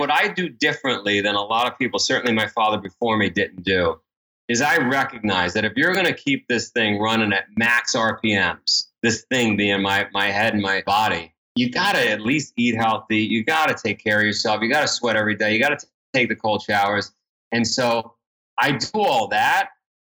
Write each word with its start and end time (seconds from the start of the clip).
what 0.00 0.10
I 0.10 0.28
do 0.28 0.48
differently 0.48 1.20
than 1.20 1.34
a 1.34 1.42
lot 1.42 1.70
of 1.70 1.78
people, 1.78 1.98
certainly 1.98 2.32
my 2.32 2.48
father 2.48 2.78
before 2.78 3.18
me 3.18 3.28
didn't 3.28 3.62
do, 3.62 4.00
is 4.48 4.62
I 4.62 4.78
recognize 4.78 5.52
that 5.52 5.66
if 5.66 5.74
you're 5.76 5.92
going 5.92 6.06
to 6.06 6.14
keep 6.14 6.48
this 6.48 6.70
thing 6.70 6.98
running 6.98 7.34
at 7.34 7.44
max 7.56 7.94
RPMs, 7.94 8.86
this 9.02 9.26
thing 9.30 9.58
being 9.58 9.82
my, 9.82 10.08
my 10.12 10.28
head 10.28 10.54
and 10.54 10.62
my 10.62 10.82
body, 10.86 11.34
you 11.54 11.70
got 11.70 11.92
to 11.92 12.10
at 12.10 12.22
least 12.22 12.54
eat 12.56 12.76
healthy. 12.76 13.18
You 13.18 13.44
got 13.44 13.68
to 13.68 13.74
take 13.74 14.02
care 14.02 14.20
of 14.20 14.24
yourself. 14.24 14.62
You 14.62 14.70
got 14.70 14.80
to 14.80 14.88
sweat 14.88 15.16
every 15.16 15.34
day. 15.34 15.52
You 15.52 15.60
got 15.60 15.78
to 15.78 15.86
take 16.14 16.30
the 16.30 16.36
cold 16.36 16.62
showers. 16.62 17.12
And 17.52 17.66
so 17.66 18.14
I 18.58 18.72
do 18.72 18.88
all 18.94 19.28
that. 19.28 19.68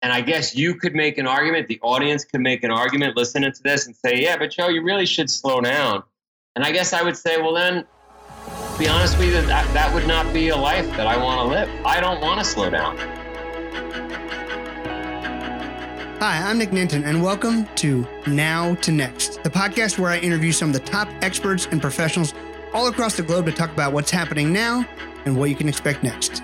And 0.02 0.14
I 0.14 0.22
guess 0.22 0.56
you 0.56 0.76
could 0.76 0.96
make 0.96 1.18
an 1.18 1.28
argument, 1.28 1.68
the 1.68 1.80
audience 1.82 2.24
could 2.24 2.42
make 2.42 2.64
an 2.64 2.72
argument 2.72 3.18
listening 3.18 3.52
to 3.52 3.64
this 3.64 3.86
and 3.86 3.96
say, 3.96 4.22
yeah, 4.22 4.38
but 4.38 4.52
Joe, 4.52 4.70
you 4.70 4.82
really 4.82 5.06
should 5.06 5.30
slow 5.30 5.60
down. 5.60 6.04
And 6.56 6.64
I 6.64 6.72
guess 6.72 6.94
I 6.94 7.04
would 7.04 7.18
say, 7.18 7.42
well, 7.42 7.54
then 7.54 7.86
be 8.78 8.88
honest 8.88 9.18
with 9.20 9.28
you, 9.28 9.34
that, 9.34 9.72
that 9.74 9.94
would 9.94 10.08
not 10.08 10.34
be 10.34 10.50
a 10.50 10.58
life 10.58 10.90
that 10.92 11.06
I 11.06 11.16
want 11.22 11.42
to 11.42 11.56
live. 11.56 11.86
I 11.86 12.00
don't 12.00 12.20
want 12.22 12.40
to 12.40 12.46
slow 12.46 12.72
down. 12.72 12.98
Hi, 16.20 16.50
I'm 16.50 16.58
Nick 16.58 16.72
Nanton, 16.72 17.06
and 17.06 17.22
welcome 17.22 17.68
to 17.76 18.08
Now 18.26 18.74
to 18.76 18.92
Next, 18.92 19.44
the 19.44 19.50
podcast 19.50 20.00
where 20.00 20.10
I 20.10 20.18
interview 20.20 20.52
some 20.52 20.70
of 20.70 20.74
the 20.74 20.80
top 20.80 21.08
experts 21.22 21.68
and 21.70 21.82
professionals 21.82 22.34
all 22.74 22.88
across 22.88 23.16
the 23.16 23.24
globe 23.24 23.46
to 23.46 23.52
talk 23.52 23.72
about 23.72 23.94
what's 23.94 24.10
happening 24.10 24.52
now 24.52 24.86
and 25.26 25.38
what 25.38 25.50
you 25.50 25.56
can 25.56 25.70
expect 25.70 26.02
next. 26.02 26.42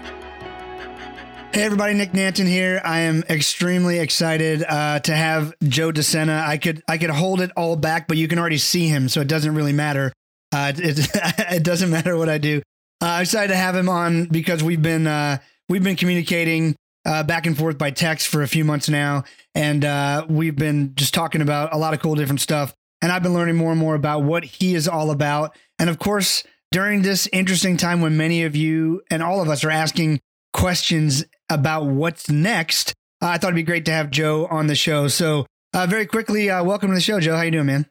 Hey 1.51 1.63
everybody, 1.63 1.95
Nick 1.95 2.11
Nanton 2.11 2.47
here. 2.47 2.79
I 2.83 2.99
am 2.99 3.23
extremely 3.27 3.97
excited 3.97 4.63
uh, 4.67 4.99
to 4.99 5.15
have 5.15 5.55
Joe 5.63 5.91
DeSena. 5.91 6.45
I 6.45 6.57
could 6.57 6.83
I 6.87 6.99
could 6.99 7.09
hold 7.09 7.41
it 7.41 7.49
all 7.57 7.75
back, 7.75 8.07
but 8.07 8.17
you 8.17 8.27
can 8.27 8.37
already 8.37 8.59
see 8.59 8.87
him, 8.87 9.09
so 9.09 9.19
it 9.21 9.27
doesn't 9.27 9.55
really 9.55 9.73
matter. 9.73 10.13
Uh, 10.51 10.71
it, 10.75 11.09
it 11.51 11.63
doesn't 11.63 11.89
matter 11.89 12.17
what 12.17 12.29
I 12.29 12.37
do. 12.37 12.61
Uh, 13.01 13.05
I'm 13.05 13.21
excited 13.21 13.49
to 13.49 13.55
have 13.55 13.75
him 13.75 13.87
on 13.87 14.25
because 14.25 14.63
we've 14.63 14.81
been 14.81 15.07
uh, 15.07 15.37
we've 15.69 15.83
been 15.83 15.95
communicating 15.95 16.75
uh, 17.05 17.23
back 17.23 17.45
and 17.45 17.57
forth 17.57 17.77
by 17.77 17.91
text 17.91 18.27
for 18.27 18.41
a 18.41 18.47
few 18.47 18.65
months 18.65 18.89
now, 18.89 19.23
and 19.55 19.85
uh, 19.85 20.25
we've 20.29 20.55
been 20.55 20.93
just 20.95 21.13
talking 21.13 21.41
about 21.41 21.73
a 21.73 21.77
lot 21.77 21.93
of 21.93 22.01
cool 22.01 22.15
different 22.15 22.41
stuff. 22.41 22.73
And 23.01 23.13
I've 23.13 23.23
been 23.23 23.33
learning 23.33 23.55
more 23.55 23.71
and 23.71 23.79
more 23.79 23.95
about 23.95 24.23
what 24.23 24.43
he 24.43 24.75
is 24.75 24.85
all 24.85 25.09
about. 25.09 25.55
And 25.79 25.89
of 25.89 25.99
course, 25.99 26.43
during 26.69 27.01
this 27.01 27.29
interesting 27.31 27.77
time 27.77 28.01
when 28.01 28.17
many 28.17 28.43
of 28.43 28.57
you 28.57 29.01
and 29.09 29.23
all 29.23 29.41
of 29.41 29.47
us 29.47 29.63
are 29.63 29.69
asking 29.69 30.19
questions 30.51 31.23
about 31.49 31.85
what's 31.85 32.29
next, 32.29 32.93
uh, 33.21 33.27
I 33.27 33.37
thought 33.37 33.47
it'd 33.47 33.55
be 33.55 33.63
great 33.63 33.85
to 33.85 33.91
have 33.91 34.11
Joe 34.11 34.47
on 34.47 34.67
the 34.67 34.75
show. 34.75 35.07
So, 35.07 35.45
very 35.73 36.05
quickly, 36.07 36.47
welcome 36.47 36.89
to 36.89 36.95
the 36.95 36.99
show, 36.99 37.21
Joe. 37.21 37.37
How 37.37 37.43
you 37.43 37.51
doing, 37.51 37.67
man? 37.67 37.85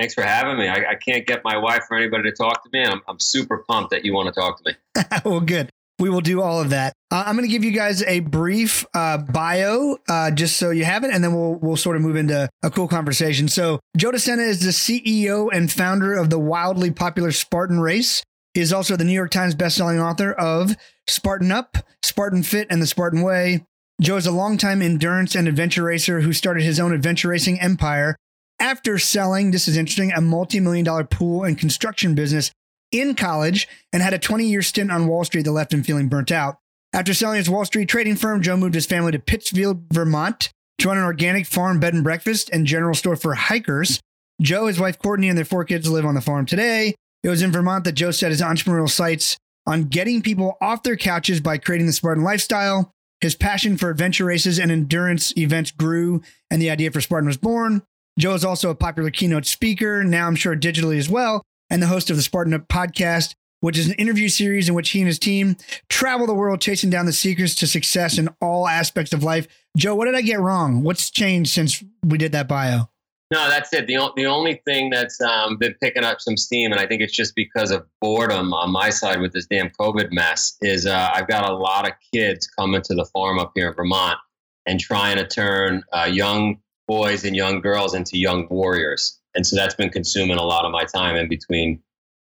Thanks 0.00 0.14
for 0.14 0.22
having 0.22 0.56
me. 0.56 0.66
I, 0.66 0.92
I, 0.92 0.94
can't 0.94 1.26
get 1.26 1.44
my 1.44 1.58
wife 1.58 1.84
or 1.90 1.98
anybody 1.98 2.30
to 2.30 2.32
talk 2.34 2.64
to 2.64 2.70
me. 2.72 2.82
I'm, 2.82 3.02
I'm 3.06 3.20
super 3.20 3.66
pumped 3.68 3.90
that 3.90 4.02
you 4.02 4.14
want 4.14 4.34
to 4.34 4.40
talk 4.40 4.58
to 4.62 4.64
me. 4.64 5.02
well, 5.26 5.40
good. 5.40 5.68
We 5.98 6.08
will 6.08 6.22
do 6.22 6.40
all 6.40 6.58
of 6.58 6.70
that. 6.70 6.94
Uh, 7.10 7.24
I'm 7.26 7.36
going 7.36 7.46
to 7.46 7.52
give 7.52 7.64
you 7.64 7.70
guys 7.70 8.02
a 8.04 8.20
brief 8.20 8.86
uh, 8.94 9.18
bio, 9.18 9.98
uh, 10.08 10.30
just 10.30 10.56
so 10.56 10.70
you 10.70 10.86
have 10.86 11.04
it, 11.04 11.10
and 11.12 11.22
then 11.22 11.34
we'll 11.34 11.56
we'll 11.56 11.76
sort 11.76 11.96
of 11.96 12.02
move 12.02 12.16
into 12.16 12.48
a 12.62 12.70
cool 12.70 12.88
conversation. 12.88 13.46
So, 13.46 13.78
Joe 13.94 14.10
DeSena 14.10 14.48
is 14.48 14.60
the 14.60 14.70
CEO 14.70 15.50
and 15.52 15.70
founder 15.70 16.14
of 16.14 16.30
the 16.30 16.38
wildly 16.38 16.90
popular 16.92 17.30
Spartan 17.30 17.80
Race. 17.80 18.22
He 18.54 18.62
is 18.62 18.72
also 18.72 18.96
the 18.96 19.04
New 19.04 19.12
York 19.12 19.30
Times 19.30 19.54
bestselling 19.54 20.02
author 20.02 20.32
of 20.32 20.76
Spartan 21.08 21.52
Up, 21.52 21.76
Spartan 22.02 22.42
Fit, 22.42 22.68
and 22.70 22.80
the 22.80 22.86
Spartan 22.86 23.20
Way. 23.20 23.66
Joe 24.00 24.16
is 24.16 24.26
a 24.26 24.32
longtime 24.32 24.80
endurance 24.80 25.34
and 25.34 25.46
adventure 25.46 25.82
racer 25.82 26.22
who 26.22 26.32
started 26.32 26.62
his 26.62 26.80
own 26.80 26.94
adventure 26.94 27.28
racing 27.28 27.60
empire 27.60 28.16
after 28.60 28.98
selling, 28.98 29.50
this 29.50 29.66
is 29.66 29.76
interesting, 29.76 30.12
a 30.12 30.20
multi 30.20 30.60
million 30.60 30.84
dollar 30.84 31.04
pool 31.04 31.44
and 31.44 31.58
construction 31.58 32.14
business 32.14 32.50
in 32.92 33.14
college 33.14 33.68
and 33.92 34.02
had 34.02 34.14
a 34.14 34.18
20 34.18 34.44
year 34.44 34.62
stint 34.62 34.90
on 34.90 35.06
Wall 35.06 35.24
Street 35.24 35.44
that 35.44 35.52
left 35.52 35.72
him 35.72 35.82
feeling 35.82 36.08
burnt 36.08 36.30
out. 36.30 36.58
After 36.92 37.14
selling 37.14 37.38
his 37.38 37.50
Wall 37.50 37.64
Street 37.64 37.88
trading 37.88 38.16
firm, 38.16 38.42
Joe 38.42 38.56
moved 38.56 38.74
his 38.74 38.86
family 38.86 39.12
to 39.12 39.18
Pittsfield, 39.18 39.84
Vermont 39.92 40.50
to 40.78 40.88
run 40.88 40.98
an 40.98 41.04
organic 41.04 41.46
farm, 41.46 41.78
bed 41.78 41.94
and 41.94 42.02
breakfast, 42.02 42.50
and 42.52 42.66
general 42.66 42.94
store 42.94 43.16
for 43.16 43.34
hikers. 43.34 44.00
Joe, 44.40 44.66
his 44.66 44.80
wife 44.80 44.98
Courtney, 44.98 45.28
and 45.28 45.36
their 45.36 45.44
four 45.44 45.64
kids 45.64 45.88
live 45.88 46.06
on 46.06 46.14
the 46.14 46.20
farm 46.20 46.46
today. 46.46 46.94
It 47.22 47.28
was 47.28 47.42
in 47.42 47.52
Vermont 47.52 47.84
that 47.84 47.92
Joe 47.92 48.10
set 48.10 48.30
his 48.30 48.40
entrepreneurial 48.40 48.88
sights 48.88 49.36
on 49.66 49.84
getting 49.84 50.22
people 50.22 50.56
off 50.60 50.82
their 50.82 50.96
couches 50.96 51.40
by 51.40 51.58
creating 51.58 51.86
the 51.86 51.92
Spartan 51.92 52.24
lifestyle. 52.24 52.90
His 53.20 53.34
passion 53.34 53.76
for 53.76 53.90
adventure 53.90 54.24
races 54.24 54.58
and 54.58 54.72
endurance 54.72 55.36
events 55.36 55.70
grew, 55.70 56.22
and 56.50 56.62
the 56.62 56.70
idea 56.70 56.90
for 56.90 57.02
Spartan 57.02 57.26
was 57.26 57.36
born. 57.36 57.82
Joe 58.20 58.34
is 58.34 58.44
also 58.44 58.68
a 58.68 58.74
popular 58.74 59.10
keynote 59.10 59.46
speaker, 59.46 60.04
now 60.04 60.26
I'm 60.26 60.36
sure 60.36 60.54
digitally 60.54 60.98
as 60.98 61.08
well, 61.08 61.42
and 61.70 61.82
the 61.82 61.86
host 61.86 62.10
of 62.10 62.16
the 62.16 62.22
Spartan 62.22 62.52
Up 62.52 62.68
podcast, 62.68 63.34
which 63.60 63.78
is 63.78 63.86
an 63.86 63.94
interview 63.94 64.28
series 64.28 64.68
in 64.68 64.74
which 64.74 64.90
he 64.90 65.00
and 65.00 65.06
his 65.06 65.18
team 65.18 65.56
travel 65.88 66.26
the 66.26 66.34
world 66.34 66.60
chasing 66.60 66.90
down 66.90 67.06
the 67.06 67.14
secrets 67.14 67.54
to 67.54 67.66
success 67.66 68.18
in 68.18 68.28
all 68.42 68.68
aspects 68.68 69.14
of 69.14 69.22
life. 69.22 69.48
Joe, 69.74 69.94
what 69.94 70.04
did 70.04 70.14
I 70.14 70.20
get 70.20 70.38
wrong? 70.38 70.82
What's 70.82 71.10
changed 71.10 71.50
since 71.50 71.82
we 72.02 72.18
did 72.18 72.32
that 72.32 72.46
bio? 72.46 72.90
No, 73.32 73.48
that's 73.48 73.72
it. 73.72 73.86
The, 73.86 74.12
the 74.16 74.26
only 74.26 74.60
thing 74.66 74.90
that's 74.90 75.18
um, 75.22 75.56
been 75.56 75.74
picking 75.80 76.04
up 76.04 76.20
some 76.20 76.36
steam, 76.36 76.72
and 76.72 76.80
I 76.80 76.86
think 76.86 77.00
it's 77.00 77.16
just 77.16 77.34
because 77.34 77.70
of 77.70 77.86
boredom 78.02 78.52
on 78.52 78.70
my 78.70 78.90
side 78.90 79.22
with 79.22 79.32
this 79.32 79.46
damn 79.46 79.70
COVID 79.70 80.12
mess, 80.12 80.58
is 80.60 80.84
uh, 80.84 81.10
I've 81.14 81.28
got 81.28 81.48
a 81.48 81.54
lot 81.54 81.88
of 81.88 81.94
kids 82.12 82.46
coming 82.46 82.82
to 82.82 82.94
the 82.94 83.06
farm 83.06 83.38
up 83.38 83.52
here 83.54 83.68
in 83.68 83.74
Vermont 83.74 84.18
and 84.66 84.78
trying 84.78 85.16
to 85.16 85.26
turn 85.26 85.84
uh, 85.92 86.04
young 86.04 86.58
boys 86.90 87.24
and 87.24 87.36
young 87.36 87.60
girls 87.60 87.94
into 87.94 88.18
young 88.18 88.48
warriors. 88.48 89.16
And 89.36 89.46
so 89.46 89.54
that's 89.54 89.76
been 89.76 89.90
consuming 89.90 90.38
a 90.38 90.42
lot 90.42 90.64
of 90.64 90.72
my 90.72 90.82
time 90.82 91.14
in 91.14 91.28
between 91.28 91.80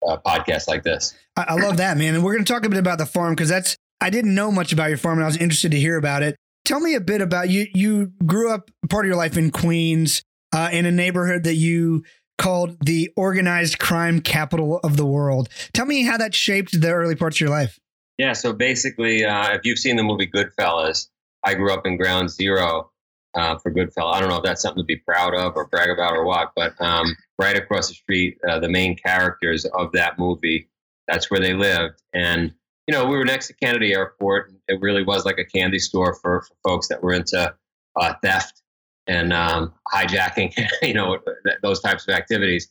uh, 0.04 0.16
podcasts 0.26 0.66
like 0.66 0.82
this. 0.82 1.14
I, 1.36 1.44
I 1.50 1.54
love 1.54 1.76
that, 1.76 1.96
man. 1.96 2.16
And 2.16 2.24
we're 2.24 2.32
going 2.32 2.44
to 2.44 2.52
talk 2.52 2.64
a 2.64 2.68
bit 2.68 2.80
about 2.80 2.98
the 2.98 3.06
farm 3.06 3.36
because 3.36 3.48
that's, 3.48 3.76
I 4.00 4.10
didn't 4.10 4.34
know 4.34 4.50
much 4.50 4.72
about 4.72 4.88
your 4.88 4.98
farm 4.98 5.18
and 5.18 5.22
I 5.22 5.28
was 5.28 5.36
interested 5.36 5.70
to 5.70 5.78
hear 5.78 5.96
about 5.96 6.24
it. 6.24 6.34
Tell 6.64 6.80
me 6.80 6.96
a 6.96 7.00
bit 7.00 7.22
about 7.22 7.50
you. 7.50 7.68
You 7.72 8.12
grew 8.26 8.50
up 8.50 8.68
part 8.90 9.04
of 9.04 9.08
your 9.08 9.16
life 9.16 9.36
in 9.36 9.52
Queens, 9.52 10.22
uh, 10.52 10.70
in 10.72 10.86
a 10.86 10.90
neighborhood 10.90 11.44
that 11.44 11.54
you 11.54 12.02
called 12.36 12.84
the 12.84 13.12
organized 13.16 13.78
crime 13.78 14.20
capital 14.20 14.80
of 14.82 14.96
the 14.96 15.06
world. 15.06 15.48
Tell 15.72 15.86
me 15.86 16.02
how 16.02 16.16
that 16.16 16.34
shaped 16.34 16.80
the 16.80 16.90
early 16.90 17.14
parts 17.14 17.36
of 17.36 17.42
your 17.42 17.50
life. 17.50 17.78
Yeah. 18.18 18.32
So 18.32 18.52
basically, 18.52 19.24
uh, 19.24 19.54
if 19.54 19.60
you've 19.62 19.78
seen 19.78 19.94
the 19.94 20.02
movie 20.02 20.26
Goodfellas, 20.26 21.06
I 21.44 21.54
grew 21.54 21.72
up 21.72 21.86
in 21.86 21.96
Ground 21.96 22.30
Zero, 22.30 22.90
uh, 23.34 23.58
for 23.58 23.72
Goodfellas. 23.72 24.14
I 24.14 24.20
don't 24.20 24.28
know 24.28 24.36
if 24.36 24.42
that's 24.42 24.62
something 24.62 24.82
to 24.82 24.86
be 24.86 24.96
proud 24.96 25.34
of 25.34 25.54
or 25.56 25.66
brag 25.66 25.90
about 25.90 26.12
or 26.12 26.24
what, 26.24 26.52
but 26.56 26.80
um, 26.80 27.16
right 27.38 27.56
across 27.56 27.88
the 27.88 27.94
street, 27.94 28.38
uh, 28.48 28.58
the 28.58 28.68
main 28.68 28.96
characters 28.96 29.64
of 29.64 29.92
that 29.92 30.18
movie, 30.18 30.68
that's 31.06 31.30
where 31.30 31.40
they 31.40 31.54
lived. 31.54 32.02
And, 32.12 32.52
you 32.86 32.92
know, 32.92 33.06
we 33.06 33.16
were 33.16 33.24
next 33.24 33.48
to 33.48 33.54
Kennedy 33.54 33.92
Airport. 33.92 34.52
It 34.68 34.80
really 34.80 35.02
was 35.02 35.24
like 35.24 35.38
a 35.38 35.44
candy 35.44 35.78
store 35.78 36.14
for, 36.14 36.42
for 36.42 36.54
folks 36.66 36.88
that 36.88 37.02
were 37.02 37.12
into 37.12 37.54
uh, 38.00 38.14
theft 38.22 38.62
and 39.06 39.32
um, 39.32 39.74
hijacking, 39.92 40.52
you 40.82 40.94
know, 40.94 41.18
th- 41.44 41.58
those 41.62 41.80
types 41.80 42.06
of 42.06 42.14
activities. 42.14 42.68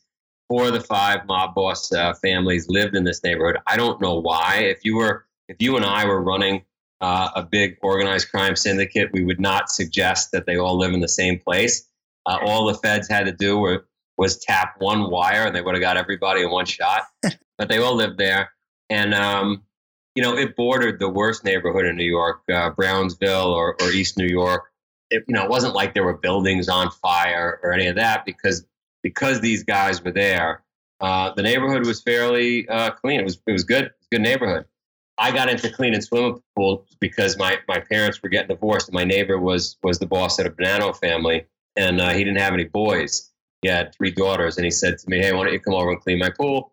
Four 0.48 0.68
of 0.68 0.72
the 0.72 0.80
five 0.80 1.26
mob 1.26 1.54
boss 1.54 1.92
uh, 1.92 2.14
families 2.14 2.68
lived 2.68 2.96
in 2.96 3.04
this 3.04 3.22
neighborhood. 3.22 3.58
I 3.66 3.76
don't 3.76 4.00
know 4.00 4.18
why. 4.18 4.60
If 4.60 4.82
you 4.82 4.96
were, 4.96 5.26
if 5.48 5.56
you 5.60 5.76
and 5.76 5.84
I 5.84 6.06
were 6.06 6.22
running 6.22 6.64
uh, 7.00 7.30
a 7.36 7.42
big 7.42 7.76
organized 7.82 8.30
crime 8.30 8.56
syndicate, 8.56 9.10
we 9.12 9.24
would 9.24 9.40
not 9.40 9.70
suggest 9.70 10.32
that 10.32 10.46
they 10.46 10.56
all 10.56 10.76
live 10.78 10.92
in 10.92 11.00
the 11.00 11.08
same 11.08 11.38
place. 11.38 11.88
Uh, 12.26 12.38
all 12.42 12.66
the 12.66 12.74
feds 12.74 13.08
had 13.08 13.26
to 13.26 13.32
do 13.32 13.58
were, 13.58 13.86
was 14.16 14.38
tap 14.38 14.74
one 14.78 15.10
wire, 15.10 15.46
and 15.46 15.54
they 15.54 15.60
would 15.60 15.74
have 15.74 15.80
got 15.80 15.96
everybody 15.96 16.42
in 16.42 16.50
one 16.50 16.66
shot. 16.66 17.02
but 17.58 17.68
they 17.68 17.78
all 17.78 17.94
lived 17.94 18.18
there, 18.18 18.50
and 18.90 19.14
um, 19.14 19.62
you 20.14 20.22
know 20.22 20.36
it 20.36 20.56
bordered 20.56 20.98
the 20.98 21.08
worst 21.08 21.44
neighborhood 21.44 21.86
in 21.86 21.96
New 21.96 22.04
York, 22.04 22.42
uh, 22.52 22.70
Brownsville 22.70 23.52
or, 23.52 23.76
or 23.80 23.90
East 23.90 24.18
New 24.18 24.26
York. 24.26 24.64
It, 25.10 25.24
you 25.26 25.34
know, 25.34 25.44
it 25.44 25.50
wasn't 25.50 25.74
like 25.74 25.94
there 25.94 26.04
were 26.04 26.18
buildings 26.18 26.68
on 26.68 26.90
fire 26.90 27.60
or 27.62 27.72
any 27.72 27.86
of 27.86 27.96
that 27.96 28.26
because 28.26 28.66
because 29.02 29.40
these 29.40 29.62
guys 29.62 30.02
were 30.02 30.12
there. 30.12 30.62
Uh, 31.00 31.32
the 31.34 31.42
neighborhood 31.42 31.86
was 31.86 32.02
fairly 32.02 32.68
uh, 32.68 32.90
clean. 32.90 33.20
It 33.20 33.24
was 33.24 33.40
it 33.46 33.52
was 33.52 33.64
good. 33.64 33.84
It 33.84 33.94
was 34.00 34.08
good 34.10 34.22
neighborhood. 34.22 34.66
I 35.18 35.32
got 35.32 35.50
into 35.50 35.70
cleaning 35.70 36.00
swimming 36.00 36.40
pools 36.56 36.86
because 37.00 37.36
my, 37.36 37.58
my 37.66 37.80
parents 37.80 38.22
were 38.22 38.28
getting 38.28 38.48
divorced, 38.48 38.88
and 38.88 38.94
my 38.94 39.04
neighbor 39.04 39.38
was 39.38 39.76
was 39.82 39.98
the 39.98 40.06
boss 40.06 40.38
at 40.38 40.46
a 40.46 40.50
Bonanno 40.50 40.96
family, 40.96 41.46
and 41.76 42.00
uh, 42.00 42.10
he 42.10 42.22
didn't 42.22 42.38
have 42.38 42.54
any 42.54 42.64
boys. 42.64 43.30
He 43.62 43.68
had 43.68 43.92
three 43.94 44.12
daughters, 44.12 44.56
and 44.56 44.64
he 44.64 44.70
said 44.70 44.98
to 44.98 45.10
me, 45.10 45.18
"Hey, 45.18 45.32
why 45.32 45.44
don't 45.44 45.52
you 45.52 45.60
come 45.60 45.74
over 45.74 45.90
and 45.90 46.00
clean 46.00 46.18
my 46.18 46.30
pool?" 46.30 46.72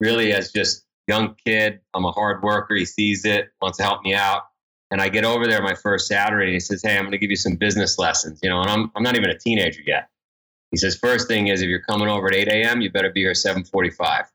Really, 0.00 0.32
as 0.32 0.52
just 0.52 0.84
young 1.06 1.34
kid, 1.44 1.80
I'm 1.94 2.04
a 2.04 2.12
hard 2.12 2.42
worker. 2.42 2.74
He 2.74 2.84
sees 2.84 3.24
it, 3.24 3.48
wants 3.62 3.78
to 3.78 3.84
help 3.84 4.02
me 4.02 4.14
out, 4.14 4.42
and 4.90 5.00
I 5.00 5.08
get 5.08 5.24
over 5.24 5.46
there 5.46 5.62
my 5.62 5.74
first 5.74 6.06
Saturday, 6.06 6.46
and 6.46 6.52
he 6.52 6.60
says, 6.60 6.82
"Hey, 6.82 6.96
I'm 6.96 7.02
going 7.02 7.12
to 7.12 7.18
give 7.18 7.30
you 7.30 7.36
some 7.36 7.56
business 7.56 7.98
lessons." 7.98 8.40
You 8.42 8.50
know, 8.50 8.60
and 8.60 8.70
I'm 8.70 8.92
I'm 8.94 9.02
not 9.02 9.16
even 9.16 9.30
a 9.30 9.38
teenager 9.38 9.80
yet. 9.86 10.10
He 10.70 10.76
says, 10.76 10.96
first 10.96 11.28
thing 11.28 11.48
is 11.48 11.62
if 11.62 11.68
you're 11.68 11.80
coming 11.80 12.08
over 12.08 12.26
at 12.26 12.34
8 12.34 12.48
a.m., 12.48 12.82
you 12.82 12.90
better 12.90 13.10
be 13.10 13.22
here 13.22 13.32
7:45." 13.32 14.26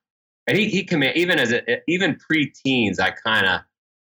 And 0.47 0.57
he 0.57 0.69
he 0.69 0.83
command 0.83 1.17
even 1.17 1.39
as 1.39 1.51
a, 1.51 1.81
even 1.87 2.15
pre-teens, 2.15 2.99
I 2.99 3.11
kind 3.11 3.47
of 3.47 3.61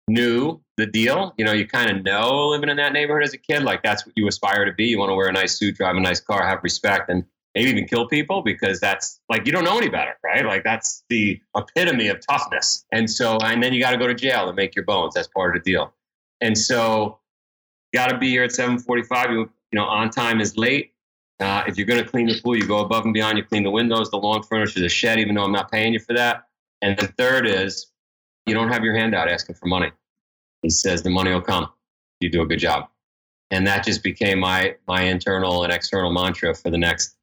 knew 0.08 0.62
the 0.78 0.86
deal. 0.86 1.34
You 1.38 1.46
know, 1.46 1.54
you 1.54 1.68
kind 1.68 1.90
of 1.90 2.04
know 2.04 2.48
living 2.48 2.70
in 2.70 2.78
that 2.78 2.94
neighborhood 2.94 3.24
as 3.24 3.34
a 3.34 3.38
kid, 3.38 3.64
like 3.64 3.84
that's 3.84 4.06
what 4.06 4.14
you 4.16 4.28
aspire 4.28 4.66
to 4.66 4.74
be. 4.74 4.86
You 4.86 5.00
want 5.00 5.10
to 5.10 5.16
wear 5.16 5.28
a 5.28 5.34
nice 5.34 5.58
suit, 5.58 5.76
drive 5.76 5.96
a 5.96 6.00
nice 6.00 6.20
car, 6.20 6.46
have 6.48 6.60
respect. 6.64 7.10
And 7.10 7.26
maybe 7.56 7.70
even 7.70 7.86
kill 7.86 8.08
people 8.08 8.42
because 8.42 8.80
that's 8.80 9.20
like 9.30 9.46
you 9.46 9.52
don't 9.52 9.64
know 9.64 9.78
any 9.78 9.90
better, 9.90 10.18
right? 10.24 10.46
Like 10.46 10.64
that's 10.64 11.04
the 11.10 11.40
epitome 11.56 12.08
of 12.08 12.26
toughness. 12.26 12.86
And 12.92 13.10
so, 13.10 13.38
and 13.38 13.62
then 13.62 13.74
you 13.74 13.82
got 13.82 13.92
to 13.92 13.98
go 13.98 14.08
to 14.08 14.16
jail 14.16 14.46
to 14.48 14.54
make 14.54 14.76
your 14.76 14.86
bones. 14.86 15.16
That's 15.16 15.28
part 15.28 15.56
of 15.56 15.64
the 15.64 15.72
deal. 15.72 15.94
And 16.42 16.58
so, 16.58 17.20
got 17.94 18.08
to 18.08 18.18
be 18.18 18.30
here 18.30 18.44
at 18.44 18.52
7:45. 18.52 19.32
You 19.32 19.50
you 19.72 19.80
know, 19.80 19.86
on 19.86 20.10
time 20.10 20.42
is 20.42 20.58
late. 20.58 20.94
Uh, 21.40 21.64
if 21.68 21.78
you're 21.78 21.88
going 21.88 22.04
to 22.04 22.10
clean 22.10 22.28
the 22.28 22.40
pool, 22.42 22.56
you 22.56 22.68
go 22.68 22.80
above 22.80 23.06
and 23.06 23.14
beyond. 23.14 23.38
You 23.38 23.44
clean 23.44 23.64
the 23.64 23.72
windows, 23.72 24.10
the 24.10 24.18
lawn 24.18 24.44
furniture, 24.44 24.82
the 24.82 24.90
shed, 24.90 25.20
even 25.20 25.36
though 25.36 25.44
I'm 25.44 25.52
not 25.52 25.72
paying 25.72 25.94
you 25.94 26.00
for 26.00 26.14
that. 26.14 26.44
And 26.82 26.98
the 26.98 27.08
third 27.08 27.48
is 27.48 27.88
you 28.46 28.54
don't 28.54 28.70
have 28.70 28.84
your 28.84 28.96
hand 28.96 29.16
out 29.16 29.30
asking 29.30 29.56
for 29.56 29.68
money. 29.68 29.92
He 30.62 30.70
says 30.70 31.02
the 31.02 31.10
money 31.10 31.32
will 31.32 31.42
come. 31.42 31.70
You 32.20 32.30
do 32.30 32.42
a 32.42 32.46
good 32.46 32.60
job. 32.60 32.90
And 33.52 33.66
that 33.68 33.84
just 33.86 34.04
became 34.04 34.40
my 34.40 34.76
my 34.88 35.04
internal 35.04 35.64
and 35.64 35.74
external 35.74 36.12
mantra 36.12 36.54
for 36.54 36.70
the 36.70 36.78
next 36.78 37.16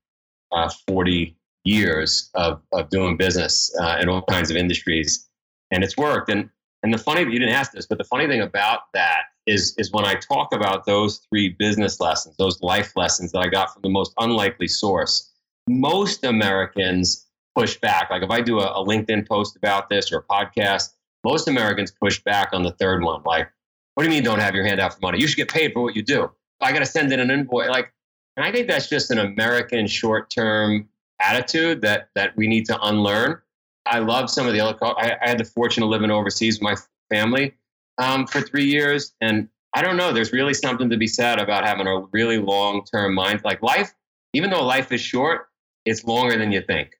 uh, 0.53 0.71
40 0.89 1.37
years 1.65 2.31
of, 2.35 2.63
of 2.73 2.89
doing 2.91 3.17
business 3.17 3.75
uh, 3.81 3.99
in 4.01 4.09
all 4.09 4.23
kinds 4.23 4.51
of 4.51 4.57
industries. 4.57 5.29
And 5.71 5.85
it's 5.85 5.97
worked. 5.97 6.31
And 6.31 6.49
and 6.87 6.95
the 6.95 6.99
funny 6.99 7.25
thing 7.25 7.33
you 7.33 7.41
didn't 7.41 7.55
ask 7.55 7.73
this, 7.73 7.85
but 7.85 7.99
the 7.99 8.05
funny 8.05 8.29
thing 8.29 8.41
about 8.41 8.93
that 8.95 9.23
is 9.45 9.75
is 9.77 9.91
when 9.91 10.05
I 10.05 10.15
talk 10.15 10.55
about 10.55 10.87
those 10.87 11.19
three 11.29 11.49
business 11.49 11.99
lessons, 11.99 12.37
those 12.37 12.63
life 12.63 12.93
lessons 12.95 13.33
that 13.33 13.41
I 13.41 13.49
got 13.49 13.73
from 13.73 13.83
the 13.83 13.89
most 13.89 14.13
unlikely 14.21 14.69
source. 14.69 15.33
Most 15.67 16.23
Americans 16.23 17.27
push 17.57 17.77
back. 17.79 18.09
Like 18.09 18.23
if 18.23 18.31
I 18.31 18.41
do 18.41 18.61
a, 18.61 18.67
a 18.67 18.87
LinkedIn 18.87 19.27
post 19.27 19.57
about 19.57 19.89
this 19.89 20.13
or 20.13 20.19
a 20.19 20.23
podcast, 20.23 20.93
most 21.25 21.49
Americans 21.49 21.91
push 21.91 22.23
back 22.23 22.51
on 22.53 22.63
the 22.63 22.71
third 22.71 23.03
one. 23.03 23.21
Like, 23.25 23.51
what 23.95 24.05
do 24.05 24.09
you 24.09 24.15
mean 24.15 24.23
don't 24.23 24.39
have 24.39 24.55
your 24.55 24.65
hand 24.65 24.79
out 24.79 24.95
for 24.95 25.01
money? 25.03 25.19
You 25.21 25.27
should 25.27 25.39
get 25.39 25.49
paid 25.49 25.73
for 25.73 25.83
what 25.83 25.97
you 25.97 26.05
do. 26.05 26.31
I 26.61 26.71
got 26.71 26.79
to 26.79 26.87
send 26.87 27.13
in 27.13 27.19
an 27.19 27.33
invoice. 27.33 27.69
Like, 27.69 27.93
and 28.37 28.47
I 28.47 28.53
think 28.53 28.69
that's 28.69 28.89
just 28.89 29.11
an 29.11 29.19
American 29.19 29.89
short-term 29.89 30.89
attitude 31.21 31.83
that 31.83 32.11
that 32.15 32.37
we 32.37 32.47
need 32.47 32.67
to 32.67 32.81
unlearn. 32.81 33.41
I 33.87 33.99
love 34.01 34.31
some 34.31 34.47
of 34.47 34.53
the 34.53 34.61
other. 34.61 34.79
I, 34.83 35.17
I 35.23 35.29
had 35.29 35.39
the 35.39 35.45
fortune 35.45 35.83
of 35.83 35.89
living 35.89 36.11
overseas 36.11 36.59
with 36.59 36.63
my 36.63 36.77
family 37.11 37.55
um, 37.99 38.27
for 38.27 38.41
three 38.41 38.67
years, 38.67 39.15
and 39.21 39.49
I 39.75 39.83
don't 39.83 39.97
know. 39.97 40.13
There's 40.13 40.33
really 40.33 40.55
something 40.55 40.91
to 40.91 40.97
be 40.97 41.07
said 41.07 41.39
about 41.39 41.65
having 41.65 41.87
a 41.87 42.01
really 42.13 42.39
long-term 42.39 43.15
mind. 43.15 43.43
Like 43.45 43.63
life, 43.63 43.95
even 44.33 44.51
though 44.51 44.65
life 44.65 44.93
is 44.93 45.01
short, 45.01 45.49
it's 45.85 46.05
longer 46.05 46.39
than 46.39 46.53
you 46.53 46.63
think, 46.63 46.99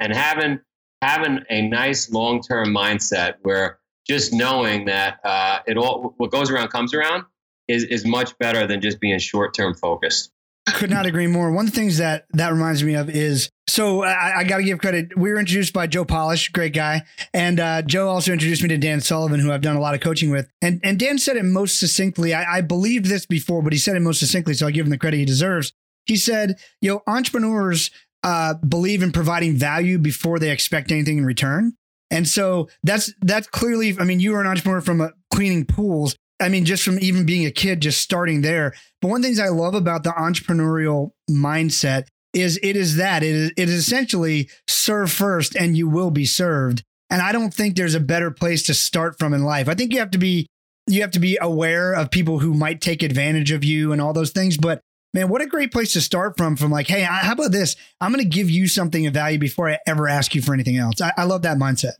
and 0.00 0.14
having 0.14 0.60
having 1.02 1.44
a 1.48 1.62
nice 1.62 2.10
long-term 2.10 2.68
mindset 2.68 3.34
where 3.42 3.78
just 4.06 4.32
knowing 4.32 4.86
that 4.86 5.20
uh, 5.24 5.60
it 5.66 5.76
all 5.76 6.14
what 6.16 6.30
goes 6.30 6.50
around 6.50 6.68
comes 6.68 6.94
around 6.94 7.24
is 7.66 7.84
is 7.84 8.06
much 8.06 8.36
better 8.38 8.66
than 8.66 8.80
just 8.80 9.00
being 9.00 9.18
short-term 9.18 9.74
focused. 9.74 10.30
Could 10.74 10.90
not 10.90 11.06
agree 11.06 11.26
more. 11.26 11.50
One 11.50 11.66
of 11.66 11.72
the 11.72 11.76
things 11.76 11.98
that 11.98 12.26
that 12.30 12.52
reminds 12.52 12.82
me 12.84 12.94
of 12.94 13.10
is 13.10 13.50
so 13.68 14.02
I, 14.02 14.38
I 14.38 14.44
got 14.44 14.58
to 14.58 14.62
give 14.62 14.78
credit. 14.78 15.16
We 15.16 15.30
were 15.30 15.38
introduced 15.38 15.72
by 15.72 15.86
Joe 15.86 16.04
Polish, 16.04 16.48
great 16.50 16.72
guy, 16.72 17.02
and 17.34 17.60
uh, 17.60 17.82
Joe 17.82 18.08
also 18.08 18.32
introduced 18.32 18.62
me 18.62 18.68
to 18.70 18.78
Dan 18.78 19.00
Sullivan, 19.00 19.40
who 19.40 19.52
I've 19.52 19.60
done 19.60 19.76
a 19.76 19.80
lot 19.80 19.94
of 19.94 20.00
coaching 20.00 20.30
with. 20.30 20.48
And 20.62 20.80
and 20.82 20.98
Dan 20.98 21.18
said 21.18 21.36
it 21.36 21.44
most 21.44 21.78
succinctly. 21.78 22.34
I, 22.34 22.58
I 22.58 22.60
believed 22.60 23.06
this 23.06 23.26
before, 23.26 23.62
but 23.62 23.72
he 23.72 23.78
said 23.78 23.96
it 23.96 24.00
most 24.00 24.20
succinctly, 24.20 24.54
so 24.54 24.66
I'll 24.66 24.72
give 24.72 24.86
him 24.86 24.90
the 24.90 24.98
credit 24.98 25.18
he 25.18 25.24
deserves. 25.24 25.72
He 26.06 26.16
said, 26.16 26.58
"You 26.80 26.94
know, 26.94 27.02
entrepreneurs 27.06 27.90
uh, 28.22 28.54
believe 28.54 29.02
in 29.02 29.12
providing 29.12 29.56
value 29.56 29.98
before 29.98 30.38
they 30.38 30.50
expect 30.50 30.90
anything 30.90 31.18
in 31.18 31.24
return." 31.24 31.74
And 32.10 32.26
so 32.26 32.68
that's 32.82 33.12
that's 33.20 33.46
clearly. 33.46 33.96
I 33.98 34.04
mean, 34.04 34.20
you 34.20 34.32
were 34.32 34.40
an 34.40 34.46
entrepreneur 34.46 34.80
from 34.80 35.00
uh, 35.00 35.08
cleaning 35.32 35.66
pools. 35.66 36.16
I 36.40 36.48
mean, 36.48 36.64
just 36.64 36.84
from 36.84 36.98
even 37.00 37.26
being 37.26 37.46
a 37.46 37.50
kid, 37.50 37.80
just 37.80 38.00
starting 38.00 38.42
there. 38.42 38.74
But 39.00 39.08
one 39.08 39.18
of 39.18 39.22
the 39.22 39.28
things 39.28 39.40
I 39.40 39.48
love 39.48 39.74
about 39.74 40.04
the 40.04 40.10
entrepreneurial 40.10 41.10
mindset 41.30 42.06
is 42.32 42.58
it 42.62 42.76
is 42.76 42.96
that 42.96 43.22
it 43.22 43.34
is, 43.34 43.52
it 43.56 43.68
is 43.68 43.74
essentially 43.74 44.48
serve 44.68 45.10
first 45.10 45.56
and 45.56 45.76
you 45.76 45.88
will 45.88 46.10
be 46.10 46.24
served. 46.24 46.84
And 47.10 47.22
I 47.22 47.32
don't 47.32 47.52
think 47.52 47.76
there's 47.76 47.94
a 47.94 48.00
better 48.00 48.30
place 48.30 48.64
to 48.64 48.74
start 48.74 49.18
from 49.18 49.32
in 49.32 49.42
life. 49.42 49.68
I 49.68 49.74
think 49.74 49.92
you 49.92 49.98
have 49.98 50.10
to 50.12 50.18
be 50.18 50.46
you 50.86 51.02
have 51.02 51.10
to 51.12 51.18
be 51.18 51.38
aware 51.40 51.92
of 51.92 52.10
people 52.10 52.38
who 52.38 52.54
might 52.54 52.80
take 52.80 53.02
advantage 53.02 53.50
of 53.50 53.62
you 53.64 53.92
and 53.92 54.00
all 54.00 54.12
those 54.12 54.30
things. 54.30 54.56
But 54.56 54.80
man, 55.12 55.28
what 55.28 55.42
a 55.42 55.46
great 55.46 55.72
place 55.72 55.92
to 55.94 56.00
start 56.00 56.36
from. 56.36 56.56
From 56.56 56.70
like, 56.70 56.88
hey, 56.88 57.02
how 57.02 57.32
about 57.32 57.52
this? 57.52 57.76
I'm 58.00 58.12
going 58.12 58.24
to 58.24 58.28
give 58.28 58.50
you 58.50 58.68
something 58.68 59.06
of 59.06 59.14
value 59.14 59.38
before 59.38 59.68
I 59.68 59.78
ever 59.86 60.08
ask 60.08 60.34
you 60.34 60.42
for 60.42 60.54
anything 60.54 60.76
else. 60.76 61.00
I, 61.00 61.12
I 61.16 61.24
love 61.24 61.42
that 61.42 61.58
mindset. 61.58 61.92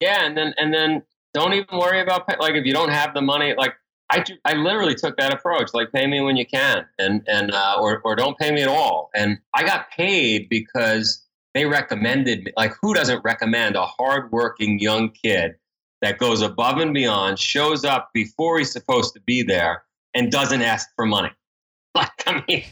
Yeah, 0.00 0.24
and 0.24 0.36
then 0.36 0.54
and 0.56 0.72
then 0.72 1.02
don't 1.34 1.52
even 1.52 1.78
worry 1.78 2.00
about 2.00 2.28
like 2.40 2.54
if 2.54 2.64
you 2.64 2.72
don't 2.72 2.90
have 2.90 3.14
the 3.14 3.22
money. 3.22 3.54
Like 3.56 3.74
I, 4.10 4.24
I 4.44 4.54
literally 4.54 4.94
took 4.94 5.16
that 5.18 5.32
approach, 5.32 5.70
like 5.74 5.92
pay 5.92 6.06
me 6.06 6.20
when 6.20 6.36
you 6.36 6.46
can, 6.46 6.86
and 6.98 7.22
and 7.28 7.52
uh, 7.52 7.76
or 7.78 8.00
or 8.04 8.16
don't 8.16 8.38
pay 8.38 8.50
me 8.50 8.62
at 8.62 8.68
all. 8.68 9.10
And 9.14 9.38
I 9.54 9.64
got 9.64 9.90
paid 9.90 10.48
because 10.48 11.24
they 11.54 11.66
recommended 11.66 12.44
me. 12.44 12.52
Like 12.56 12.72
who 12.80 12.94
doesn't 12.94 13.22
recommend 13.24 13.76
a 13.76 13.84
hardworking 13.84 14.78
young 14.78 15.10
kid 15.10 15.56
that 16.00 16.18
goes 16.18 16.42
above 16.42 16.78
and 16.78 16.94
beyond, 16.94 17.38
shows 17.38 17.84
up 17.84 18.10
before 18.14 18.58
he's 18.58 18.72
supposed 18.72 19.14
to 19.14 19.20
be 19.20 19.42
there, 19.42 19.82
and 20.14 20.30
doesn't 20.30 20.62
ask 20.62 20.88
for 20.96 21.06
money? 21.06 21.30
Like 21.94 22.22
I 22.26 22.44
mean, 22.46 22.62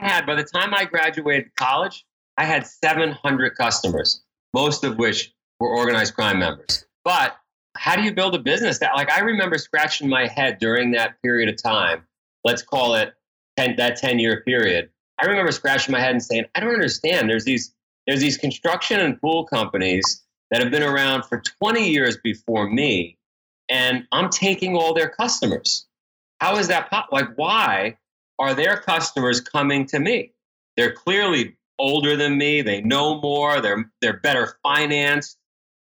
I 0.00 0.08
had 0.08 0.26
by 0.26 0.34
the 0.34 0.42
time 0.42 0.74
I 0.74 0.84
graduated 0.84 1.54
college, 1.54 2.04
I 2.38 2.44
had 2.44 2.66
700 2.66 3.56
customers, 3.56 4.22
most 4.52 4.82
of 4.82 4.98
which 4.98 5.32
were 5.60 5.68
organized 5.68 6.14
crime 6.14 6.40
members. 6.40 6.84
But 7.04 7.36
how 7.76 7.96
do 7.96 8.02
you 8.02 8.12
build 8.12 8.34
a 8.34 8.38
business 8.38 8.78
that 8.78 8.94
like 8.94 9.10
i 9.10 9.20
remember 9.20 9.58
scratching 9.58 10.08
my 10.08 10.26
head 10.26 10.58
during 10.58 10.92
that 10.92 11.20
period 11.22 11.48
of 11.48 11.60
time 11.62 12.04
let's 12.44 12.62
call 12.62 12.94
it 12.94 13.14
10, 13.56 13.76
that 13.76 13.96
10 13.96 14.18
year 14.18 14.42
period. 14.42 14.90
I 15.20 15.26
remember 15.26 15.52
scratching 15.52 15.92
my 15.92 16.00
head 16.00 16.12
and 16.12 16.22
saying 16.22 16.44
i 16.54 16.60
don't 16.60 16.74
understand. 16.74 17.28
There's 17.28 17.44
these 17.44 17.74
there's 18.06 18.20
these 18.20 18.36
construction 18.36 19.00
and 19.00 19.20
pool 19.20 19.46
companies 19.46 20.22
that 20.50 20.62
have 20.62 20.70
been 20.70 20.82
around 20.82 21.24
for 21.24 21.42
20 21.62 21.88
years 21.88 22.18
before 22.22 22.68
me 22.68 23.16
and 23.70 24.06
i'm 24.12 24.28
taking 24.28 24.76
all 24.76 24.94
their 24.94 25.08
customers. 25.08 25.86
How 26.40 26.56
is 26.56 26.68
that 26.68 26.90
pop 26.90 27.08
like 27.12 27.28
why 27.36 27.96
are 28.38 28.54
their 28.54 28.76
customers 28.76 29.40
coming 29.40 29.86
to 29.86 29.98
me? 29.98 30.32
They're 30.76 30.92
clearly 30.92 31.56
older 31.78 32.16
than 32.16 32.36
me. 32.36 32.62
They 32.62 32.82
know 32.82 33.20
more. 33.20 33.60
They're 33.60 33.90
they're 34.00 34.18
better 34.18 34.58
financed 34.62 35.38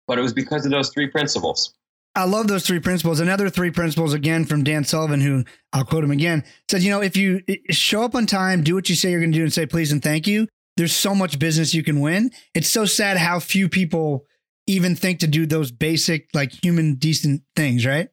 but 0.06 0.18
it 0.18 0.22
was 0.22 0.32
because 0.32 0.64
of 0.64 0.70
those 0.72 0.90
three 0.90 1.08
principles. 1.08 1.74
I 2.16 2.24
love 2.24 2.48
those 2.48 2.66
three 2.66 2.80
principles. 2.80 3.20
Another 3.20 3.48
three 3.48 3.70
principles 3.70 4.14
again 4.14 4.44
from 4.44 4.64
Dan 4.64 4.84
Sullivan, 4.84 5.20
who 5.20 5.44
I'll 5.72 5.84
quote 5.84 6.02
him 6.02 6.10
again, 6.10 6.44
said, 6.68 6.82
you 6.82 6.90
know, 6.90 7.00
if 7.00 7.16
you 7.16 7.40
show 7.70 8.02
up 8.02 8.16
on 8.16 8.26
time, 8.26 8.64
do 8.64 8.74
what 8.74 8.88
you 8.88 8.96
say 8.96 9.10
you're 9.10 9.20
going 9.20 9.32
to 9.32 9.38
do 9.38 9.44
and 9.44 9.52
say 9.52 9.64
please 9.64 9.92
and 9.92 10.02
thank 10.02 10.26
you, 10.26 10.48
there's 10.76 10.94
so 10.94 11.14
much 11.14 11.38
business 11.38 11.72
you 11.72 11.84
can 11.84 12.00
win. 12.00 12.30
It's 12.54 12.68
so 12.68 12.84
sad 12.84 13.16
how 13.16 13.38
few 13.38 13.68
people 13.68 14.24
even 14.66 14.96
think 14.96 15.20
to 15.20 15.26
do 15.26 15.46
those 15.46 15.70
basic, 15.70 16.28
like 16.34 16.52
human 16.64 16.94
decent 16.94 17.42
things, 17.54 17.86
right? 17.86 18.08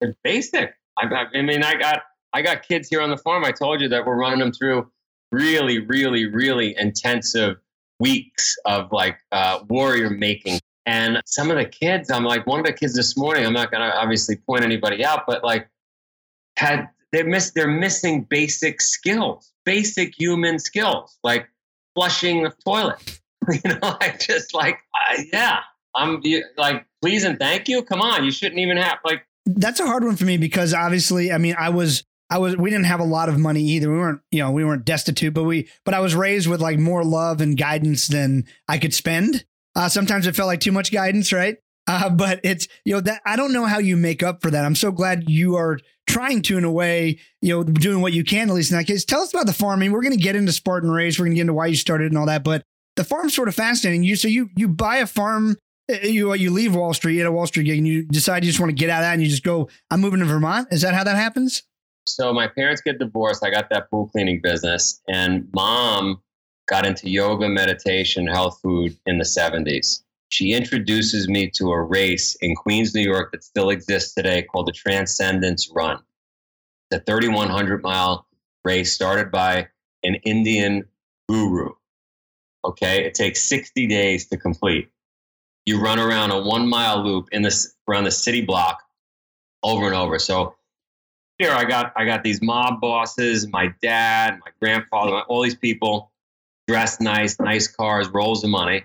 They're 0.00 0.16
basic. 0.22 0.74
I, 0.98 1.06
I 1.34 1.42
mean, 1.42 1.62
I 1.62 1.76
got 1.76 2.02
I 2.32 2.42
got 2.42 2.62
kids 2.62 2.88
here 2.88 3.00
on 3.00 3.10
the 3.10 3.16
farm. 3.16 3.44
I 3.44 3.52
told 3.52 3.80
you 3.80 3.88
that 3.88 4.04
we're 4.04 4.16
running 4.16 4.38
them 4.38 4.52
through 4.52 4.90
really, 5.32 5.78
really, 5.78 6.26
really 6.26 6.76
intensive 6.78 7.56
weeks 8.00 8.56
of 8.64 8.92
like 8.92 9.18
uh, 9.32 9.60
warrior 9.68 10.10
making 10.10 10.60
and 10.88 11.20
some 11.26 11.50
of 11.50 11.58
the 11.58 11.66
kids, 11.66 12.10
I'm 12.10 12.24
like, 12.24 12.46
one 12.46 12.60
of 12.60 12.64
the 12.64 12.72
kids 12.72 12.94
this 12.94 13.14
morning, 13.14 13.44
I'm 13.44 13.52
not 13.52 13.70
going 13.70 13.82
to 13.82 13.94
obviously 13.94 14.36
point 14.36 14.64
anybody 14.64 15.04
out, 15.04 15.24
but 15.26 15.44
like, 15.44 15.68
had 16.56 16.88
they 17.12 17.22
missed, 17.22 17.54
they're 17.54 17.68
missing 17.68 18.22
basic 18.22 18.80
skills, 18.80 19.52
basic 19.66 20.18
human 20.18 20.58
skills, 20.58 21.18
like 21.22 21.46
flushing 21.94 22.44
the 22.44 22.54
toilet. 22.64 23.20
you 23.52 23.60
know, 23.70 23.96
like 24.00 24.18
just 24.18 24.54
like, 24.54 24.78
uh, 24.94 25.22
yeah, 25.30 25.58
I'm 25.94 26.22
like, 26.56 26.86
please 27.02 27.22
and 27.22 27.38
thank 27.38 27.68
you. 27.68 27.82
Come 27.82 28.00
on, 28.00 28.24
you 28.24 28.30
shouldn't 28.30 28.58
even 28.58 28.78
have 28.78 28.96
like. 29.04 29.26
That's 29.44 29.80
a 29.80 29.86
hard 29.86 30.04
one 30.04 30.16
for 30.16 30.24
me 30.24 30.38
because 30.38 30.72
obviously, 30.72 31.30
I 31.30 31.36
mean, 31.36 31.54
I 31.58 31.68
was 31.68 32.02
I 32.30 32.38
was 32.38 32.56
we 32.56 32.70
didn't 32.70 32.86
have 32.86 33.00
a 33.00 33.04
lot 33.04 33.28
of 33.28 33.38
money 33.38 33.62
either. 33.62 33.90
We 33.90 33.98
weren't, 33.98 34.20
you 34.30 34.40
know, 34.40 34.50
we 34.52 34.64
weren't 34.64 34.86
destitute, 34.86 35.34
but 35.34 35.44
we 35.44 35.68
but 35.84 35.92
I 35.92 36.00
was 36.00 36.14
raised 36.14 36.48
with 36.48 36.62
like 36.62 36.78
more 36.78 37.04
love 37.04 37.42
and 37.42 37.58
guidance 37.58 38.06
than 38.06 38.46
I 38.66 38.78
could 38.78 38.94
spend. 38.94 39.44
Uh, 39.78 39.88
sometimes 39.88 40.26
it 40.26 40.34
felt 40.34 40.48
like 40.48 40.58
too 40.58 40.72
much 40.72 40.92
guidance, 40.92 41.32
right? 41.32 41.56
Uh, 41.86 42.10
but 42.14 42.40
it's 42.42 42.68
you 42.84 42.92
know 42.92 43.00
that 43.00 43.22
I 43.24 43.36
don't 43.36 43.52
know 43.52 43.64
how 43.64 43.78
you 43.78 43.96
make 43.96 44.22
up 44.22 44.42
for 44.42 44.50
that. 44.50 44.64
I'm 44.64 44.74
so 44.74 44.90
glad 44.90 45.30
you 45.30 45.54
are 45.54 45.78
trying 46.06 46.42
to, 46.42 46.58
in 46.58 46.64
a 46.64 46.70
way, 46.70 47.18
you 47.40 47.54
know, 47.54 47.62
doing 47.62 48.02
what 48.02 48.12
you 48.12 48.24
can 48.24 48.48
at 48.48 48.54
least 48.54 48.72
in 48.72 48.76
that 48.76 48.86
case. 48.86 49.04
Tell 49.04 49.20
us 49.20 49.32
about 49.32 49.46
the 49.46 49.52
farm. 49.52 49.78
I 49.78 49.80
mean, 49.82 49.92
we're 49.92 50.02
going 50.02 50.16
to 50.16 50.22
get 50.22 50.36
into 50.36 50.52
Spartan 50.52 50.90
Race. 50.90 51.18
We're 51.18 51.26
going 51.26 51.34
to 51.34 51.36
get 51.36 51.42
into 51.42 51.54
why 51.54 51.66
you 51.66 51.76
started 51.76 52.10
and 52.10 52.18
all 52.18 52.26
that, 52.26 52.42
but 52.42 52.62
the 52.96 53.04
farm's 53.04 53.34
sort 53.34 53.48
of 53.48 53.54
fascinating. 53.54 54.02
You 54.02 54.16
so 54.16 54.26
you 54.26 54.50
you 54.56 54.68
buy 54.68 54.96
a 54.96 55.06
farm. 55.06 55.56
Eh, 55.88 56.08
you 56.08 56.34
you 56.34 56.50
leave 56.50 56.74
Wall 56.74 56.92
Street 56.92 57.14
you 57.14 57.20
at 57.20 57.26
a 57.26 57.32
Wall 57.32 57.46
Street 57.46 57.64
gig 57.64 57.78
and 57.78 57.86
you 57.86 58.04
decide 58.04 58.44
you 58.44 58.50
just 58.50 58.60
want 58.60 58.70
to 58.70 58.74
get 58.74 58.90
out 58.90 58.98
of 58.98 59.04
that 59.04 59.12
and 59.12 59.22
you 59.22 59.28
just 59.28 59.44
go. 59.44 59.68
I'm 59.90 60.00
moving 60.00 60.18
to 60.18 60.26
Vermont. 60.26 60.68
Is 60.72 60.82
that 60.82 60.94
how 60.94 61.04
that 61.04 61.16
happens? 61.16 61.62
So 62.06 62.32
my 62.32 62.48
parents 62.48 62.80
get 62.80 62.98
divorced. 62.98 63.44
I 63.44 63.50
got 63.50 63.70
that 63.70 63.90
pool 63.90 64.08
cleaning 64.08 64.40
business, 64.42 65.00
and 65.08 65.46
mom 65.54 66.20
got 66.68 66.86
into 66.86 67.10
yoga, 67.10 67.48
meditation, 67.48 68.26
health 68.26 68.60
food 68.62 68.96
in 69.06 69.18
the 69.18 69.24
70s 69.24 70.02
she 70.30 70.52
introduces 70.52 71.28
me 71.28 71.48
to 71.50 71.70
a 71.70 71.82
race 71.82 72.36
in 72.40 72.54
Queens, 72.54 72.94
New 72.94 73.02
York 73.02 73.32
that 73.32 73.42
still 73.42 73.70
exists 73.70 74.14
today 74.14 74.42
called 74.42 74.66
the 74.66 74.72
Transcendence 74.72 75.70
Run. 75.74 76.00
The 76.90 77.00
3,100 77.00 77.82
mile 77.82 78.26
race 78.64 78.94
started 78.94 79.30
by 79.30 79.68
an 80.02 80.16
Indian 80.24 80.84
guru 81.28 81.70
Okay. 82.64 83.04
It 83.04 83.14
takes 83.14 83.42
60 83.42 83.86
days 83.86 84.26
to 84.26 84.36
complete. 84.36 84.90
You 85.64 85.80
run 85.80 85.98
around 85.98 86.32
a 86.32 86.42
one 86.42 86.68
mile 86.68 87.02
loop 87.02 87.28
in 87.30 87.42
this 87.42 87.74
around 87.88 88.04
the 88.04 88.10
city 88.10 88.40
block 88.40 88.82
over 89.62 89.86
and 89.86 89.94
over. 89.94 90.18
So 90.18 90.56
here 91.38 91.52
I 91.52 91.64
got 91.64 91.92
I 91.96 92.04
got 92.04 92.24
these 92.24 92.42
mob 92.42 92.80
bosses, 92.80 93.46
my 93.46 93.72
dad, 93.80 94.40
my 94.44 94.50
grandfather, 94.60 95.20
all 95.28 95.42
these 95.42 95.54
people 95.54 96.07
dressed 96.68 97.00
nice, 97.00 97.40
nice 97.40 97.66
cars, 97.66 98.08
rolls 98.10 98.44
of 98.44 98.50
money. 98.50 98.84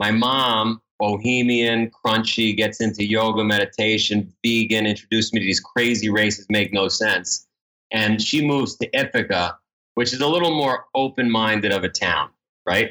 My 0.00 0.10
mom, 0.10 0.82
bohemian, 0.98 1.90
crunchy, 1.90 2.56
gets 2.56 2.80
into 2.80 3.06
yoga, 3.06 3.44
meditation, 3.44 4.32
vegan, 4.44 4.86
introduced 4.86 5.32
me 5.32 5.40
to 5.40 5.46
these 5.46 5.60
crazy 5.60 6.10
races, 6.10 6.46
make 6.50 6.72
no 6.72 6.88
sense. 6.88 7.46
And 7.92 8.20
she 8.20 8.44
moves 8.44 8.76
to 8.76 8.90
Ithaca, 8.92 9.56
which 9.94 10.12
is 10.12 10.20
a 10.20 10.26
little 10.26 10.54
more 10.54 10.86
open-minded 10.94 11.72
of 11.72 11.84
a 11.84 11.88
town, 11.88 12.30
right? 12.66 12.90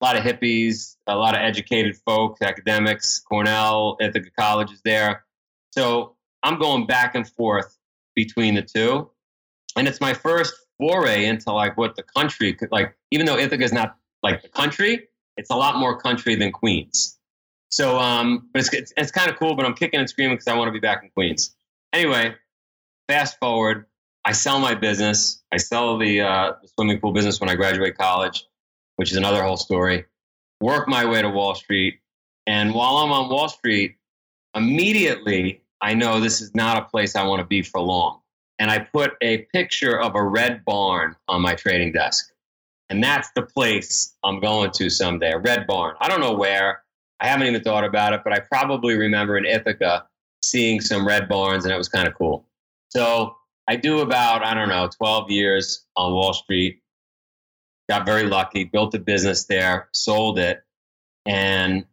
A 0.00 0.04
lot 0.04 0.16
of 0.16 0.22
hippies, 0.24 0.96
a 1.06 1.16
lot 1.16 1.34
of 1.34 1.40
educated 1.40 1.96
folks, 2.04 2.42
academics, 2.42 3.20
Cornell, 3.20 3.96
Ithaca 4.00 4.30
College 4.38 4.72
is 4.72 4.80
there. 4.84 5.24
So 5.70 6.16
I'm 6.42 6.58
going 6.58 6.86
back 6.86 7.14
and 7.14 7.28
forth 7.28 7.76
between 8.14 8.54
the 8.54 8.62
two. 8.62 9.10
And 9.76 9.86
it's 9.86 10.00
my 10.00 10.14
first 10.14 10.54
foray 10.78 11.26
into 11.26 11.52
like 11.52 11.76
what 11.76 11.96
the 11.96 12.02
country 12.02 12.52
could 12.52 12.70
like, 12.70 12.94
even 13.10 13.26
though 13.26 13.36
Ithaca 13.36 13.64
is 13.64 13.72
not 13.72 13.96
like 14.22 14.42
the 14.42 14.48
country, 14.48 15.08
it's 15.36 15.50
a 15.50 15.56
lot 15.56 15.76
more 15.76 15.98
country 15.98 16.34
than 16.34 16.52
Queens. 16.52 17.18
So, 17.68 17.98
um, 17.98 18.48
but 18.52 18.60
it's, 18.60 18.72
it's, 18.72 18.92
it's 18.96 19.10
kind 19.10 19.30
of 19.30 19.36
cool, 19.36 19.54
but 19.54 19.66
I'm 19.66 19.74
kicking 19.74 20.00
and 20.00 20.08
screaming 20.08 20.36
because 20.36 20.48
I 20.48 20.56
want 20.56 20.68
to 20.68 20.72
be 20.72 20.80
back 20.80 21.02
in 21.02 21.10
Queens. 21.10 21.54
Anyway, 21.92 22.34
fast 23.08 23.38
forward, 23.38 23.86
I 24.24 24.32
sell 24.32 24.58
my 24.60 24.74
business. 24.74 25.42
I 25.52 25.56
sell 25.56 25.98
the, 25.98 26.20
uh, 26.20 26.52
the 26.62 26.68
swimming 26.68 27.00
pool 27.00 27.12
business 27.12 27.40
when 27.40 27.50
I 27.50 27.54
graduate 27.54 27.96
college, 27.96 28.46
which 28.96 29.10
is 29.10 29.16
another 29.16 29.42
whole 29.42 29.56
story. 29.56 30.04
Work 30.60 30.88
my 30.88 31.04
way 31.04 31.22
to 31.22 31.28
Wall 31.28 31.54
Street. 31.54 32.00
And 32.46 32.74
while 32.74 32.96
I'm 32.98 33.12
on 33.12 33.28
Wall 33.28 33.48
Street, 33.48 33.96
immediately 34.54 35.62
I 35.80 35.94
know 35.94 36.20
this 36.20 36.40
is 36.40 36.54
not 36.54 36.78
a 36.78 36.82
place 36.82 37.14
I 37.14 37.26
want 37.26 37.40
to 37.40 37.46
be 37.46 37.62
for 37.62 37.80
long. 37.80 38.20
And 38.58 38.70
I 38.70 38.78
put 38.78 39.12
a 39.20 39.38
picture 39.52 40.00
of 40.00 40.14
a 40.14 40.22
red 40.22 40.64
barn 40.64 41.16
on 41.28 41.42
my 41.42 41.54
trading 41.54 41.92
desk. 41.92 42.32
And 42.88 43.02
that's 43.02 43.30
the 43.34 43.42
place 43.42 44.14
I'm 44.24 44.40
going 44.40 44.70
to 44.72 44.88
someday, 44.88 45.32
a 45.32 45.38
red 45.38 45.66
barn. 45.66 45.96
I 46.00 46.08
don't 46.08 46.20
know 46.20 46.34
where. 46.34 46.82
I 47.20 47.26
haven't 47.26 47.46
even 47.46 47.62
thought 47.62 47.84
about 47.84 48.12
it, 48.12 48.20
but 48.24 48.32
I 48.32 48.40
probably 48.40 48.96
remember 48.96 49.36
in 49.36 49.44
Ithaca 49.44 50.06
seeing 50.42 50.80
some 50.80 51.06
red 51.06 51.28
barns 51.28 51.64
and 51.64 51.74
it 51.74 51.76
was 51.76 51.88
kind 51.88 52.06
of 52.06 52.14
cool. 52.14 52.46
So 52.90 53.36
I 53.68 53.76
do 53.76 54.00
about, 54.00 54.44
I 54.44 54.54
don't 54.54 54.68
know, 54.68 54.88
12 54.88 55.30
years 55.30 55.84
on 55.96 56.12
Wall 56.12 56.32
Street. 56.32 56.80
Got 57.88 58.06
very 58.06 58.24
lucky, 58.24 58.64
built 58.64 58.94
a 58.94 58.98
business 58.98 59.44
there, 59.44 59.88
sold 59.92 60.38
it, 60.38 60.62
and 61.24 61.84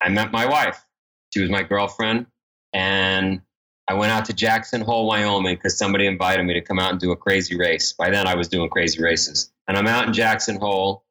I 0.00 0.08
met 0.08 0.32
my 0.32 0.46
wife. 0.46 0.84
She 1.32 1.40
was 1.40 1.50
my 1.50 1.62
girlfriend. 1.62 2.26
And 2.72 3.40
I 3.86 3.94
went 3.94 4.12
out 4.12 4.24
to 4.26 4.32
Jackson 4.32 4.80
Hole, 4.80 5.06
Wyoming, 5.06 5.56
because 5.56 5.76
somebody 5.76 6.06
invited 6.06 6.44
me 6.44 6.54
to 6.54 6.62
come 6.62 6.78
out 6.78 6.92
and 6.92 7.00
do 7.00 7.12
a 7.12 7.16
crazy 7.16 7.56
race. 7.56 7.92
By 7.92 8.10
then, 8.10 8.26
I 8.26 8.34
was 8.34 8.48
doing 8.48 8.70
crazy 8.70 9.02
races. 9.02 9.52
And 9.68 9.76
I'm 9.76 9.86
out 9.86 10.06
in 10.06 10.14
Jackson 10.14 10.56
Hole. 10.56 11.04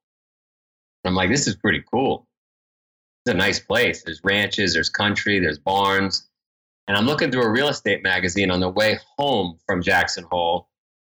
And 1.04 1.12
I'm 1.12 1.16
like, 1.16 1.30
this 1.30 1.48
is 1.48 1.56
pretty 1.56 1.84
cool. 1.90 2.28
It's 3.26 3.34
a 3.34 3.38
nice 3.38 3.60
place. 3.60 4.04
There's 4.04 4.22
ranches, 4.24 4.74
there's 4.74 4.90
country, 4.90 5.40
there's 5.40 5.60
barns. 5.60 6.28
And 6.88 6.98
I'm 6.98 7.06
looking 7.06 7.32
through 7.32 7.44
a 7.44 7.50
real 7.50 7.70
estate 7.70 8.04
magazine 8.04 8.52
on 8.52 8.60
the 8.60 8.70
way 8.70 9.00
home 9.18 9.60
from 9.66 9.82
Jackson 9.82 10.26
Hole. 10.30 10.68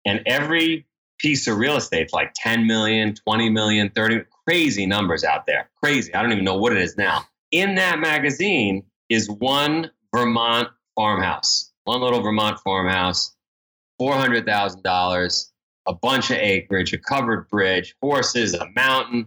And 0.06 0.22
every 0.26 0.86
piece 1.18 1.46
of 1.48 1.58
real 1.58 1.76
estate 1.76 2.06
estate's 2.06 2.12
like 2.12 2.32
10 2.34 2.66
million, 2.66 3.14
20 3.14 3.50
million, 3.50 3.90
30 3.90 4.22
crazy 4.46 4.86
numbers 4.86 5.24
out 5.24 5.46
there. 5.46 5.68
Crazy. 5.82 6.14
I 6.14 6.22
don't 6.22 6.32
even 6.32 6.44
know 6.44 6.56
what 6.56 6.72
it 6.72 6.78
is 6.78 6.96
now. 6.96 7.24
In 7.50 7.74
that 7.74 7.98
magazine 7.98 8.84
is 9.08 9.28
one 9.28 9.90
Vermont 10.14 10.68
farmhouse, 10.98 11.72
one 11.84 12.00
little 12.00 12.20
Vermont 12.20 12.58
farmhouse, 12.58 13.36
$400,000, 14.00 15.50
a 15.86 15.94
bunch 15.94 16.30
of 16.32 16.36
acreage, 16.38 16.92
a 16.92 16.98
covered 16.98 17.48
bridge, 17.48 17.94
horses, 18.02 18.52
a 18.54 18.68
mountain, 18.74 19.26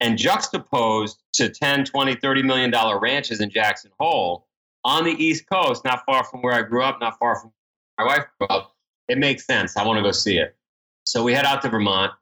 and 0.00 0.16
juxtaposed 0.16 1.18
to 1.34 1.50
10, 1.50 1.84
20, 1.84 2.14
30 2.14 2.42
million 2.42 2.70
dollar 2.70 2.98
ranches 2.98 3.42
in 3.42 3.50
Jackson 3.50 3.90
Hole 4.00 4.46
on 4.82 5.04
the 5.04 5.10
East 5.10 5.44
Coast, 5.52 5.84
not 5.84 6.02
far 6.06 6.24
from 6.24 6.40
where 6.40 6.54
I 6.54 6.62
grew 6.62 6.82
up, 6.82 7.00
not 7.00 7.18
far 7.18 7.38
from 7.38 7.52
my 7.98 8.06
wife 8.06 8.24
grew 8.38 8.48
up. 8.48 8.72
It 9.08 9.18
makes 9.18 9.44
sense. 9.44 9.76
I 9.76 9.84
want 9.84 9.98
to 9.98 10.02
go 10.02 10.12
see 10.12 10.38
it. 10.38 10.56
So 11.04 11.22
we 11.22 11.34
head 11.34 11.44
out 11.44 11.60
to 11.62 11.68
Vermont. 11.68 12.12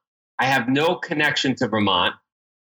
I 0.41 0.47
have 0.47 0.69
no 0.69 0.97
connection 0.97 1.55
to 1.57 1.69
Vermont. 1.69 2.15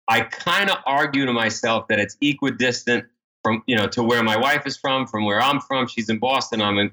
I 0.08 0.20
kind 0.20 0.68
of 0.68 0.76
argue 0.84 1.24
to 1.24 1.32
myself 1.32 1.88
that 1.88 1.98
it's 1.98 2.18
equidistant 2.20 3.06
from 3.48 3.62
you 3.66 3.76
know 3.76 3.88
to 3.88 4.02
where 4.02 4.22
my 4.22 4.36
wife 4.36 4.66
is 4.66 4.76
from, 4.76 5.06
from 5.06 5.24
where 5.24 5.40
I'm 5.40 5.60
from. 5.60 5.86
She's 5.86 6.10
in 6.10 6.18
Boston. 6.18 6.60
I'm 6.60 6.78
in 6.78 6.90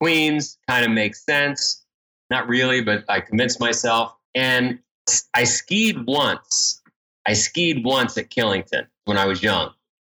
Queens. 0.00 0.58
Kind 0.68 0.84
of 0.84 0.92
makes 0.92 1.24
sense. 1.24 1.84
Not 2.28 2.46
really, 2.46 2.82
but 2.82 3.04
I 3.08 3.20
convinced 3.20 3.58
myself. 3.58 4.14
And 4.34 4.80
I 5.34 5.44
skied 5.44 6.06
once. 6.06 6.82
I 7.26 7.32
skied 7.32 7.84
once 7.84 8.18
at 8.18 8.28
Killington 8.28 8.86
when 9.06 9.16
I 9.16 9.24
was 9.24 9.42
young. 9.42 9.70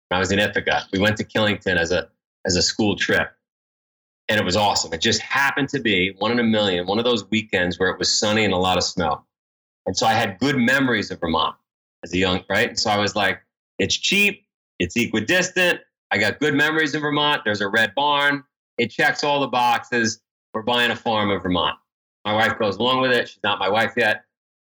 When 0.09 0.17
I 0.17 0.19
was 0.19 0.31
in 0.31 0.39
Ithaca, 0.39 0.87
we 0.91 0.99
went 0.99 1.17
to 1.17 1.23
Killington 1.23 1.77
as 1.77 1.91
a 1.91 2.09
as 2.47 2.55
a 2.55 2.63
school 2.63 2.95
trip, 2.95 3.31
and 4.27 4.39
it 4.39 4.43
was 4.43 4.55
awesome. 4.55 4.91
It 4.91 5.01
just 5.01 5.21
happened 5.21 5.69
to 5.69 5.79
be 5.79 6.15
one 6.17 6.31
in 6.31 6.39
a 6.39 6.43
million, 6.43 6.87
one 6.87 6.97
of 6.97 7.05
those 7.05 7.29
weekends 7.29 7.79
where 7.79 7.89
it 7.89 7.99
was 7.99 8.19
sunny 8.19 8.43
and 8.43 8.53
a 8.53 8.57
lot 8.57 8.77
of 8.77 8.83
snow. 8.83 9.23
And 9.85 9.95
so 9.95 10.07
I 10.07 10.13
had 10.13 10.39
good 10.39 10.57
memories 10.57 11.11
of 11.11 11.19
Vermont 11.19 11.55
as 12.03 12.11
a 12.11 12.17
young, 12.17 12.43
right? 12.49 12.69
And 12.69 12.79
so 12.79 12.89
I 12.89 12.97
was 12.97 13.15
like, 13.15 13.39
it's 13.77 13.95
cheap. 13.95 14.44
It's 14.79 14.95
equidistant. 14.95 15.79
I 16.11 16.17
got 16.17 16.39
good 16.39 16.53
memories 16.53 16.95
in 16.95 17.01
Vermont. 17.01 17.41
There's 17.45 17.61
a 17.61 17.67
red 17.67 17.93
barn. 17.95 18.43
It 18.77 18.91
checks 18.91 19.23
all 19.23 19.39
the 19.39 19.47
boxes. 19.47 20.21
We're 20.53 20.61
buying 20.61 20.91
a 20.91 20.95
farm 20.95 21.31
in 21.31 21.39
Vermont. 21.39 21.77
My 22.23 22.33
wife 22.33 22.57
goes 22.59 22.77
along 22.77 23.01
with 23.01 23.11
it. 23.11 23.29
She's 23.29 23.43
not 23.43 23.59
my 23.59 23.69
wife 23.69 23.93
yet. 23.95 24.23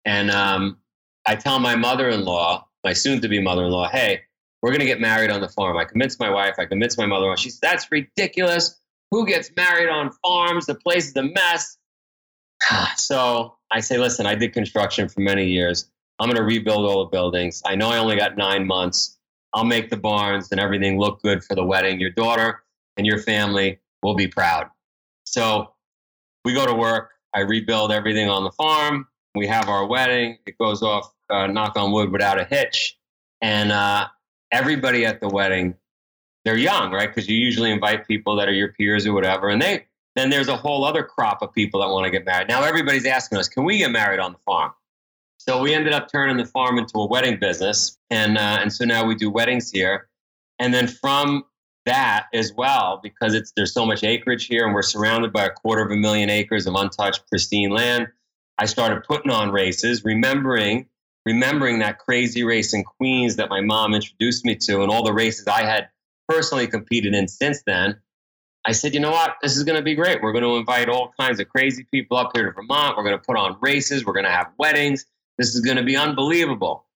And 0.05 0.31
um, 0.31 0.79
I 1.27 1.35
tell 1.37 1.59
my 1.59 1.75
mother 1.75 2.09
in 2.09 2.25
law, 2.25 2.69
my 2.85 2.93
soon 2.93 3.21
to 3.21 3.29
be 3.29 3.41
mother 3.41 3.65
in 3.65 3.71
law, 3.71 3.89
hey, 3.89 4.23
we're 4.63 4.71
going 4.71 4.81
to 4.81 4.87
get 4.87 5.01
married 5.01 5.31
on 5.31 5.41
the 5.41 5.49
farm. 5.49 5.77
I 5.77 5.85
convinced 5.85 6.21
my 6.21 6.31
wife. 6.31 6.55
I 6.59 6.67
convinced 6.67 6.99
my 6.99 7.07
mother 7.07 7.25
in 7.25 7.31
law. 7.31 7.37
She 7.37 7.51
said, 7.51 7.61
that's 7.63 7.91
ridiculous. 7.91 8.81
Who 9.11 9.27
gets 9.27 9.51
married 9.57 9.89
on 9.89 10.11
farms? 10.23 10.67
The 10.67 10.75
place 10.75 11.09
is 11.09 11.17
a 11.17 11.23
mess. 11.23 11.79
so 12.97 13.57
I 13.71 13.81
say, 13.81 13.99
listen, 13.99 14.27
I 14.27 14.35
did 14.35 14.53
construction 14.53 15.09
for 15.09 15.21
many 15.21 15.47
years. 15.47 15.91
I'm 16.19 16.29
going 16.29 16.37
to 16.37 16.43
rebuild 16.43 16.87
all 16.87 17.05
the 17.05 17.11
buildings. 17.11 17.63
I 17.67 17.75
know 17.75 17.91
I 17.91 17.99
only 17.99 18.17
got 18.17 18.37
nine 18.37 18.67
months. 18.67 19.16
I'll 19.57 19.65
make 19.65 19.89
the 19.89 19.97
barns 19.97 20.53
and 20.53 20.61
everything 20.61 21.01
look 21.01 21.23
good 21.23 21.43
for 21.43 21.55
the 21.55 21.65
wedding. 21.65 21.99
Your 21.99 22.11
daughter 22.11 22.63
and 22.99 23.07
your 23.07 23.19
family 23.19 23.81
will 24.03 24.15
be 24.15 24.29
proud. 24.29 24.69
So 25.25 25.73
we 26.45 26.53
go 26.53 26.67
to 26.67 26.75
work. 26.75 27.13
I 27.35 27.41
rebuild 27.41 27.91
everything 27.91 28.29
on 28.29 28.45
the 28.45 28.51
farm. 28.51 29.09
We 29.35 29.47
have 29.47 29.71
our 29.71 29.87
wedding. 29.87 30.37
It 30.47 30.59
goes 30.59 30.83
off, 30.83 31.11
uh, 31.31 31.47
knock 31.47 31.75
on 31.77 31.91
wood, 31.91 32.13
without 32.13 32.39
a 32.39 32.45
hitch. 32.45 32.99
And 33.41 33.73
uh, 33.73 34.09
everybody 34.53 35.07
at 35.07 35.21
the 35.21 35.29
wedding, 35.29 35.75
they're 36.45 36.59
young, 36.59 36.93
right? 36.93 37.09
Because 37.09 37.27
you 37.27 37.39
usually 37.39 37.71
invite 37.71 38.07
people 38.07 38.37
that 38.37 38.49
are 38.49 38.55
your 38.55 38.73
peers 38.75 39.07
or 39.07 39.15
whatever. 39.15 39.49
And 39.49 39.61
they 39.61 39.87
then 40.17 40.29
there's 40.29 40.49
a 40.49 40.57
whole 40.57 40.85
other 40.85 41.03
crop 41.03 41.41
of 41.41 41.53
people 41.53 41.81
that 41.81 41.89
want 41.89 42.05
to 42.05 42.11
get 42.11 42.27
married. 42.27 42.49
Now 42.49 42.63
everybody's 42.63 43.07
asking 43.07 43.39
us, 43.39 43.49
can 43.49 43.65
we 43.65 43.79
get 43.79 43.91
married 43.91 44.21
on 44.21 44.33
the 44.33 44.39
farm? 44.45 44.73
So 45.49 45.63
we 45.63 45.75
ended 45.75 45.93
up 45.93 46.11
turning 46.11 46.37
the 46.37 46.45
farm 46.45 46.79
into 46.79 46.99
a 46.99 47.07
wedding 47.07 47.39
business, 47.39 47.99
and 48.11 48.37
uh, 48.37 48.59
and 48.61 48.73
so 48.73 48.85
now 48.85 49.07
we 49.07 49.15
do 49.15 49.31
weddings 49.31 49.71
here. 49.71 50.09
And 50.59 50.75
then 50.75 50.89
from 50.89 51.45
that 51.85 52.27
as 52.35 52.53
well, 52.53 52.99
because 53.01 53.35
it's 53.35 53.53
there's 53.57 53.73
so 53.73 53.87
much 53.87 54.03
acreage 54.03 54.47
here, 54.47 54.65
and 54.65 54.75
we're 54.75 54.83
surrounded 54.83 55.33
by 55.33 55.45
a 55.45 55.51
quarter 55.51 55.83
of 55.83 55.91
a 55.91 55.97
million 55.97 56.31
acres 56.31 56.67
of 56.67 56.75
untouched, 56.75 57.29
pristine 57.29 57.71
land. 57.71 58.09
I 58.59 58.67
started 58.67 59.05
putting 59.05 59.31
on 59.31 59.51
races, 59.51 60.05
remembering 60.05 60.89
remembering 61.27 61.81
that 61.81 61.99
crazy 61.99 62.45
race 62.45 62.73
in 62.73 62.85
Queens 62.85 63.37
that 63.37 63.51
my 63.51 63.61
mom 63.61 63.95
introduced 63.95 64.45
me 64.45 64.55
to, 64.55 64.83
and 64.83 64.91
all 64.91 65.05
the 65.05 65.13
races 65.13 65.47
I 65.47 65.65
had 65.65 65.89
personally 66.29 66.69
competed 66.69 67.15
in 67.15 67.29
since 67.29 67.63
then. 67.67 68.01
I 68.65 68.73
said, 68.73 68.95
you 68.95 69.01
know 69.01 69.11
what? 69.11 69.37
This 69.43 69.57
is 69.57 69.65
going 69.65 69.77
to 69.77 69.83
be 69.83 69.95
great. 69.95 70.23
We're 70.23 70.33
going 70.33 70.45
to 70.45 70.57
invite 70.57 70.89
all 70.89 71.13
kinds 71.19 71.39
of 71.39 71.49
crazy 71.49 71.87
people 71.91 72.17
up 72.17 72.31
here 72.35 72.47
to 72.47 72.53
Vermont. 72.53 72.97
We're 72.97 73.05
going 73.05 73.19
to 73.19 73.25
put 73.25 73.37
on 73.37 73.59
races. 73.61 74.05
We're 74.05 74.13
going 74.13 74.25
to 74.25 74.31
have 74.31 74.51
weddings. 74.59 75.07
This 75.39 75.55
is 75.55 75.61
going 75.61 75.77
to 75.77 75.83
be 75.83 75.97
unbelievable. 75.97 76.87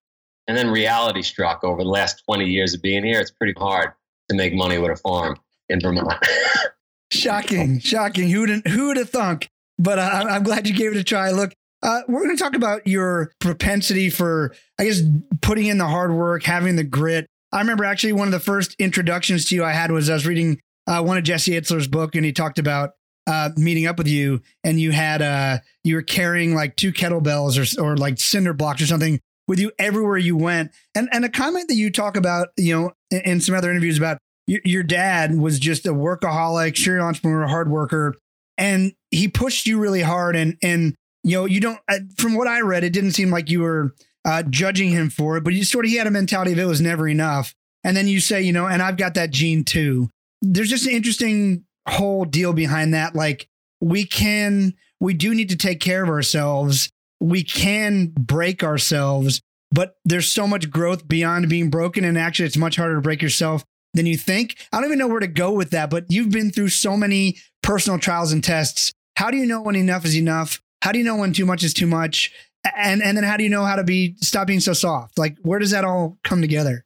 And 0.49 0.57
then 0.57 0.71
reality 0.71 1.23
struck 1.23 1.63
over 1.63 1.83
the 1.83 1.89
last 1.89 2.23
20 2.25 2.47
years 2.47 2.75
of 2.75 2.83
being 2.83 3.05
here. 3.05 3.21
It's 3.21 3.31
pretty 3.31 3.55
hard 3.59 3.93
to 4.29 4.37
make 4.37 4.53
money 4.55 4.79
with 4.79 4.91
a 4.91 4.97
farm 4.97 5.37
in 5.69 5.81
Vermont. 5.81 6.25
shocking, 7.13 7.79
shocking. 7.81 8.31
Who 8.31 8.41
would 8.41 8.67
who 8.67 8.89
would 8.89 8.97
have 8.97 9.11
thunk? 9.11 9.49
But 9.79 9.99
uh, 9.99 10.27
I'm 10.29 10.43
glad 10.43 10.67
you 10.67 10.75
gave 10.75 10.93
it 10.93 10.99
a 10.99 11.05
try. 11.05 11.31
Look, 11.31 11.53
uh, 11.83 12.03
we're 12.09 12.25
going 12.25 12.37
to 12.37 12.43
talk 12.43 12.55
about 12.55 12.87
your 12.87 13.33
propensity 13.41 14.11
for, 14.11 14.55
I 14.79 14.85
guess, 14.85 15.01
putting 15.41 15.67
in 15.67 15.79
the 15.79 15.87
hard 15.87 16.13
work, 16.13 16.43
having 16.45 16.77
the 16.77 16.85
grit. 16.85 17.27
I 17.53 17.59
remember 17.61 17.85
actually 17.85 18.13
one 18.13 18.29
of 18.29 18.33
the 18.33 18.41
first 18.41 18.77
introductions 18.79 19.47
to 19.47 19.55
you 19.55 19.65
I 19.65 19.73
had 19.73 19.91
was 19.91 20.11
I 20.11 20.15
was 20.15 20.27
reading 20.27 20.61
uh, 20.87 21.03
one 21.03 21.17
of 21.17 21.25
Jesse 21.25 21.53
Itzler's 21.53 21.89
book, 21.89 22.15
and 22.15 22.25
he 22.25 22.33
talked 22.33 22.59
about 22.59 22.91
uh, 23.27 23.51
meeting 23.57 23.87
up 23.87 23.99
with 23.99 24.09
you, 24.09 24.41
and 24.65 24.81
you 24.81 24.93
had 24.93 25.23
uh, 25.23 25.59
you 25.85 25.95
were 25.95 26.03
carrying 26.03 26.55
like 26.55 26.77
two 26.77 26.93
kettlebells 26.93 27.57
or 27.79 27.83
or 27.83 27.97
like 27.97 28.19
cinder 28.19 28.53
blocks 28.53 28.83
or 28.83 28.87
something 28.87 29.21
with 29.47 29.59
you 29.59 29.73
everywhere 29.79 30.19
you 30.19 30.37
went. 30.37 30.71
And 30.95 31.09
and 31.13 31.25
a 31.25 31.29
comment 31.29 31.69
that 31.69 31.75
you 31.75 31.91
talk 31.91 32.17
about, 32.17 32.49
you 32.57 32.75
know, 32.77 32.93
in, 33.11 33.21
in 33.21 33.41
some 33.41 33.55
other 33.55 33.71
interviews 33.71 33.99
about 33.99 34.19
your, 34.47 34.61
your 34.65 34.83
dad 34.83 35.37
was 35.39 35.59
just 35.59 35.87
a 35.87 35.93
workaholic, 35.93 36.77
serial 36.77 37.07
entrepreneur, 37.07 37.47
hard 37.47 37.71
worker, 37.71 38.17
and 38.59 38.93
he 39.11 39.29
pushed 39.29 39.67
you 39.67 39.79
really 39.79 40.03
hard. 40.03 40.37
And 40.37 40.57
and 40.63 40.95
you 41.23 41.37
know, 41.37 41.45
you 41.45 41.61
don't. 41.61 41.79
uh, 41.89 41.99
From 42.17 42.35
what 42.35 42.49
I 42.49 42.61
read, 42.61 42.85
it 42.85 42.93
didn't 42.93 43.13
seem 43.13 43.31
like 43.31 43.51
you 43.51 43.61
were 43.61 43.95
uh, 44.25 44.43
judging 44.45 44.91
him 44.91 45.11
for 45.11 45.37
it, 45.37 45.45
but 45.45 45.53
you 45.55 45.65
sort 45.65 45.85
of 45.85 45.91
he 45.91 45.97
had 45.97 46.07
a 46.07 46.11
mentality 46.11 46.53
of 46.53 46.59
it 46.59 46.65
was 46.65 46.81
never 46.81 47.07
enough. 47.09 47.55
And 47.85 47.97
then 47.97 48.09
you 48.09 48.21
say, 48.21 48.43
you 48.43 48.53
know, 48.53 48.67
and 48.67 48.83
I've 48.83 48.97
got 48.97 49.15
that 49.15 49.31
gene 49.31 49.65
too. 49.65 50.11
There's 50.43 50.69
just 50.69 50.87
an 50.87 50.93
interesting 50.93 51.65
whole 51.89 52.25
deal 52.25 52.53
behind 52.53 52.95
that. 52.95 53.15
Like 53.15 53.49
we 53.81 54.05
can, 54.05 54.75
we 55.01 55.15
do 55.15 55.35
need 55.35 55.51
to 55.51 55.57
take 55.57 55.81
care 55.81 56.03
of 56.03 56.09
ourselves. 56.09 56.91
We 57.21 57.43
can 57.43 58.09
break 58.09 58.63
ourselves, 58.63 59.41
but 59.71 59.97
there's 60.05 60.33
so 60.33 60.47
much 60.47 60.71
growth 60.71 61.07
beyond 61.07 61.49
being 61.49 61.71
broken. 61.71 62.05
And 62.05 62.19
actually, 62.19 62.47
it's 62.47 62.57
much 62.57 62.77
harder 62.77 62.97
to 62.97 63.01
break 63.01 63.23
yourself 63.23 63.65
than 63.95 64.07
you 64.07 64.17
think. 64.17 64.57
I 64.73 64.77
don't 64.77 64.87
even 64.87 64.99
know 64.99 65.09
where 65.09 65.21
to 65.21 65.27
go 65.27 65.53
with 65.53 65.71
that, 65.71 65.91
but 65.91 66.07
you've 66.09 66.31
been 66.31 66.51
through 66.51 66.69
so 66.69 66.97
many 66.97 67.37
personal 67.63 67.99
trials 67.99 68.33
and 68.33 68.43
tests. 68.43 68.93
How 69.17 69.31
do 69.31 69.37
you 69.37 69.47
know 69.47 69.61
when 69.61 69.77
enough 69.77 70.05
is 70.05 70.17
enough? 70.17 70.61
How 70.83 70.93
do 70.93 70.99
you 70.99 71.05
know 71.05 71.17
when 71.17 71.33
too 71.33 71.47
much 71.47 71.63
is 71.63 71.75
too 71.75 71.87
much? 71.87 72.33
And 72.77 73.03
and 73.03 73.17
then 73.17 73.25
how 73.25 73.37
do 73.37 73.45
you 73.45 73.51
know 73.51 73.65
how 73.65 73.77
to 73.77 73.85
be 73.85 74.17
stop 74.21 74.47
being 74.47 74.61
so 74.61 74.73
soft? 74.73 75.19
Like 75.19 75.37
where 75.43 75.59
does 75.59 75.71
that 75.71 75.85
all 75.85 76.19
come 76.25 76.41
together? 76.41 76.85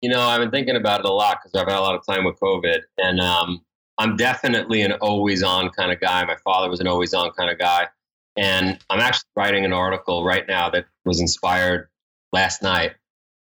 You 0.00 0.10
know, 0.10 0.20
I've 0.20 0.40
been 0.40 0.50
thinking 0.50 0.76
about 0.76 1.00
it 1.00 1.06
a 1.06 1.12
lot 1.12 1.38
because 1.42 1.60
I've 1.60 1.68
had 1.68 1.78
a 1.78 1.82
lot 1.82 1.94
of 1.94 2.04
time 2.04 2.24
with 2.24 2.38
COVID, 2.40 2.80
and 2.98 3.20
um, 3.20 3.62
I'm 3.98 4.16
definitely 4.16 4.82
an 4.82 4.92
always 4.92 5.42
on 5.42 5.70
kind 5.70 5.92
of 5.92 6.00
guy. 6.00 6.24
My 6.24 6.36
father 6.36 6.68
was 6.68 6.80
an 6.80 6.86
always 6.86 7.14
on 7.14 7.30
kind 7.32 7.50
of 7.50 7.58
guy. 7.58 7.88
And 8.36 8.78
I'm 8.88 9.00
actually 9.00 9.28
writing 9.36 9.64
an 9.64 9.72
article 9.72 10.24
right 10.24 10.46
now 10.48 10.70
that 10.70 10.86
was 11.04 11.20
inspired 11.20 11.88
last 12.32 12.62
night 12.62 12.92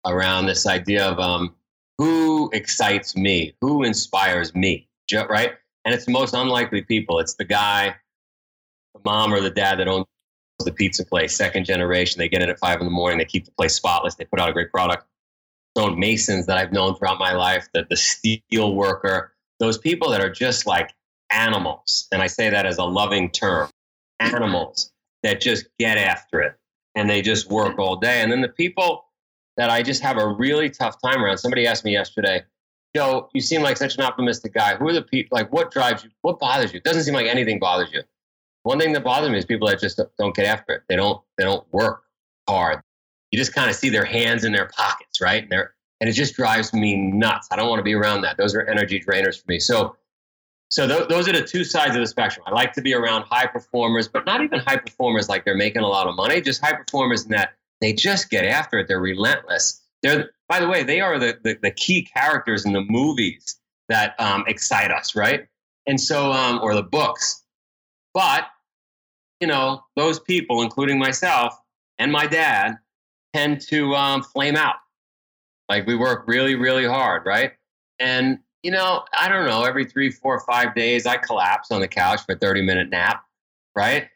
around 0.05 0.45
this 0.45 0.65
idea 0.65 1.05
of 1.05 1.19
um, 1.19 1.55
who 1.97 2.49
excites 2.53 3.15
me, 3.15 3.53
who 3.59 3.83
inspires 3.83 4.55
me, 4.55 4.87
right? 5.13 5.53
And 5.83 5.93
it's 5.93 6.05
the 6.05 6.11
most 6.11 6.33
unlikely 6.33 6.83
people. 6.83 7.19
It's 7.19 7.35
the 7.35 7.45
guy, 7.45 7.95
the 8.93 9.01
mom 9.03 9.33
or 9.33 9.41
the 9.41 9.49
dad 9.49 9.79
that 9.79 9.87
owns 9.87 10.05
the 10.59 10.71
pizza 10.71 11.05
place, 11.05 11.35
second 11.35 11.65
generation. 11.65 12.19
They 12.19 12.29
get 12.29 12.41
in 12.41 12.49
at 12.49 12.59
five 12.59 12.79
in 12.79 12.85
the 12.85 12.91
morning. 12.91 13.17
They 13.17 13.25
keep 13.25 13.45
the 13.45 13.51
place 13.51 13.75
spotless. 13.75 14.15
They 14.15 14.25
put 14.25 14.39
out 14.39 14.49
a 14.49 14.53
great 14.53 14.71
product. 14.71 15.05
Stone 15.77 15.99
masons 15.99 16.45
that 16.47 16.57
I've 16.57 16.71
known 16.71 16.95
throughout 16.95 17.19
my 17.19 17.33
life, 17.33 17.67
the, 17.73 17.85
the 17.89 17.95
steel 17.97 18.75
worker, 18.75 19.33
those 19.59 19.77
people 19.77 20.09
that 20.11 20.21
are 20.21 20.29
just 20.29 20.65
like 20.65 20.93
animals. 21.31 22.07
And 22.11 22.21
I 22.21 22.27
say 22.27 22.49
that 22.49 22.65
as 22.65 22.77
a 22.77 22.83
loving 22.83 23.29
term 23.29 23.69
animals 24.19 24.91
that 25.23 25.41
just 25.41 25.67
get 25.77 25.97
after 25.97 26.41
it 26.41 26.55
and 26.95 27.09
they 27.09 27.21
just 27.21 27.49
work 27.49 27.77
all 27.77 27.95
day. 27.95 28.21
And 28.21 28.31
then 28.31 28.41
the 28.41 28.49
people 28.49 29.05
that 29.59 29.69
I 29.69 29.83
just 29.83 30.01
have 30.01 30.17
a 30.17 30.25
really 30.25 30.69
tough 30.69 31.01
time 31.01 31.21
around. 31.21 31.37
Somebody 31.37 31.67
asked 31.67 31.83
me 31.83 31.91
yesterday, 31.91 32.43
Joe, 32.95 33.29
you 33.33 33.41
seem 33.41 33.61
like 33.61 33.75
such 33.75 33.97
an 33.97 34.01
optimistic 34.01 34.53
guy. 34.53 34.75
Who 34.77 34.87
are 34.87 34.93
the 34.93 35.01
people, 35.01 35.35
like, 35.37 35.51
what 35.51 35.69
drives 35.69 36.03
you? 36.03 36.09
What 36.21 36.39
bothers 36.39 36.71
you? 36.71 36.77
It 36.77 36.85
doesn't 36.85 37.03
seem 37.03 37.13
like 37.13 37.27
anything 37.27 37.59
bothers 37.59 37.91
you. 37.91 38.01
One 38.63 38.79
thing 38.79 38.93
that 38.93 39.03
bothers 39.03 39.29
me 39.29 39.37
is 39.37 39.45
people 39.45 39.67
that 39.67 39.79
just 39.79 39.99
don't 40.17 40.33
get 40.33 40.45
after 40.45 40.75
it. 40.75 40.83
They 40.87 40.95
don't, 40.95 41.21
they 41.37 41.43
don't 41.43 41.65
work 41.73 42.03
hard. 42.47 42.81
You 43.31 43.37
just 43.37 43.53
kind 43.53 43.69
of 43.69 43.75
see 43.75 43.89
their 43.89 44.05
hands 44.05 44.45
in 44.45 44.53
their 44.53 44.67
pockets, 44.67 45.21
right? 45.21 45.43
And 45.43 45.51
they're, 45.51 45.73
and 45.99 46.09
it 46.09 46.13
just 46.13 46.35
drives 46.35 46.73
me 46.73 46.95
nuts. 46.95 47.47
I 47.51 47.55
don't 47.55 47.69
want 47.69 47.79
to 47.79 47.83
be 47.83 47.93
around 47.93 48.21
that. 48.21 48.37
Those 48.37 48.55
are 48.55 48.61
energy 48.61 48.99
drainers 48.99 49.41
for 49.41 49.45
me. 49.47 49.59
So, 49.59 49.95
so 50.69 50.87
th- 50.87 51.09
those 51.09 51.27
are 51.27 51.33
the 51.33 51.43
two 51.43 51.63
sides 51.63 51.95
of 51.95 52.01
the 52.01 52.07
spectrum. 52.07 52.45
I 52.47 52.51
like 52.51 52.73
to 52.73 52.81
be 52.81 52.93
around 52.93 53.23
high 53.23 53.47
performers, 53.47 54.07
but 54.07 54.25
not 54.25 54.41
even 54.41 54.59
high 54.59 54.77
performers 54.77 55.27
like 55.27 55.45
they're 55.45 55.57
making 55.57 55.81
a 55.81 55.87
lot 55.87 56.07
of 56.07 56.15
money. 56.15 56.41
Just 56.41 56.61
high 56.61 56.73
performers 56.73 57.23
in 57.23 57.31
that 57.31 57.53
they 57.81 57.93
just 57.93 58.29
get 58.29 58.45
after 58.45 58.79
it. 58.79 58.87
They're 58.87 58.99
relentless. 58.99 59.81
They're, 60.01 60.31
by 60.47 60.59
the 60.59 60.67
way, 60.67 60.83
they 60.83 61.01
are 61.01 61.19
the 61.19 61.37
the, 61.43 61.57
the 61.61 61.71
key 61.71 62.03
characters 62.03 62.65
in 62.65 62.73
the 62.73 62.81
movies 62.81 63.57
that 63.89 64.19
um, 64.19 64.45
excite 64.47 64.91
us, 64.91 65.15
right? 65.15 65.47
And 65.87 65.99
so, 65.99 66.31
um, 66.31 66.59
or 66.61 66.75
the 66.75 66.83
books. 66.83 67.43
But 68.13 68.45
you 69.39 69.47
know, 69.47 69.83
those 69.95 70.19
people, 70.19 70.61
including 70.61 70.99
myself 70.99 71.57
and 71.97 72.11
my 72.11 72.27
dad, 72.27 72.77
tend 73.33 73.61
to 73.61 73.95
um, 73.95 74.23
flame 74.23 74.55
out. 74.55 74.75
Like 75.69 75.85
we 75.85 75.95
work 75.95 76.25
really, 76.27 76.55
really 76.55 76.85
hard, 76.85 77.25
right? 77.25 77.53
And 77.99 78.39
you 78.63 78.71
know, 78.71 79.05
I 79.17 79.29
don't 79.29 79.45
know, 79.45 79.63
every 79.63 79.85
three, 79.85 80.11
four, 80.11 80.41
five 80.41 80.75
days, 80.75 81.05
I 81.05 81.17
collapse 81.17 81.71
on 81.71 81.79
the 81.79 81.87
couch 81.87 82.21
for 82.25 82.33
a 82.33 82.37
30 82.37 82.61
minute 82.61 82.89
nap, 82.89 83.23
right? 83.75 84.09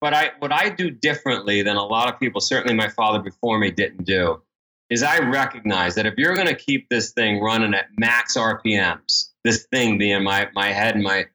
But 0.00 0.14
I, 0.14 0.30
what 0.38 0.52
I 0.52 0.70
do 0.70 0.90
differently 0.90 1.62
than 1.62 1.76
a 1.76 1.84
lot 1.84 2.12
of 2.12 2.18
people, 2.18 2.40
certainly 2.40 2.74
my 2.74 2.88
father 2.88 3.18
before 3.18 3.58
me 3.58 3.70
didn't 3.70 4.04
do, 4.04 4.40
is 4.88 5.02
I 5.02 5.18
recognize 5.18 5.94
that 5.96 6.06
if 6.06 6.14
you're 6.16 6.34
going 6.34 6.46
to 6.46 6.54
keep 6.54 6.88
this 6.88 7.12
thing 7.12 7.40
running 7.40 7.74
at 7.74 7.86
max 7.98 8.36
RPMs, 8.36 9.28
this 9.44 9.66
thing 9.70 9.98
being 9.98 10.24
my, 10.24 10.48
my 10.54 10.72
head 10.72 10.94
and 10.94 11.04
my, 11.04 11.26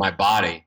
my 0.00 0.10
body, 0.10 0.66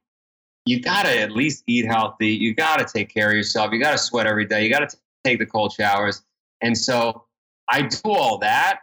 you 0.65 0.81
got 0.81 1.03
to 1.03 1.19
at 1.19 1.31
least 1.31 1.63
eat 1.67 1.85
healthy. 1.85 2.29
You 2.29 2.55
got 2.55 2.79
to 2.79 2.85
take 2.85 3.13
care 3.13 3.29
of 3.29 3.35
yourself. 3.35 3.73
You 3.73 3.81
got 3.81 3.91
to 3.91 3.97
sweat 3.97 4.27
every 4.27 4.45
day. 4.45 4.63
You 4.63 4.69
got 4.69 4.89
to 4.89 4.97
take 5.25 5.39
the 5.39 5.45
cold 5.45 5.73
showers. 5.73 6.23
And 6.61 6.77
so 6.77 7.25
I 7.69 7.83
do 7.83 7.97
all 8.05 8.39
that. 8.39 8.79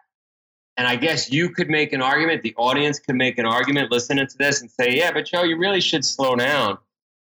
And 0.77 0.87
I 0.87 0.95
guess 0.95 1.33
you 1.33 1.51
could 1.51 1.69
make 1.69 1.93
an 1.93 2.01
argument, 2.01 2.43
the 2.43 2.55
audience 2.57 3.01
could 3.01 3.17
make 3.17 3.39
an 3.39 3.47
argument 3.47 3.91
listening 3.91 4.27
to 4.29 4.39
this 4.39 4.61
and 4.61 4.71
say, 4.71 4.97
yeah, 4.97 5.11
but 5.11 5.27
Joe, 5.27 5.43
you 5.43 5.59
really 5.59 5.81
should 5.81 6.05
slow 6.05 6.37
down. 6.37 6.79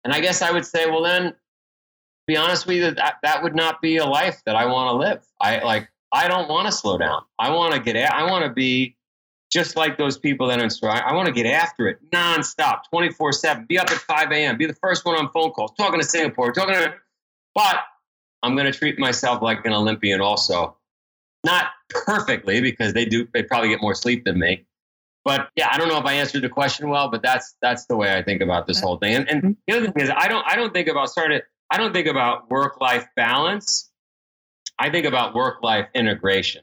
And 0.05 0.12
I 0.12 0.21
guess 0.21 0.41
I 0.41 0.51
would 0.51 0.65
say, 0.65 0.87
well, 0.87 1.03
then, 1.03 1.35
be 2.27 2.37
honest 2.37 2.67
with 2.67 2.77
you, 2.77 2.91
that, 2.93 3.17
that 3.23 3.43
would 3.43 3.55
not 3.55 3.83
be 3.83 3.99
a 3.99 4.07
life 4.07 4.43
that 4.47 4.57
I 4.57 4.65
want 4.65 4.88
to 4.88 4.95
live. 4.95 5.27
I 5.41 5.62
like, 5.62 5.88
I 6.12 6.29
don't 6.29 6.49
want 6.49 6.67
to 6.67 6.73
slow 6.73 6.97
down. 6.97 7.23
I 7.38 7.51
want 7.51 7.75
to 7.75 7.81
get, 7.81 7.97
I 7.97 8.31
want 8.31 8.45
to 8.45 8.51
be 8.51 8.97
just 9.51 9.77
like 9.77 9.99
those 9.99 10.17
people 10.17 10.47
that 10.49 10.59
are. 10.59 10.91
I, 10.91 11.11
I 11.11 11.12
want 11.12 11.27
to 11.27 11.33
get 11.33 11.45
after 11.45 11.88
it 11.88 11.99
nonstop, 12.11 12.85
24 12.91 13.33
7, 13.33 13.67
be 13.67 13.79
up 13.79 13.91
at 13.91 13.99
5 13.99 14.33
a.m., 14.33 14.57
be 14.57 14.67
the 14.67 14.75
first 14.75 15.05
one 15.05 15.17
on 15.17 15.29
phone 15.31 15.51
calls, 15.51 15.73
talking 15.77 16.01
to 16.01 16.07
Singapore, 16.07 16.53
talking 16.53 16.75
to, 16.75 16.95
but 17.55 17.81
I'm 18.43 18.57
going 18.57 18.71
to 18.71 18.77
treat 18.77 18.99
myself 18.99 19.43
like 19.43 19.67
an 19.67 19.75
Olympian 19.75 20.23
also 20.23 20.77
not 21.45 21.67
perfectly 21.89 22.61
because 22.61 22.93
they 22.93 23.05
do 23.05 23.27
they 23.35 23.43
probably 23.43 23.69
get 23.69 23.81
more 23.81 23.95
sleep 23.95 24.25
than 24.25 24.39
me. 24.39 24.67
But 25.25 25.49
yeah 25.57 25.69
i 25.71 25.79
don't 25.79 25.89
know 25.89 25.99
if 25.99 26.05
i 26.05 26.15
answered 26.15 26.43
the 26.43 26.49
question 26.49 26.89
well 26.89 27.09
but 27.09 27.23
that's 27.23 27.57
that's 27.63 27.87
the 27.87 27.97
way 27.97 28.17
i 28.17 28.23
think 28.23 28.43
about 28.43 28.67
this 28.67 28.81
whole 28.81 28.97
thing. 28.97 29.15
And, 29.15 29.29
and 29.29 29.43
mm-hmm. 29.43 29.53
the 29.67 29.77
other 29.77 29.91
thing 29.91 30.03
is 30.03 30.11
i 30.11 30.29
don't 30.29 30.45
i 30.47 30.57
don't 30.57 30.73
think 30.73 30.89
about 30.89 31.11
starting 31.11 31.41
i 31.71 31.77
don't 31.77 31.93
think 31.93 32.07
about 32.07 32.51
work 32.51 32.81
life 32.81 33.07
balance. 33.17 33.89
I 34.79 34.91
think 34.91 35.07
about 35.07 35.35
work 35.35 35.63
life 35.63 35.87
integration. 35.95 36.63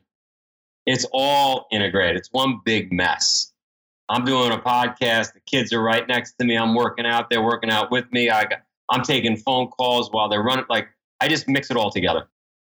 It's 0.85 1.05
all 1.13 1.67
integrated. 1.71 2.17
It's 2.17 2.29
one 2.31 2.59
big 2.65 2.91
mess. 2.91 3.53
I'm 4.09 4.25
doing 4.25 4.51
a 4.51 4.57
podcast. 4.57 5.33
The 5.33 5.39
kids 5.45 5.71
are 5.71 5.81
right 5.81 6.05
next 6.07 6.33
to 6.39 6.45
me. 6.45 6.57
I'm 6.57 6.73
working 6.73 7.05
out. 7.05 7.29
They're 7.29 7.43
working 7.43 7.69
out 7.69 7.91
with 7.91 8.11
me. 8.11 8.29
I 8.29 8.43
got, 8.45 8.63
i'm 8.89 9.03
taking 9.03 9.37
phone 9.37 9.67
calls 9.67 10.11
while 10.11 10.27
they're 10.27 10.43
running. 10.43 10.65
Like 10.69 10.89
i 11.21 11.27
just 11.27 11.47
mix 11.47 11.69
it 11.71 11.77
all 11.77 11.91
together 11.91 12.27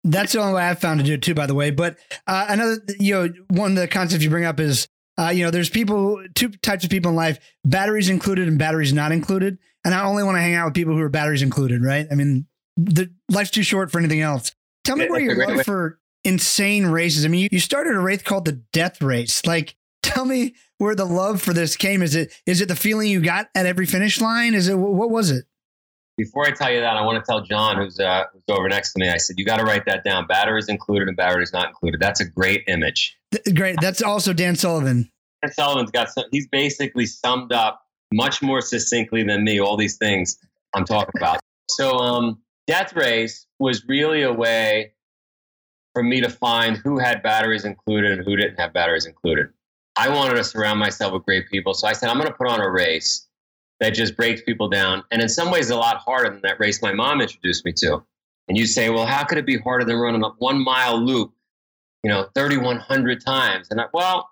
That's 0.04 0.34
the 0.34 0.40
only 0.40 0.54
way 0.54 0.64
I've 0.64 0.80
found 0.80 1.00
to 1.00 1.06
do 1.06 1.14
it 1.14 1.22
too, 1.22 1.34
by 1.36 1.46
the 1.46 1.54
way. 1.56 1.70
But 1.70 1.98
uh, 2.28 2.46
another, 2.50 2.78
you 3.00 3.14
know, 3.14 3.34
one 3.50 3.72
of 3.72 3.78
the 3.78 3.88
concepts 3.88 4.24
you 4.24 4.30
bring 4.30 4.46
up 4.46 4.60
is, 4.60 4.88
uh, 5.20 5.30
you 5.30 5.44
know, 5.46 5.52
there's 5.52 5.70
people, 5.70 6.24
two 6.34 6.50
types 6.50 6.84
of 6.84 6.90
people 6.90 7.10
in 7.12 7.16
life, 7.16 7.40
batteries 7.66 8.10
included 8.10 8.48
and 8.48 8.58
batteries 8.58 8.94
not 8.94 9.12
included. 9.12 9.60
And 9.86 9.94
I 9.94 10.04
only 10.06 10.24
want 10.24 10.38
to 10.38 10.42
hang 10.42 10.56
out 10.56 10.66
with 10.66 10.74
people 10.74 10.94
who 10.96 11.02
are 11.02 11.10
batteries 11.10 11.42
included, 11.44 11.84
right? 11.84 12.08
I 12.12 12.16
mean, 12.16 12.48
the 12.78 13.12
life's 13.30 13.52
too 13.52 13.64
short 13.64 13.92
for 13.92 14.00
anything 14.00 14.22
else. 14.22 14.52
Tell 14.84 14.96
me 14.96 15.06
Yeah, 15.06 15.12
where 15.12 15.20
your 15.22 15.48
love 15.48 15.58
way- 15.58 15.64
for 15.64 16.00
insane 16.24 16.88
races. 16.88 17.26
I 17.26 17.28
mean, 17.28 17.42
you, 17.42 17.50
you 17.52 17.60
started 17.60 17.96
a 17.96 18.00
race 18.00 18.22
called 18.24 18.46
the 18.46 18.62
Death 18.74 19.02
Race. 19.02 19.46
Like, 19.46 19.76
tell 20.02 20.26
me 20.26 20.56
where 20.78 20.96
the 20.96 21.06
love 21.06 21.42
for 21.42 21.54
this 21.54 21.76
came. 21.76 22.02
Is 22.02 22.16
it 22.16 22.34
is 22.48 22.62
it 22.62 22.68
the 22.68 22.76
feeling 22.76 23.10
you 23.10 23.22
got 23.22 23.50
at 23.54 23.66
every 23.68 23.86
finish 23.86 24.20
line? 24.22 24.54
Is 24.56 24.68
it 24.68 24.76
what 24.76 25.10
was 25.12 25.30
it? 25.32 25.46
Before 26.18 26.46
I 26.46 26.52
tell 26.52 26.72
you 26.72 26.80
that, 26.82 26.98
I 26.98 27.02
want 27.02 27.24
to 27.24 27.30
tell 27.30 27.42
John, 27.42 27.78
who's 27.78 28.00
uh, 28.00 28.26
who's 28.34 28.44
over 28.50 28.68
next 28.70 28.94
to 28.94 29.00
me. 29.00 29.10
I 29.10 29.18
said 29.18 29.40
you 29.40 29.46
got 29.46 29.58
to 29.58 29.64
write 29.64 29.86
that 29.86 30.04
down. 30.04 30.28
Batteries 30.28 30.68
included 30.68 31.08
and 31.08 31.18
batteries 31.18 31.54
not 31.54 31.70
included. 31.70 32.00
That's 32.00 32.20
a 32.20 32.26
great 32.26 32.64
image. 32.68 33.18
Th- 33.32 33.56
Great. 33.56 33.78
That's 33.82 34.02
also 34.02 34.34
Dan 34.34 34.56
Sullivan. 34.56 35.10
Dan 35.42 35.52
Sullivan's 35.54 35.92
got 35.92 36.10
some. 36.10 36.26
He's 36.32 36.48
basically 36.48 37.06
summed 37.06 37.52
up 37.54 37.82
much 38.14 38.42
more 38.42 38.62
succinctly 38.62 39.24
than 39.24 39.44
me 39.44 39.60
all 39.60 39.78
these 39.78 39.98
things 39.98 40.38
I'm 40.74 40.86
talking 40.86 41.14
about. 41.18 41.40
So, 41.70 41.98
um, 41.98 42.42
Death 42.68 42.94
Race 42.94 43.48
was 43.60 43.86
really 43.88 44.24
a 44.24 44.34
way 44.34 44.94
for 45.94 46.04
me 46.04 46.22
to 46.22 46.30
find 46.30 46.78
who 46.78 47.00
had 47.00 47.24
batteries 47.24 47.66
included 47.66 48.12
and 48.12 48.24
who 48.24 48.36
didn't 48.36 48.60
have 48.60 48.74
batteries 48.74 49.06
included. 49.06 49.48
I 49.98 50.10
wanted 50.10 50.36
to 50.36 50.44
surround 50.44 50.80
myself 50.80 51.14
with 51.14 51.24
great 51.24 51.50
people, 51.50 51.74
so 51.74 51.88
I 51.88 51.94
said 51.94 52.10
I'm 52.10 52.18
going 52.18 52.28
to 52.28 52.34
put 52.34 52.48
on 52.48 52.62
a 52.62 52.70
race 52.70 53.28
that 53.82 53.94
just 53.94 54.16
breaks 54.16 54.42
people 54.42 54.70
down. 54.70 55.04
And 55.12 55.22
in 55.22 55.28
some 55.28 55.52
ways, 55.52 55.70
a 55.70 55.76
lot 55.76 55.98
harder 55.98 56.30
than 56.30 56.42
that 56.44 56.60
race 56.60 56.82
my 56.82 56.94
mom 56.94 57.20
introduced 57.20 57.66
me 57.66 57.74
to. 57.74 58.02
And 58.48 58.58
you 58.58 58.66
say, 58.66 58.90
well, 58.90 59.06
how 59.06 59.26
could 59.26 59.38
it 59.38 59.46
be 59.46 59.58
harder 59.58 59.84
than 59.84 59.98
running 59.98 60.24
a 60.24 60.30
one 60.38 60.64
mile 60.64 60.98
loop, 60.98 61.34
you 62.04 62.10
know, 62.10 62.28
3,100 62.34 63.26
times? 63.26 63.68
And 63.70 63.82
I, 63.82 63.86
well, 63.94 64.30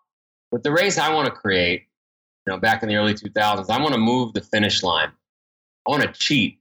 with 0.52 0.64
the 0.64 0.72
race 0.72 0.98
I 0.98 1.14
want 1.14 1.26
to 1.26 1.32
create, 1.34 1.88
you 2.46 2.54
know, 2.54 2.60
back 2.60 2.84
in 2.84 2.90
the 2.90 2.96
early 2.96 3.14
2000s, 3.14 3.70
I 3.70 3.82
want 3.82 3.94
to 3.94 4.00
move 4.00 4.34
the 4.34 4.42
finish 4.42 4.84
line. 4.84 5.12
I 5.86 5.90
want 5.92 6.04
to 6.04 6.12
cheat. 6.12 6.60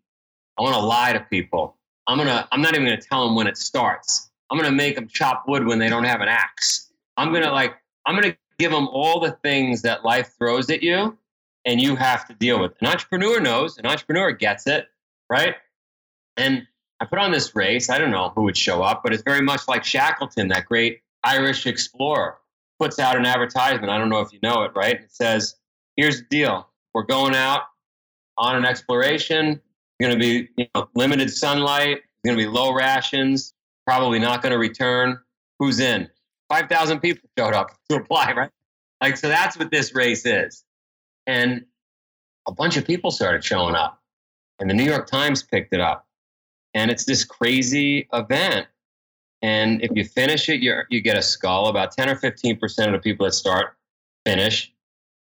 I 0.58 0.62
want 0.62 0.74
to 0.74 0.80
lie 0.80 1.12
to 1.12 1.20
people. 1.20 1.76
I'm 2.08 2.18
gonna. 2.18 2.48
I'm 2.50 2.62
not 2.62 2.74
even 2.74 2.86
gonna 2.86 3.00
tell 3.00 3.24
them 3.24 3.36
when 3.36 3.46
it 3.46 3.56
starts. 3.56 4.28
I'm 4.50 4.58
going 4.58 4.70
to 4.70 4.76
make 4.76 4.94
them 4.94 5.08
chop 5.08 5.44
wood 5.46 5.66
when 5.66 5.78
they 5.78 5.88
don't 5.88 6.04
have 6.04 6.20
an 6.20 6.28
axe. 6.28 6.90
I'm 7.16 7.30
going 7.30 7.42
to 7.42 7.52
like, 7.52 7.74
I'm 8.06 8.18
going 8.18 8.32
to 8.32 8.38
give 8.58 8.70
them 8.70 8.88
all 8.88 9.20
the 9.20 9.32
things 9.42 9.82
that 9.82 10.04
life 10.04 10.32
throws 10.38 10.70
at 10.70 10.82
you 10.82 11.16
and 11.68 11.82
you 11.82 11.96
have 11.96 12.26
to 12.26 12.34
deal 12.34 12.60
with. 12.60 12.72
It. 12.72 12.78
An 12.80 12.86
entrepreneur 12.86 13.40
knows, 13.40 13.76
an 13.76 13.84
entrepreneur 13.84 14.32
gets 14.32 14.66
it, 14.66 14.88
right? 15.28 15.54
And 16.38 16.66
I 16.98 17.04
put 17.04 17.18
on 17.18 17.30
this 17.30 17.54
race. 17.54 17.90
I 17.90 17.98
don't 17.98 18.10
know 18.10 18.30
who 18.34 18.44
would 18.44 18.56
show 18.56 18.82
up, 18.82 19.02
but 19.04 19.12
it's 19.12 19.22
very 19.22 19.42
much 19.42 19.68
like 19.68 19.84
Shackleton, 19.84 20.48
that 20.48 20.64
great 20.64 21.02
Irish 21.22 21.66
explorer, 21.66 22.38
puts 22.80 22.98
out 22.98 23.16
an 23.16 23.26
advertisement. 23.26 23.90
I 23.90 23.98
don't 23.98 24.08
know 24.08 24.20
if 24.20 24.32
you 24.32 24.38
know 24.42 24.62
it, 24.62 24.72
right? 24.74 24.94
It 24.98 25.12
says, 25.12 25.56
here's 25.94 26.20
the 26.20 26.26
deal. 26.30 26.66
We're 26.94 27.02
going 27.02 27.34
out 27.34 27.64
on 28.38 28.56
an 28.56 28.64
exploration. 28.64 29.60
Going 30.00 30.12
to 30.14 30.18
be 30.18 30.48
you 30.56 30.66
know, 30.74 30.88
limited 30.94 31.30
sunlight. 31.30 32.00
Going 32.24 32.38
to 32.38 32.42
be 32.42 32.48
low 32.48 32.72
rations. 32.72 33.52
Probably 33.86 34.20
not 34.20 34.42
going 34.42 34.52
to 34.52 34.58
return. 34.58 35.18
Who's 35.58 35.80
in? 35.80 36.08
Five 36.48 36.68
thousand 36.70 37.00
people 37.00 37.28
showed 37.38 37.52
up 37.52 37.72
to 37.90 37.96
apply, 37.96 38.32
right? 38.32 38.50
Like 39.02 39.16
so. 39.16 39.28
That's 39.28 39.58
what 39.58 39.70
this 39.70 39.94
race 39.94 40.24
is, 40.24 40.64
and 41.28 41.64
a 42.48 42.52
bunch 42.52 42.76
of 42.76 42.84
people 42.84 43.12
started 43.12 43.44
showing 43.44 43.76
up, 43.76 44.02
and 44.58 44.68
the 44.68 44.74
New 44.74 44.84
York 44.84 45.06
Times 45.06 45.44
picked 45.44 45.72
it 45.72 45.80
up, 45.80 46.08
and 46.74 46.90
it's 46.90 47.04
this 47.04 47.24
crazy 47.24 48.08
event. 48.12 48.66
And 49.40 49.80
if 49.82 49.92
you 49.94 50.04
finish 50.04 50.48
it, 50.48 50.60
you 50.60 50.80
you 50.90 51.00
get 51.00 51.16
a 51.16 51.22
skull. 51.22 51.68
About 51.68 51.92
ten 51.92 52.10
or 52.10 52.16
fifteen 52.16 52.58
percent 52.58 52.92
of 52.92 53.00
the 53.00 53.08
people 53.08 53.26
that 53.26 53.32
start 53.32 53.76
finish 54.26 54.74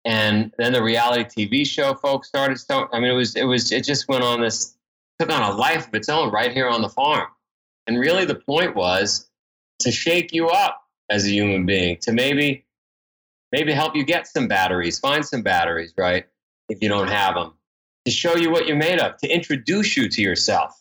and 0.05 0.53
then 0.59 0.73
the 0.73 0.83
reality 0.83 1.25
TV 1.47 1.67
show 1.67 1.95
folks 1.95 2.29
started. 2.29 2.59
So, 2.59 2.89
I 2.93 3.01
mean, 3.01 3.11
it 3.11 3.15
was 3.15 3.37
it 3.37 3.45
was 3.45 3.71
it 3.73 3.85
just 3.85 4.09
went 4.09 4.25
on 4.25 4.41
this 4.41 4.75
took 5.19 5.31
on 5.31 5.43
a 5.43 5.55
life 5.55 5.89
of 5.89 5.95
its 5.95 6.09
own 6.09 6.31
right 6.31 6.53
here 6.53 6.69
on 6.69 6.81
the 6.83 6.89
farm. 6.89 7.29
And 7.87 7.99
really, 7.99 8.25
the 8.25 8.35
point 8.35 8.75
was 8.75 9.29
to 9.81 9.91
shake 9.91 10.33
you 10.33 10.49
up 10.49 10.83
as 11.11 11.27
a 11.27 11.31
human 11.31 11.67
being, 11.67 11.99
to 11.99 12.13
maybe 12.13 12.65
maybe 13.53 13.73
help 13.73 13.97
you 13.97 14.05
get 14.05 14.27
some 14.27 14.49
batteries, 14.49 14.99
find 14.99 15.25
some 15.25 15.43
batteries, 15.43 15.93
right? 15.97 16.27
If 16.69 16.83
you 16.83 16.89
don't 16.89 17.09
have 17.09 17.35
them, 17.35 17.55
to 18.05 18.11
show 18.11 18.37
you 18.37 18.51
what 18.51 18.67
you're 18.67 18.77
made 18.77 19.01
of, 19.01 19.17
to 19.19 19.29
introduce 19.29 19.97
you 19.97 20.09
to 20.09 20.23
yourself, 20.23 20.81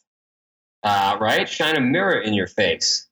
uh, 0.84 1.18
right? 1.20 1.48
Shine 1.50 1.76
a 1.76 1.82
mirror 1.82 2.20
in 2.20 2.34
your 2.34 2.48
face. 2.48 3.08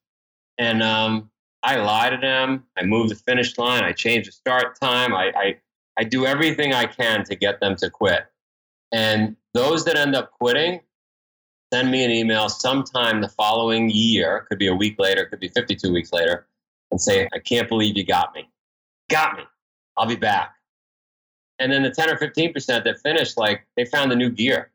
And 0.58 0.82
um, 0.82 1.30
I 1.64 1.78
lie 1.78 2.10
to 2.10 2.18
them. 2.18 2.66
I 2.78 2.84
move 2.84 3.10
the 3.10 3.16
finish 3.16 3.58
line. 3.58 3.84
I 3.84 3.92
change 3.92 4.28
the 4.28 4.32
start 4.32 4.80
time. 4.80 5.14
I, 5.14 5.32
I 5.36 5.58
I 5.98 6.04
do 6.04 6.26
everything 6.26 6.74
I 6.74 6.86
can 6.86 7.24
to 7.26 7.36
get 7.36 7.60
them 7.60 7.76
to 7.78 7.90
quit. 7.90 8.28
And 8.92 9.36
those 9.54 9.84
that 9.86 9.98
end 9.98 10.16
up 10.16 10.32
quitting, 10.32 10.82
send 11.74 11.92
me 11.92 12.06
an 12.06 12.12
email 12.12 12.50
sometime 12.50 13.22
the 13.22 13.30
following 13.30 13.90
year, 13.90 14.46
could 14.48 14.60
be 14.60 14.68
a 14.68 14.76
week 14.76 14.96
later, 15.00 15.26
could 15.26 15.40
be 15.40 15.50
52 15.50 15.92
weeks 15.92 16.14
later, 16.14 16.48
and 16.92 17.02
say, 17.02 17.28
I 17.34 17.40
can't 17.40 17.68
believe 17.68 17.98
you 17.98 18.06
got 18.06 18.34
me. 18.36 18.48
Got 19.10 19.38
me. 19.38 19.44
I'll 19.98 20.08
be 20.08 20.16
back. 20.16 20.54
And 21.60 21.72
then 21.72 21.84
the 21.84 21.90
10 21.90 22.10
or 22.10 22.18
15% 22.18 22.84
that 22.84 23.00
finish, 23.02 23.36
like 23.36 23.66
they 23.76 23.86
found 23.86 24.12
the 24.12 24.16
new 24.16 24.30
gear. 24.30 24.72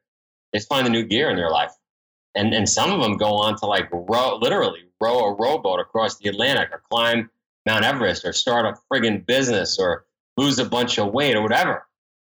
They 0.52 0.60
find 0.60 0.86
the 0.86 0.90
new 0.90 1.04
gear 1.04 1.30
in 1.30 1.36
their 1.36 1.50
life. 1.50 1.72
And, 2.34 2.52
and 2.54 2.68
some 2.68 2.90
of 2.90 3.00
them 3.00 3.16
go 3.16 3.34
on 3.34 3.56
to 3.58 3.66
like 3.66 3.88
row, 3.92 4.36
literally 4.36 4.80
row 5.00 5.26
a 5.26 5.34
rowboat 5.34 5.80
across 5.80 6.18
the 6.18 6.28
Atlantic 6.28 6.70
or 6.72 6.82
climb 6.90 7.30
Mount 7.66 7.84
Everest 7.84 8.24
or 8.24 8.32
start 8.32 8.66
a 8.66 8.74
friggin' 8.90 9.24
business 9.26 9.78
or 9.78 10.06
lose 10.36 10.58
a 10.58 10.64
bunch 10.64 10.98
of 10.98 11.12
weight 11.12 11.36
or 11.36 11.42
whatever. 11.42 11.86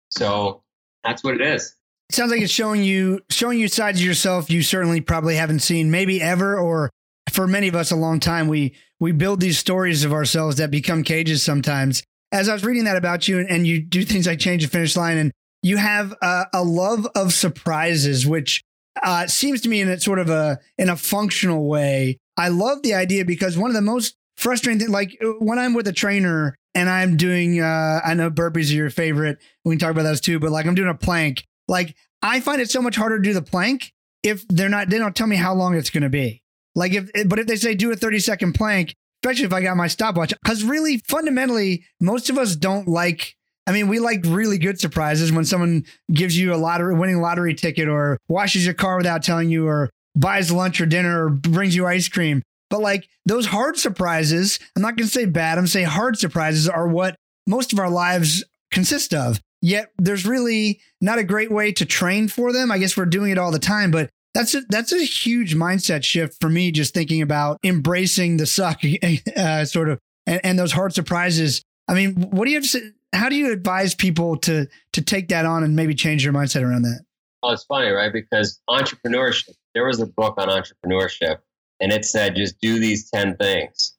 So 0.10 0.63
that's 1.03 1.23
what 1.23 1.36
it 1.36 1.41
is. 1.41 1.75
It 2.10 2.15
sounds 2.15 2.31
like 2.31 2.41
it's 2.41 2.53
showing 2.53 2.84
you 2.84 3.21
showing 3.29 3.58
you 3.58 3.67
sides 3.67 3.99
of 3.99 4.05
yourself 4.05 4.49
you 4.49 4.62
certainly 4.62 5.01
probably 5.01 5.36
haven't 5.36 5.60
seen 5.60 5.89
maybe 5.89 6.21
ever 6.21 6.58
or 6.58 6.91
for 7.36 7.48
many 7.48 7.67
of 7.67 7.76
us 7.76 7.91
a 7.91 7.95
long 7.95 8.19
time 8.19 8.48
we 8.48 8.74
we 9.00 9.12
build 9.12 9.41
these 9.41 9.60
stories 9.60 10.06
of 10.06 10.13
ourselves 10.13 10.56
that 10.56 10.71
become 10.71 11.04
cages 11.04 11.43
sometimes. 11.43 12.02
As 12.32 12.48
I 12.48 12.54
was 12.54 12.63
reading 12.63 12.86
that 12.86 12.95
about 12.95 13.28
you 13.28 13.39
and, 13.39 13.50
and 13.50 13.67
you 13.67 13.82
do 13.82 14.04
things 14.06 14.26
like 14.26 14.39
change 14.39 14.63
the 14.63 14.69
finish 14.69 14.95
line 14.95 15.17
and 15.17 15.32
you 15.62 15.76
have 15.76 16.13
a, 16.21 16.45
a 16.54 16.63
love 16.63 17.06
of 17.13 17.34
surprises 17.34 18.26
which 18.26 18.62
uh, 19.04 19.28
seems 19.28 19.60
to 19.62 19.69
me 19.69 19.82
in 19.82 19.89
a 19.89 20.00
sort 20.00 20.19
of 20.19 20.30
a 20.30 20.60
in 20.78 20.88
a 20.89 20.95
functional 20.95 21.67
way. 21.67 22.17
I 22.38 22.48
love 22.48 22.82
the 22.84 22.93
idea 22.93 23.26
because 23.26 23.58
one 23.58 23.69
of 23.69 23.76
the 23.76 23.82
most 23.82 24.15
frustrating 24.38 24.80
things 24.80 24.91
like 24.91 25.17
when 25.39 25.60
I'm 25.60 25.74
with 25.74 25.88
a 25.89 25.93
trainer 25.93 26.56
and 26.74 26.89
I'm 26.89 27.17
doing 27.17 27.60
uh 27.60 28.00
I 28.04 28.13
know 28.13 28.32
burpees 28.32 28.71
are 28.71 28.76
your 28.76 28.89
favorite. 28.89 29.39
We 29.65 29.74
can 29.74 29.80
talk 29.80 29.91
about 29.91 30.04
those 30.04 30.21
too, 30.21 30.39
but 30.39 30.52
like 30.52 30.65
I'm 30.65 30.76
doing 30.76 30.89
a 30.89 30.95
plank. 30.95 31.45
Like 31.67 31.98
I 32.21 32.39
find 32.39 32.62
it 32.62 32.71
so 32.71 32.82
much 32.82 32.95
harder 32.95 33.17
to 33.17 33.24
do 33.24 33.34
the 33.34 33.41
plank 33.41 33.91
if 34.24 34.48
they're 34.48 34.69
not 34.69 34.89
they 34.89 35.00
don't 35.00 35.15
tell 35.15 35.28
me 35.28 35.36
how 35.36 35.54
long 35.54 35.76
it's 35.76 35.89
going 35.89 36.04
to 36.04 36.10
be. 36.10 36.41
Like 36.76 36.94
if 36.94 37.10
but 37.28 37.40
if 37.40 37.48
they 37.48 37.56
say 37.56 37.74
do 37.74 37.92
a 37.92 37.96
30 37.96 38.20
second 38.20 38.54
plank, 38.54 38.94
especially 39.24 39.46
if 39.46 39.54
I 39.54 39.62
got 39.62 39.78
my 39.78 39.88
stopwatch 39.88 40.34
cuz 40.46 40.64
really 40.64 40.98
fundamentally 41.08 41.86
most 42.00 42.30
of 42.30 42.38
us 42.38 42.56
don't 42.56 42.88
like 42.88 43.36
I 43.68 43.72
mean, 43.72 43.88
we 43.88 44.00
like 44.00 44.22
really 44.26 44.60
good 44.60 44.80
surprises 44.80 45.32
when 45.32 45.46
someone 45.46 45.86
gives 46.14 46.38
you 46.38 46.54
a 46.54 46.58
lottery 46.58 46.94
winning 46.94 47.20
lottery 47.20 47.56
ticket 47.56 47.88
or 47.88 48.20
washes 48.28 48.64
your 48.64 48.76
car 48.76 48.98
without 48.98 49.24
telling 49.24 49.50
you 49.50 49.68
or 49.68 49.90
buys 50.16 50.52
lunch 50.52 50.80
or 50.80 50.86
dinner 50.86 51.26
or 51.26 51.30
brings 51.30 51.76
you 51.76 51.88
ice 51.88 52.08
cream. 52.08 52.44
But 52.70 52.82
like 52.82 53.08
those 53.26 53.48
hard 53.48 53.78
surprises, 53.78 54.60
I'm 54.76 54.82
not 54.82 54.98
going 54.98 55.08
to 55.08 55.14
say 55.14 55.26
bad, 55.26 55.54
I'm 55.54 55.64
going 55.64 55.66
to 55.66 55.72
say 55.72 55.84
hard 55.84 56.18
surprises 56.18 56.70
are 56.70 56.88
what 56.88 57.16
most 57.48 57.74
of 57.74 57.80
our 57.80 57.90
lives 57.90 58.44
consist 58.72 59.14
of. 59.14 59.40
Yet 59.62 59.92
there's 59.98 60.26
really 60.26 60.80
not 61.02 61.18
a 61.18 61.24
great 61.24 61.52
way 61.52 61.72
to 61.74 61.86
train 61.86 62.28
for 62.28 62.54
them. 62.54 62.72
I 62.72 62.78
guess 62.78 62.96
we're 62.96 63.06
doing 63.06 63.32
it 63.32 63.38
all 63.38 63.52
the 63.52 63.60
time, 63.60 63.90
but 63.90 64.10
that's 64.36 64.54
a, 64.54 64.62
that's 64.69 64.91
a 64.91 65.04
huge 65.04 65.56
mindset 65.56 66.04
shift 66.04 66.39
for 66.39 66.50
me. 66.50 66.71
Just 66.71 66.93
thinking 66.93 67.24
about 67.24 67.60
embracing 67.63 68.38
the 68.38 68.45
suck, 68.45 68.82
uh, 69.36 69.65
sort 69.65 69.89
of, 69.89 70.00
and, 70.28 70.41
and 70.43 70.60
those 70.60 70.71
hard 70.71 70.93
surprises. 70.93 71.63
I 71.88 71.95
mean, 71.95 72.13
what 72.30 72.45
do 72.45 72.52
you 72.52 72.58
have 72.58 72.63
to 72.63 72.69
say? 72.69 72.91
How 73.13 73.30
do 73.30 73.36
you 73.36 73.52
advise 73.52 73.95
people 73.95 74.38
to 74.39 74.67
to 74.93 75.02
take 75.02 75.30
that 75.30 75.45
on 75.45 75.63
and 75.63 75.76
maybe 75.76 75.95
change 75.95 76.24
their 76.24 76.34
mindset 76.34 76.62
around 76.62 76.84
that? 76.84 77.02
Well, 77.41 77.54
it's 77.54 77.63
funny, 77.63 77.89
right? 77.89 78.13
Because 78.13 78.62
entrepreneurship. 78.69 79.56
There 79.74 79.86
was 79.86 80.00
a 80.00 80.06
book 80.06 80.36
on 80.38 80.48
entrepreneurship 80.48 81.39
and 81.80 81.91
it 81.91 82.06
said 82.06 82.36
just 82.36 82.60
do 82.60 82.80
these 82.80 83.10
10 83.10 83.38
things 83.38 83.95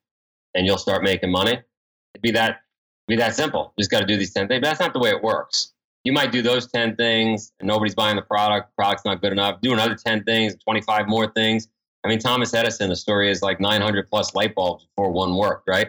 and 0.55 0.66
you'll 0.66 0.79
start 0.79 1.03
making 1.03 1.31
money 1.31 1.53
it'd 1.53 2.22
be 2.22 2.31
that 2.31 2.61
be 3.09 3.16
that 3.16 3.35
simple 3.35 3.72
just 3.79 3.90
got 3.90 4.01
to 4.01 4.07
do 4.07 4.16
these 4.16 4.33
10 4.33 4.49
things 4.49 4.61
but 4.61 4.68
that's 4.68 4.81
not 4.81 4.92
the 4.92 4.99
way 4.99 5.11
it 5.11 5.22
works 5.22 5.72
you 6.07 6.12
might 6.12 6.33
do 6.33 6.42
those 6.42 6.71
10 6.71 6.97
things 6.97 7.53
and 7.61 7.66
nobody's 7.66 7.95
buying 7.95 8.16
the 8.16 8.23
product 8.23 8.75
product's 8.77 9.05
not 9.05 9.21
good 9.21 9.33
enough 9.33 9.61
do 9.61 9.73
another 9.73 9.95
10 9.95 10.25
things 10.25 10.55
25 10.64 11.09
more 11.09 11.31
things 11.33 11.69
i 12.05 12.09
mean 12.09 12.19
thomas 12.19 12.55
edison 12.55 12.88
the 12.88 12.97
story 12.97 13.31
is 13.31 13.42
like 13.42 13.61
900 13.61 14.09
plus 14.09 14.35
light 14.35 14.55
bulbs 14.55 14.87
before 14.87 15.11
one 15.11 15.37
worked 15.37 15.69
right 15.69 15.88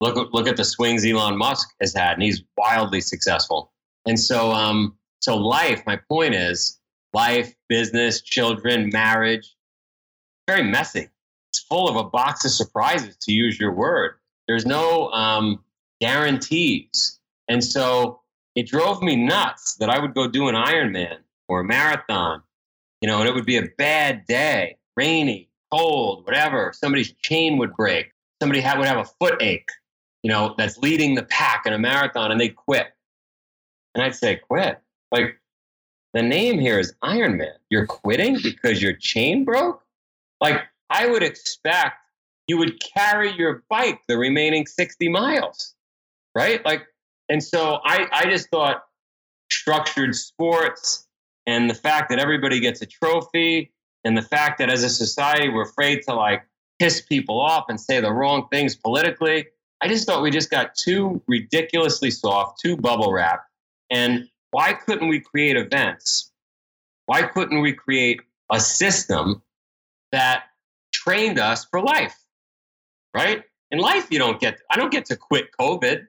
look 0.00 0.32
look 0.32 0.46
at 0.46 0.56
the 0.56 0.64
swings 0.64 1.04
elon 1.04 1.36
musk 1.36 1.68
has 1.80 1.94
had 1.94 2.12
and 2.12 2.22
he's 2.22 2.42
wildly 2.56 3.00
successful 3.00 3.72
and 4.06 4.18
so 4.18 4.52
um 4.52 4.96
so 5.20 5.36
life 5.36 5.82
my 5.86 5.96
point 6.08 6.34
is 6.34 6.78
life 7.12 7.54
business 7.68 8.22
children 8.22 8.90
marriage 8.92 9.56
very 10.50 10.64
messy. 10.64 11.08
It's 11.52 11.60
full 11.60 11.88
of 11.88 11.94
a 11.94 12.02
box 12.04 12.44
of 12.44 12.50
surprises, 12.50 13.16
to 13.22 13.32
use 13.32 13.58
your 13.58 13.72
word. 13.72 14.14
There's 14.48 14.66
no 14.66 15.10
um, 15.10 15.62
guarantees. 16.00 17.20
And 17.48 17.62
so 17.62 18.19
it 18.54 18.66
drove 18.66 19.02
me 19.02 19.16
nuts 19.16 19.76
that 19.76 19.90
I 19.90 19.98
would 19.98 20.14
go 20.14 20.28
do 20.28 20.48
an 20.48 20.54
Ironman 20.54 21.18
or 21.48 21.60
a 21.60 21.64
marathon, 21.64 22.42
you 23.00 23.08
know, 23.08 23.20
and 23.20 23.28
it 23.28 23.34
would 23.34 23.46
be 23.46 23.56
a 23.56 23.68
bad 23.78 24.26
day, 24.26 24.76
rainy, 24.96 25.48
cold, 25.72 26.24
whatever. 26.26 26.72
Somebody's 26.74 27.12
chain 27.22 27.58
would 27.58 27.74
break. 27.74 28.12
Somebody 28.42 28.60
would 28.60 28.86
have 28.86 28.98
a 28.98 29.04
foot 29.04 29.42
ache, 29.42 29.68
you 30.22 30.30
know, 30.30 30.54
that's 30.56 30.78
leading 30.78 31.14
the 31.14 31.22
pack 31.24 31.66
in 31.66 31.72
a 31.72 31.78
marathon 31.78 32.32
and 32.32 32.40
they 32.40 32.48
quit. 32.48 32.88
And 33.94 34.02
I'd 34.02 34.14
say, 34.14 34.36
quit. 34.36 34.80
Like, 35.12 35.40
the 36.12 36.22
name 36.22 36.58
here 36.58 36.78
is 36.78 36.94
Ironman. 37.02 37.54
You're 37.68 37.86
quitting 37.86 38.38
because 38.42 38.82
your 38.82 38.94
chain 38.94 39.44
broke? 39.44 39.82
Like 40.40 40.62
I 40.88 41.06
would 41.06 41.22
expect 41.22 41.96
you 42.46 42.58
would 42.58 42.82
carry 42.82 43.32
your 43.32 43.62
bike 43.68 44.00
the 44.08 44.18
remaining 44.18 44.66
60 44.66 45.08
miles, 45.08 45.74
right? 46.34 46.64
Like, 46.64 46.86
and 47.30 47.42
so 47.42 47.78
I, 47.84 48.06
I 48.12 48.30
just 48.30 48.50
thought 48.50 48.84
structured 49.50 50.14
sports 50.14 51.06
and 51.46 51.70
the 51.70 51.74
fact 51.74 52.10
that 52.10 52.18
everybody 52.18 52.60
gets 52.60 52.82
a 52.82 52.86
trophy 52.86 53.72
and 54.04 54.16
the 54.16 54.22
fact 54.22 54.58
that 54.58 54.68
as 54.68 54.84
a 54.84 54.90
society 54.90 55.48
we're 55.48 55.62
afraid 55.62 56.02
to 56.02 56.14
like 56.14 56.42
piss 56.80 57.02
people 57.02 57.38
off 57.38 57.66
and 57.68 57.80
say 57.80 58.00
the 58.00 58.12
wrong 58.12 58.48
things 58.50 58.74
politically. 58.74 59.46
I 59.82 59.88
just 59.88 60.06
thought 60.06 60.22
we 60.22 60.30
just 60.30 60.50
got 60.50 60.74
too 60.74 61.22
ridiculously 61.28 62.10
soft, 62.10 62.60
too 62.60 62.76
bubble 62.76 63.12
wrap. 63.12 63.44
And 63.90 64.28
why 64.50 64.72
couldn't 64.72 65.08
we 65.08 65.20
create 65.20 65.56
events? 65.56 66.32
Why 67.06 67.22
couldn't 67.22 67.60
we 67.60 67.74
create 67.74 68.20
a 68.50 68.58
system 68.58 69.42
that 70.10 70.44
trained 70.92 71.38
us 71.38 71.66
for 71.66 71.82
life, 71.82 72.16
right? 73.14 73.44
In 73.70 73.78
life, 73.78 74.08
you 74.10 74.18
don't 74.18 74.40
get, 74.40 74.58
I 74.70 74.76
don't 74.76 74.90
get 74.90 75.04
to 75.06 75.16
quit 75.16 75.50
COVID. 75.58 76.06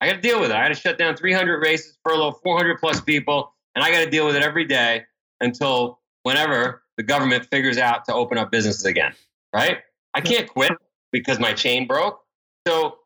I 0.00 0.06
got 0.06 0.14
to 0.14 0.20
deal 0.20 0.40
with 0.40 0.50
it. 0.50 0.56
I 0.56 0.62
got 0.62 0.74
to 0.74 0.80
shut 0.80 0.98
down 0.98 1.16
300 1.16 1.58
races, 1.58 1.98
furlough 2.04 2.32
400 2.32 2.78
plus 2.78 3.00
people, 3.00 3.52
and 3.74 3.84
I 3.84 3.90
got 3.90 4.04
to 4.04 4.10
deal 4.10 4.26
with 4.26 4.36
it 4.36 4.42
every 4.42 4.64
day 4.64 5.04
until 5.40 6.00
whenever 6.22 6.82
the 6.96 7.02
government 7.02 7.46
figures 7.46 7.78
out 7.78 8.04
to 8.06 8.14
open 8.14 8.38
up 8.38 8.50
businesses 8.50 8.84
again, 8.84 9.14
right? 9.54 9.78
I 10.14 10.18
I 10.18 10.20
can't 10.22 10.48
quit 10.48 10.72
because 11.12 11.38
my 11.38 11.52
chain 11.52 11.86
broke. 11.86 12.20
So, 12.66 12.98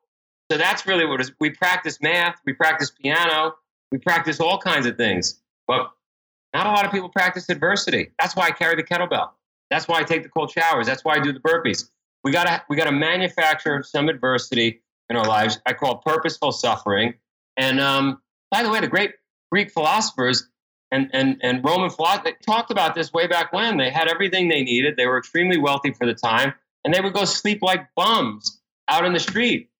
so 0.50 0.58
that's 0.58 0.86
really 0.86 1.06
what 1.06 1.20
it 1.20 1.24
is. 1.24 1.32
We 1.40 1.50
practice 1.50 1.98
math, 2.00 2.36
we 2.46 2.52
practice 2.52 2.90
piano, 2.90 3.54
we 3.90 3.98
practice 3.98 4.40
all 4.40 4.58
kinds 4.58 4.86
of 4.86 4.96
things, 4.96 5.40
but 5.66 5.90
not 6.52 6.66
a 6.66 6.70
lot 6.70 6.84
of 6.84 6.92
people 6.92 7.08
practice 7.08 7.48
adversity. 7.48 8.12
That's 8.18 8.36
why 8.36 8.46
I 8.46 8.50
carry 8.52 8.76
the 8.76 8.82
kettlebell. 8.82 9.30
That's 9.70 9.88
why 9.88 9.98
I 10.00 10.04
take 10.04 10.22
the 10.22 10.28
cold 10.28 10.50
showers. 10.50 10.86
That's 10.86 11.04
why 11.04 11.14
I 11.16 11.20
do 11.20 11.32
the 11.32 11.40
burpees. 11.40 11.90
We 12.22 12.30
gotta 12.30 12.62
we 12.68 12.76
gotta 12.76 12.92
manufacture 12.92 13.82
some 13.82 14.08
adversity 14.08 14.80
in 15.10 15.16
our 15.16 15.26
lives. 15.26 15.60
I 15.66 15.72
call 15.72 15.98
purposeful 15.98 16.52
suffering. 16.52 17.14
And 17.56 17.80
um, 17.80 18.20
by 18.50 18.62
the 18.62 18.70
way, 18.70 18.80
the 18.80 18.88
great 18.88 19.12
Greek 19.50 19.70
philosophers 19.70 20.48
and, 20.90 21.10
and, 21.12 21.38
and 21.42 21.64
Roman 21.64 21.90
philosophers 21.90 22.34
talked 22.44 22.70
about 22.70 22.94
this 22.94 23.12
way 23.12 23.26
back 23.26 23.52
when. 23.52 23.76
They 23.76 23.90
had 23.90 24.08
everything 24.08 24.48
they 24.48 24.62
needed. 24.62 24.96
They 24.96 25.06
were 25.06 25.18
extremely 25.18 25.58
wealthy 25.58 25.92
for 25.92 26.06
the 26.06 26.14
time, 26.14 26.54
and 26.84 26.94
they 26.94 27.00
would 27.00 27.14
go 27.14 27.24
sleep 27.24 27.60
like 27.62 27.86
bums 27.96 28.60
out 28.88 29.04
in 29.04 29.12
the 29.12 29.20
street. 29.20 29.70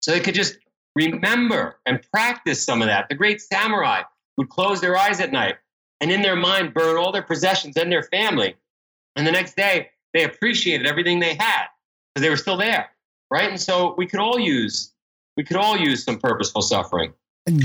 So 0.00 0.12
they 0.12 0.20
could 0.20 0.34
just 0.34 0.58
remember 0.94 1.78
and 1.86 2.00
practice 2.12 2.64
some 2.64 2.82
of 2.82 2.88
that. 2.88 3.08
The 3.08 3.14
great 3.14 3.40
samurai 3.40 4.02
would 4.36 4.48
close 4.48 4.80
their 4.80 4.96
eyes 4.96 5.20
at 5.20 5.32
night 5.32 5.56
and 6.00 6.10
in 6.10 6.22
their 6.22 6.36
mind 6.36 6.74
burn 6.74 6.96
all 6.96 7.12
their 7.12 7.22
possessions 7.22 7.76
and 7.76 7.92
their 7.92 8.02
family. 8.02 8.56
And 9.16 9.26
the 9.26 9.32
next 9.32 9.56
day, 9.56 9.90
they 10.14 10.24
appreciated 10.24 10.86
everything 10.86 11.20
they 11.20 11.34
had 11.34 11.66
because 12.14 12.22
they 12.22 12.30
were 12.30 12.36
still 12.36 12.56
there, 12.56 12.90
right? 13.30 13.48
And 13.48 13.60
so 13.60 13.94
we 13.96 14.06
could 14.06 14.20
all 14.20 14.38
use 14.38 14.92
we 15.36 15.44
could 15.44 15.56
all 15.56 15.76
use 15.76 16.04
some 16.04 16.18
purposeful 16.18 16.62
suffering. 16.62 17.14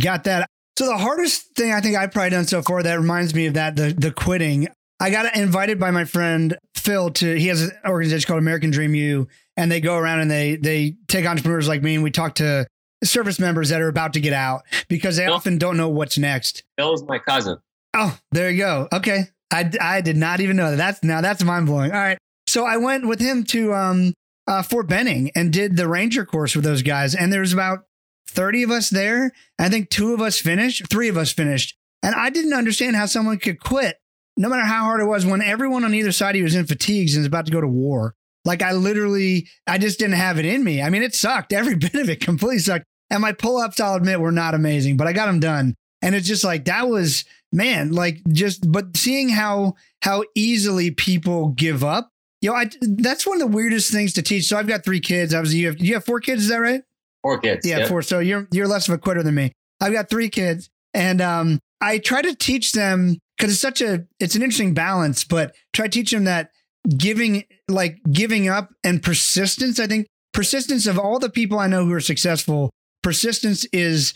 Got 0.02 0.24
that. 0.26 0.50
So 0.78 0.86
the 0.86 0.98
hardest 0.98 1.56
thing 1.56 1.72
I 1.72 1.82
think 1.82 1.98
I've 1.98 2.12
probably 2.12 2.30
done 2.32 2.46
so 2.46 2.62
far 2.62 2.84
that 2.84 3.00
reminds 3.00 3.34
me 3.34 3.48
of 3.48 3.56
that 3.56 3.76
the 3.76 3.94
the 3.98 4.12
quitting. 4.12 4.68
I 5.00 5.10
got 5.10 5.36
invited 5.36 5.80
by 5.80 5.92
my 5.92 6.06
friend 6.06 6.58
Phil 6.74 7.10
to 7.12 7.38
he 7.38 7.48
has 7.48 7.64
an 7.64 7.72
organization 7.86 8.28
called 8.28 8.40
American 8.40 8.72
Dream 8.72 8.96
U, 8.96 9.28
and 9.58 9.72
they 9.72 9.82
go 9.82 9.98
around 9.98 10.22
and 10.22 10.32
they 10.32 10.56
they 10.56 10.96
take 11.08 11.26
entrepreneurs 11.26 11.68
like 11.68 11.82
me 11.82 11.96
and 11.96 12.04
we 12.04 12.12
talk 12.12 12.36
to 12.36 12.66
service 13.04 13.40
members 13.40 13.70
that 13.70 13.82
are 13.82 13.88
about 13.88 14.14
to 14.14 14.20
get 14.20 14.34
out 14.34 14.64
because 14.88 15.18
they 15.18 15.26
Phil, 15.26 15.34
often 15.34 15.58
don't 15.58 15.78
know 15.78 15.90
what's 15.90 16.18
next. 16.18 16.64
Phil's 16.78 17.04
my 17.04 17.20
cousin. 17.20 17.58
Oh, 17.94 18.18
there 18.32 18.50
you 18.50 18.58
go. 18.58 18.88
Okay. 18.92 19.26
I, 19.52 19.72
I 19.80 20.02
did 20.02 20.18
not 20.18 20.42
even 20.42 20.56
know 20.56 20.72
that. 20.72 20.78
That's 20.78 21.04
now 21.04 21.22
that's 21.22 21.44
mind 21.44 21.68
blowing. 21.68 21.92
All 21.92 21.98
right. 21.98 22.18
So 22.48 22.66
I 22.66 22.78
went 22.78 23.08
with 23.08 23.20
him 23.20 23.44
to 23.46 23.74
um 23.74 24.14
uh, 24.48 24.62
Fort 24.62 24.88
Benning 24.88 25.32
and 25.36 25.52
did 25.52 25.76
the 25.76 25.88
ranger 25.88 26.26
course 26.26 26.56
with 26.56 26.64
those 26.64 26.82
guys. 26.82 27.16
And 27.16 27.32
there's 27.32 27.54
about 27.54 27.86
30 28.30 28.64
of 28.64 28.72
us 28.72 28.90
there. 28.90 29.32
I 29.60 29.70
think 29.70 29.90
two 29.90 30.14
of 30.14 30.22
us 30.22 30.40
finished, 30.40 30.90
three 30.90 31.10
of 31.10 31.18
us 31.18 31.32
finished. 31.32 31.78
And 32.04 32.14
I 32.16 32.30
didn't 32.30 32.54
understand 32.54 32.96
how 32.96 33.06
someone 33.06 33.40
could 33.40 33.60
quit, 33.60 33.98
no 34.38 34.50
matter 34.50 34.66
how 34.66 34.84
hard 34.84 35.02
it 35.02 35.06
was, 35.06 35.26
when 35.26 35.42
everyone 35.42 35.84
on 35.84 35.94
either 35.94 36.12
side 36.12 36.36
he 36.36 36.44
was 36.44 36.56
in 36.56 36.66
fatigues 36.66 37.16
and 37.16 37.22
was 37.22 37.28
about 37.28 37.46
to 37.48 37.52
go 37.52 37.62
to 37.62 37.68
war. 37.68 38.16
Like 38.44 38.62
I 38.62 38.74
literally, 38.74 39.48
I 39.66 39.80
just 39.80 39.98
didn't 39.98 40.16
have 40.16 40.38
it 40.38 40.46
in 40.46 40.64
me. 40.64 40.82
I 40.82 40.90
mean, 40.90 41.02
it 41.02 41.16
sucked. 41.16 41.54
Every 41.54 41.76
bit 41.76 41.96
of 41.96 42.10
it 42.10 42.20
completely 42.20 42.60
sucked. 42.60 42.86
And 43.10 43.22
my 43.22 43.34
pull 43.34 43.58
ups, 43.58 43.80
I'll 43.80 43.96
admit, 43.96 44.20
were 44.20 44.32
not 44.32 44.54
amazing, 44.54 44.98
but 44.98 45.08
I 45.08 45.14
got 45.14 45.28
them 45.28 45.40
done. 45.40 45.76
And 46.02 46.14
it's 46.14 46.28
just 46.28 46.44
like 46.44 46.66
that 46.66 46.88
was 46.88 47.26
man, 47.52 47.92
like 47.92 48.22
just 48.32 48.72
but 48.72 48.96
seeing 48.96 49.30
how 49.30 49.76
how 50.02 50.24
easily 50.36 50.92
people 50.92 51.50
give 51.50 51.84
up 51.84 52.12
you 52.42 52.50
know, 52.50 52.56
I 52.56 52.70
that's 52.82 53.26
one 53.26 53.42
of 53.42 53.52
the 53.52 53.56
weirdest 53.56 53.92
things 53.92 54.14
to 54.14 54.22
teach. 54.22 54.46
So 54.46 54.58
I've 54.58 54.68
got 54.68 54.84
three 54.84 55.00
kids. 55.00 55.34
I 55.34 55.40
was 55.40 55.54
you 55.54 55.68
have 55.68 55.80
you 55.80 55.94
have 55.96 56.06
four 56.06 56.20
kids, 56.20 56.44
is 56.44 56.50
that 56.50 56.58
right? 56.58 56.82
Four 57.24 57.40
kids. 57.40 57.68
Yeah, 57.68 57.80
yep. 57.80 57.88
four. 57.88 58.02
So 58.02 58.20
you're 58.20 58.48
you're 58.52 58.68
less 58.68 58.88
of 58.88 58.94
a 58.94 58.98
quitter 58.98 59.24
than 59.24 59.36
me. 59.36 59.52
I've 59.82 59.94
got 59.94 60.10
three 60.10 60.30
kids, 60.30 60.70
and 60.94 61.22
um, 61.22 61.60
I 61.82 61.98
try 61.98 62.22
to 62.22 62.36
teach 62.36 62.74
them 62.74 63.18
because 63.38 63.52
it's 63.52 63.62
such 63.62 63.82
a 63.82 64.06
it's 64.20 64.36
an 64.36 64.42
interesting 64.42 64.74
balance. 64.74 65.24
But 65.24 65.56
try 65.74 65.88
to 65.88 65.92
teach 65.92 66.12
them 66.12 66.26
that 66.26 66.52
giving 66.98 67.46
like 67.68 68.00
giving 68.12 68.48
up 68.48 68.70
and 68.84 69.02
persistence. 69.02 69.80
I 69.80 69.88
think 69.88 70.08
persistence 70.34 70.88
of 70.88 71.00
all 71.00 71.20
the 71.20 71.30
people 71.30 71.60
I 71.60 71.68
know 71.68 71.86
who 71.86 71.94
are 71.94 72.00
successful. 72.00 72.70
Persistence 73.02 73.66
is 73.66 74.14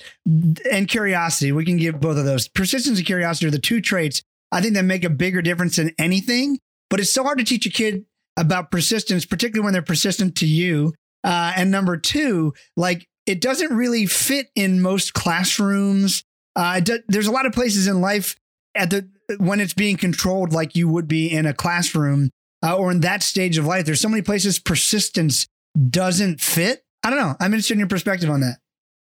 and 0.71 0.87
curiosity. 0.87 1.51
We 1.51 1.65
can 1.65 1.77
give 1.77 1.99
both 1.99 2.17
of 2.17 2.25
those. 2.25 2.47
Persistence 2.47 2.97
and 2.97 3.05
curiosity 3.05 3.45
are 3.47 3.51
the 3.51 3.59
two 3.59 3.81
traits 3.81 4.23
I 4.51 4.61
think 4.61 4.73
that 4.73 4.83
make 4.83 5.03
a 5.03 5.09
bigger 5.09 5.41
difference 5.41 5.75
than 5.75 5.93
anything. 5.99 6.59
But 6.89 6.99
it's 6.99 7.13
so 7.13 7.23
hard 7.23 7.37
to 7.37 7.43
teach 7.43 7.65
a 7.65 7.69
kid 7.69 8.05
about 8.39 8.71
persistence, 8.71 9.25
particularly 9.25 9.63
when 9.63 9.73
they're 9.73 9.81
persistent 9.81 10.35
to 10.37 10.47
you. 10.47 10.93
Uh, 11.23 11.51
and 11.55 11.69
number 11.69 11.97
two, 11.97 12.53
like 12.77 13.05
it 13.25 13.41
doesn't 13.41 13.75
really 13.75 14.05
fit 14.05 14.47
in 14.55 14.81
most 14.81 15.13
classrooms. 15.13 16.23
Uh, 16.55 16.79
do, 16.79 16.99
there's 17.07 17.27
a 17.27 17.31
lot 17.31 17.45
of 17.45 17.51
places 17.51 17.87
in 17.87 18.01
life 18.01 18.35
at 18.73 18.89
the 18.89 19.09
when 19.37 19.59
it's 19.59 19.73
being 19.73 19.97
controlled 19.97 20.53
like 20.53 20.75
you 20.75 20.87
would 20.87 21.07
be 21.07 21.31
in 21.31 21.45
a 21.45 21.53
classroom 21.53 22.29
uh, 22.63 22.75
or 22.75 22.91
in 22.91 23.01
that 23.01 23.21
stage 23.21 23.57
of 23.57 23.65
life. 23.65 23.85
There's 23.85 24.01
so 24.01 24.09
many 24.09 24.21
places 24.21 24.57
persistence 24.57 25.45
doesn't 25.89 26.41
fit. 26.41 26.83
I 27.03 27.09
don't 27.09 27.19
know. 27.19 27.35
I'm 27.39 27.53
interested 27.53 27.73
in 27.73 27.79
your 27.79 27.87
perspective 27.87 28.29
on 28.29 28.39
that. 28.41 28.57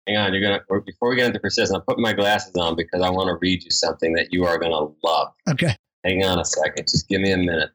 Hang 0.08 0.18
on, 0.18 0.34
you're 0.34 0.42
gonna 0.42 0.82
before 0.86 1.10
we 1.10 1.18
get 1.18 1.28
into 1.28 1.40
persistence, 1.40 1.76
I'm 1.76 1.82
putting 1.82 2.02
my 2.02 2.14
glasses 2.14 2.56
on 2.56 2.76
because 2.76 3.02
I 3.02 3.10
want 3.10 3.28
to 3.28 3.38
read 3.42 3.64
you 3.64 3.70
something 3.70 4.14
that 4.14 4.32
you 4.32 4.46
are 4.46 4.58
gonna 4.58 4.88
love. 5.04 5.34
Okay. 5.48 5.76
Hang 6.04 6.24
on 6.24 6.40
a 6.40 6.46
second. 6.46 6.88
Just 6.88 7.08
give 7.10 7.22
me 7.22 7.32
a 7.32 7.38
minute. 7.38 7.70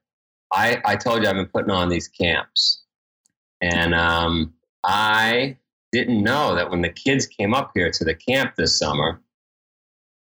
I, 0.52 0.80
I 0.84 0.96
told 0.96 1.22
you 1.22 1.28
I've 1.28 1.36
been 1.36 1.46
putting 1.46 1.70
on 1.70 1.88
these 1.88 2.08
camps. 2.08 2.82
And 3.60 3.94
um, 3.94 4.54
I 4.84 5.56
didn't 5.92 6.22
know 6.22 6.54
that 6.54 6.70
when 6.70 6.82
the 6.82 6.90
kids 6.90 7.26
came 7.26 7.54
up 7.54 7.72
here 7.74 7.90
to 7.90 8.04
the 8.04 8.14
camp 8.14 8.54
this 8.56 8.78
summer, 8.78 9.20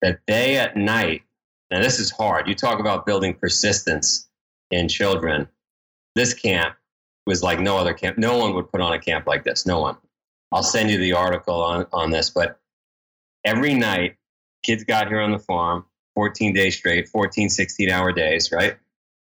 that 0.02 0.20
they 0.28 0.58
at 0.58 0.78
night, 0.78 1.24
now 1.72 1.82
this 1.82 2.00
is 2.00 2.12
hard. 2.12 2.48
You 2.48 2.56
talk 2.56 2.80
about 2.80 3.06
building 3.06 3.34
persistence 3.34 4.30
in 4.72 4.88
children. 4.88 5.48
This 6.16 6.34
camp 6.34 6.76
was 7.26 7.44
like 7.44 7.60
no 7.60 7.78
other 7.78 7.94
camp. 7.94 8.18
No 8.18 8.38
one 8.38 8.56
would 8.56 8.72
put 8.72 8.82
on 8.82 8.94
a 8.94 9.00
camp 9.00 9.28
like 9.28 9.44
this. 9.44 9.66
No 9.66 9.82
one. 9.82 9.98
I'll 10.52 10.64
send 10.64 10.90
you 10.90 10.98
the 10.98 11.14
article 11.14 11.62
on, 11.62 11.86
on 11.92 12.10
this. 12.10 12.30
But 12.30 12.60
every 13.44 13.74
night, 13.74 14.16
kids 14.64 14.84
got 14.84 15.08
here 15.10 15.20
on 15.20 15.32
the 15.32 15.40
farm, 15.40 15.86
14 16.16 16.54
days 16.54 16.78
straight, 16.78 17.10
14, 17.10 17.50
16 17.50 17.90
hour 17.90 18.12
days, 18.12 18.52
right? 18.52 18.78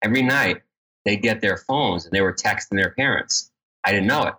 Every 0.03 0.23
night, 0.23 0.62
they 1.05 1.17
get 1.17 1.41
their 1.41 1.57
phones 1.57 2.05
and 2.05 2.12
they 2.12 2.21
were 2.21 2.35
texting 2.35 2.77
their 2.77 2.91
parents. 2.91 3.51
I 3.85 3.93
didn't 3.93 4.07
know 4.07 4.25
it. 4.25 4.35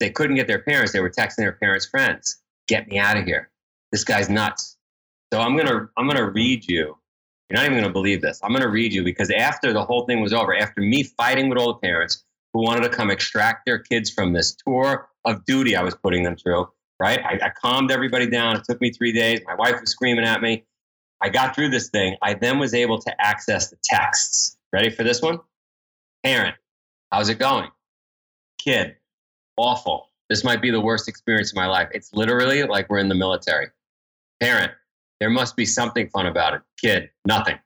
They 0.00 0.10
couldn't 0.10 0.36
get 0.36 0.46
their 0.46 0.62
parents. 0.62 0.92
They 0.92 1.00
were 1.00 1.10
texting 1.10 1.36
their 1.36 1.52
parents' 1.52 1.86
friends. 1.86 2.40
Get 2.68 2.88
me 2.88 2.98
out 2.98 3.16
of 3.16 3.24
here. 3.24 3.50
This 3.92 4.04
guy's 4.04 4.28
nuts. 4.28 4.76
So 5.32 5.40
I'm 5.40 5.56
gonna 5.56 5.88
I'm 5.96 6.08
gonna 6.08 6.30
read 6.30 6.68
you. 6.68 6.96
You're 7.48 7.56
not 7.56 7.66
even 7.66 7.78
gonna 7.78 7.92
believe 7.92 8.22
this. 8.22 8.40
I'm 8.42 8.52
gonna 8.52 8.68
read 8.68 8.92
you 8.92 9.04
because 9.04 9.30
after 9.30 9.72
the 9.72 9.84
whole 9.84 10.06
thing 10.06 10.20
was 10.20 10.32
over, 10.32 10.54
after 10.54 10.80
me 10.80 11.02
fighting 11.02 11.48
with 11.48 11.58
all 11.58 11.74
the 11.74 11.78
parents 11.80 12.24
who 12.52 12.62
wanted 12.62 12.82
to 12.82 12.88
come 12.88 13.10
extract 13.10 13.66
their 13.66 13.78
kids 13.78 14.10
from 14.10 14.32
this 14.32 14.54
tour 14.54 15.08
of 15.24 15.44
duty 15.44 15.76
I 15.76 15.82
was 15.82 15.94
putting 15.94 16.22
them 16.22 16.36
through, 16.36 16.68
right? 16.98 17.20
I, 17.24 17.46
I 17.46 17.50
calmed 17.50 17.90
everybody 17.92 18.28
down. 18.28 18.56
It 18.56 18.64
took 18.64 18.80
me 18.80 18.90
three 18.90 19.12
days. 19.12 19.40
My 19.46 19.54
wife 19.54 19.80
was 19.80 19.90
screaming 19.90 20.24
at 20.24 20.40
me. 20.42 20.64
I 21.20 21.28
got 21.28 21.54
through 21.54 21.70
this 21.70 21.90
thing. 21.90 22.16
I 22.22 22.34
then 22.34 22.58
was 22.58 22.74
able 22.74 22.98
to 23.00 23.14
access 23.20 23.70
the 23.70 23.76
texts. 23.82 24.56
Ready 24.72 24.90
for 24.90 25.02
this 25.02 25.20
one? 25.20 25.40
Parent, 26.24 26.54
how's 27.10 27.28
it 27.28 27.38
going? 27.38 27.68
Kid, 28.58 28.96
awful. 29.56 30.10
This 30.28 30.44
might 30.44 30.62
be 30.62 30.70
the 30.70 30.80
worst 30.80 31.08
experience 31.08 31.50
of 31.50 31.56
my 31.56 31.66
life. 31.66 31.88
It's 31.92 32.12
literally 32.12 32.62
like 32.62 32.88
we're 32.88 32.98
in 32.98 33.08
the 33.08 33.14
military. 33.16 33.68
Parent, 34.40 34.70
there 35.18 35.30
must 35.30 35.56
be 35.56 35.66
something 35.66 36.08
fun 36.10 36.26
about 36.26 36.54
it. 36.54 36.62
Kid, 36.80 37.10
nothing. 37.26 37.58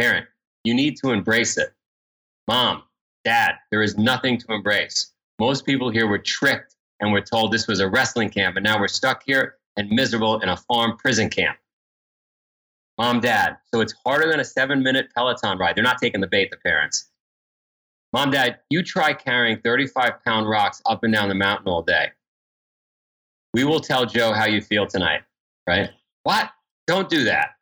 Parent, 0.00 0.26
you 0.64 0.74
need 0.74 0.96
to 1.04 1.12
embrace 1.12 1.56
it. 1.56 1.72
Mom, 2.48 2.82
dad, 3.24 3.54
there 3.70 3.82
is 3.82 3.96
nothing 3.96 4.38
to 4.38 4.52
embrace. 4.52 5.12
Most 5.38 5.64
people 5.64 5.88
here 5.90 6.08
were 6.08 6.18
tricked 6.18 6.74
and 7.00 7.12
were 7.12 7.20
told 7.20 7.52
this 7.52 7.68
was 7.68 7.80
a 7.80 7.88
wrestling 7.88 8.30
camp, 8.30 8.56
and 8.56 8.64
now 8.64 8.80
we're 8.80 8.88
stuck 8.88 9.22
here 9.24 9.56
and 9.76 9.88
miserable 9.90 10.40
in 10.40 10.48
a 10.48 10.56
farm 10.56 10.96
prison 10.96 11.30
camp. 11.30 11.56
Mom, 12.98 13.20
dad, 13.20 13.56
so 13.72 13.80
it's 13.80 13.94
harder 14.04 14.30
than 14.30 14.40
a 14.40 14.44
seven 14.44 14.82
minute 14.82 15.06
Peloton 15.14 15.58
ride. 15.58 15.76
They're 15.76 15.84
not 15.84 15.98
taking 16.00 16.20
the 16.20 16.26
bait, 16.28 16.50
the 16.50 16.56
parents. 16.56 17.10
Mom, 18.12 18.30
Dad, 18.30 18.60
you 18.70 18.84
try 18.84 19.12
carrying 19.12 19.58
35 19.58 20.22
pound 20.24 20.48
rocks 20.48 20.80
up 20.86 21.02
and 21.02 21.12
down 21.12 21.28
the 21.28 21.34
mountain 21.34 21.66
all 21.66 21.82
day. 21.82 22.10
We 23.52 23.64
will 23.64 23.80
tell 23.80 24.06
Joe 24.06 24.32
how 24.32 24.46
you 24.46 24.60
feel 24.60 24.86
tonight, 24.86 25.22
right? 25.66 25.90
What? 26.22 26.50
Don't 26.86 27.08
do 27.08 27.24
that. 27.24 27.56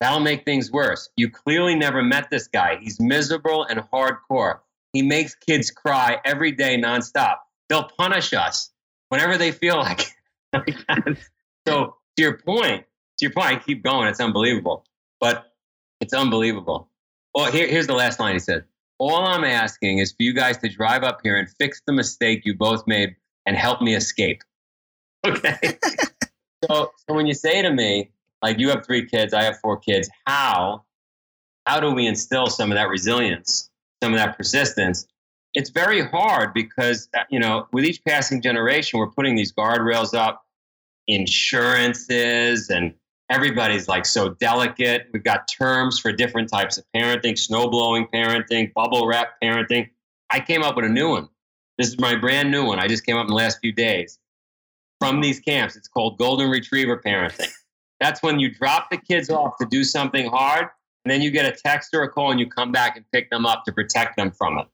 That'll 0.00 0.18
make 0.18 0.44
things 0.44 0.72
worse. 0.72 1.08
You 1.16 1.30
clearly 1.30 1.76
never 1.76 2.02
met 2.02 2.30
this 2.30 2.48
guy. 2.48 2.78
He's 2.80 2.98
miserable 2.98 3.62
and 3.62 3.78
hardcore. 3.92 4.58
He 4.92 5.02
makes 5.02 5.36
kids 5.36 5.70
cry 5.70 6.18
every 6.24 6.50
day 6.50 6.76
nonstop. 6.76 7.36
They'll 7.68 7.88
punish 7.96 8.32
us 8.32 8.70
whenever 9.08 9.38
they 9.38 9.52
feel 9.52 9.76
like 9.76 10.12
it. 10.52 11.18
so, 11.68 11.94
to 12.16 12.22
your 12.22 12.38
point, 12.38 12.86
your 13.22 13.32
point, 13.32 13.48
I 13.48 13.56
keep 13.56 13.82
going. 13.82 14.08
It's 14.08 14.20
unbelievable, 14.20 14.84
but 15.20 15.52
it's 16.00 16.12
unbelievable. 16.12 16.88
Well, 17.34 17.50
here, 17.50 17.66
here's 17.66 17.86
the 17.86 17.94
last 17.94 18.20
line 18.20 18.34
he 18.34 18.38
said 18.38 18.64
all 18.98 19.24
I'm 19.26 19.42
asking 19.42 19.98
is 19.98 20.12
for 20.12 20.22
you 20.22 20.32
guys 20.32 20.58
to 20.58 20.68
drive 20.68 21.02
up 21.02 21.20
here 21.24 21.36
and 21.36 21.48
fix 21.58 21.82
the 21.86 21.92
mistake 21.92 22.42
you 22.44 22.54
both 22.54 22.86
made 22.86 23.16
and 23.46 23.56
help 23.56 23.82
me 23.82 23.94
escape. 23.94 24.42
Okay. 25.24 25.78
so, 26.64 26.90
so 26.96 27.14
when 27.14 27.28
you 27.28 27.34
say 27.34 27.62
to 27.62 27.70
me, 27.70 28.10
like 28.42 28.58
you 28.58 28.70
have 28.70 28.84
three 28.84 29.06
kids, 29.06 29.32
I 29.32 29.44
have 29.44 29.60
four 29.60 29.76
kids, 29.76 30.10
how, 30.26 30.82
how 31.64 31.78
do 31.78 31.92
we 31.92 32.08
instill 32.08 32.48
some 32.48 32.72
of 32.72 32.76
that 32.76 32.88
resilience, 32.88 33.70
some 34.02 34.12
of 34.12 34.18
that 34.18 34.36
persistence? 34.36 35.06
it's 35.54 35.70
very 35.70 36.00
hard 36.02 36.54
because 36.54 37.08
uh, 37.16 37.22
you 37.30 37.38
know 37.38 37.66
with 37.72 37.84
each 37.84 38.02
passing 38.04 38.40
generation 38.40 38.98
we're 38.98 39.10
putting 39.10 39.34
these 39.34 39.52
guardrails 39.52 40.14
up 40.14 40.44
insurances 41.08 42.70
and 42.70 42.94
everybody's 43.30 43.88
like 43.88 44.06
so 44.06 44.30
delicate. 44.30 45.08
We've 45.12 45.24
got 45.24 45.48
terms 45.48 45.98
for 45.98 46.12
different 46.12 46.48
types 46.50 46.78
of 46.78 46.84
parenting 46.94 47.34
snowblowing 47.34 48.08
parenting 48.12 48.72
bubble 48.72 49.06
wrap 49.06 49.34
parenting. 49.42 49.90
I 50.30 50.40
came 50.40 50.62
up 50.62 50.76
with 50.76 50.84
a 50.84 50.88
new 50.88 51.10
one. 51.10 51.28
This 51.78 51.88
is 51.88 51.98
my 51.98 52.14
brand 52.14 52.50
new 52.50 52.64
one. 52.64 52.78
I 52.78 52.86
just 52.88 53.04
came 53.04 53.16
up 53.16 53.22
in 53.22 53.28
the 53.28 53.34
last 53.34 53.58
few 53.60 53.72
days. 53.72 54.18
From 55.00 55.20
these 55.20 55.40
camps 55.40 55.76
it's 55.76 55.88
called 55.88 56.18
golden 56.18 56.50
retriever 56.50 57.00
parenting. 57.04 57.50
That's 58.00 58.22
when 58.22 58.38
you 58.40 58.52
drop 58.52 58.90
the 58.90 58.96
kids 58.96 59.30
off 59.30 59.56
to 59.58 59.66
do 59.66 59.84
something 59.84 60.28
hard 60.28 60.68
and 61.04 61.12
then 61.12 61.22
you 61.22 61.30
get 61.30 61.46
a 61.46 61.52
text 61.52 61.94
or 61.94 62.02
a 62.02 62.08
call 62.08 62.30
and 62.30 62.38
you 62.38 62.48
come 62.48 62.72
back 62.72 62.96
and 62.96 63.04
pick 63.12 63.30
them 63.30 63.46
up 63.46 63.64
to 63.64 63.72
protect 63.72 64.16
them 64.16 64.30
from 64.30 64.58
it. 64.58 64.66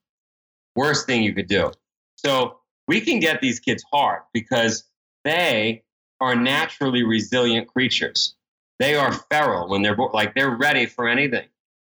Worst 0.77 1.07
thing 1.07 1.23
you 1.23 1.35
could 1.35 1.49
do. 1.49 1.73
So 2.17 2.59
we 2.87 3.01
can 3.01 3.21
get 3.21 3.41
these 3.41 3.61
kids 3.61 3.85
hard 3.93 4.23
because 4.33 4.85
they 5.25 5.85
are 6.21 6.35
naturally 6.35 7.03
resilient 7.03 7.69
creatures. 7.69 8.35
They 8.79 8.95
are 8.95 9.13
feral 9.13 9.69
when 9.69 9.83
they're 9.83 9.97
like 10.13 10.35
they're 10.35 10.57
ready 10.57 10.87
for 10.87 11.09
anything. 11.09 11.47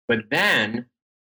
But 0.07 0.29
then 0.29 0.85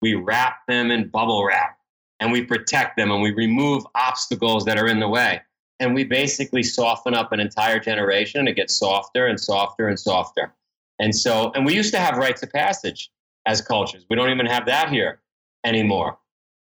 we 0.01 0.13
wrap 0.13 0.65
them 0.67 0.91
in 0.91 1.09
bubble 1.09 1.43
wrap 1.43 1.77
and 2.19 2.31
we 2.31 2.43
protect 2.43 2.97
them 2.97 3.11
and 3.11 3.21
we 3.21 3.31
remove 3.31 3.83
obstacles 3.95 4.65
that 4.65 4.77
are 4.77 4.87
in 4.87 4.99
the 4.99 5.07
way. 5.07 5.41
And 5.79 5.95
we 5.95 6.03
basically 6.03 6.63
soften 6.63 7.13
up 7.13 7.31
an 7.31 7.39
entire 7.39 7.79
generation. 7.79 8.47
It 8.47 8.55
gets 8.55 8.77
softer 8.77 9.27
and 9.27 9.39
softer 9.39 9.87
and 9.87 9.99
softer. 9.99 10.53
And 10.99 11.15
so, 11.15 11.51
and 11.55 11.65
we 11.65 11.73
used 11.73 11.93
to 11.93 11.99
have 11.99 12.17
rites 12.17 12.43
of 12.43 12.51
passage 12.51 13.09
as 13.45 13.61
cultures. 13.61 14.05
We 14.09 14.17
don't 14.17 14.29
even 14.29 14.45
have 14.45 14.65
that 14.65 14.89
here 14.89 15.21
anymore. 15.65 16.17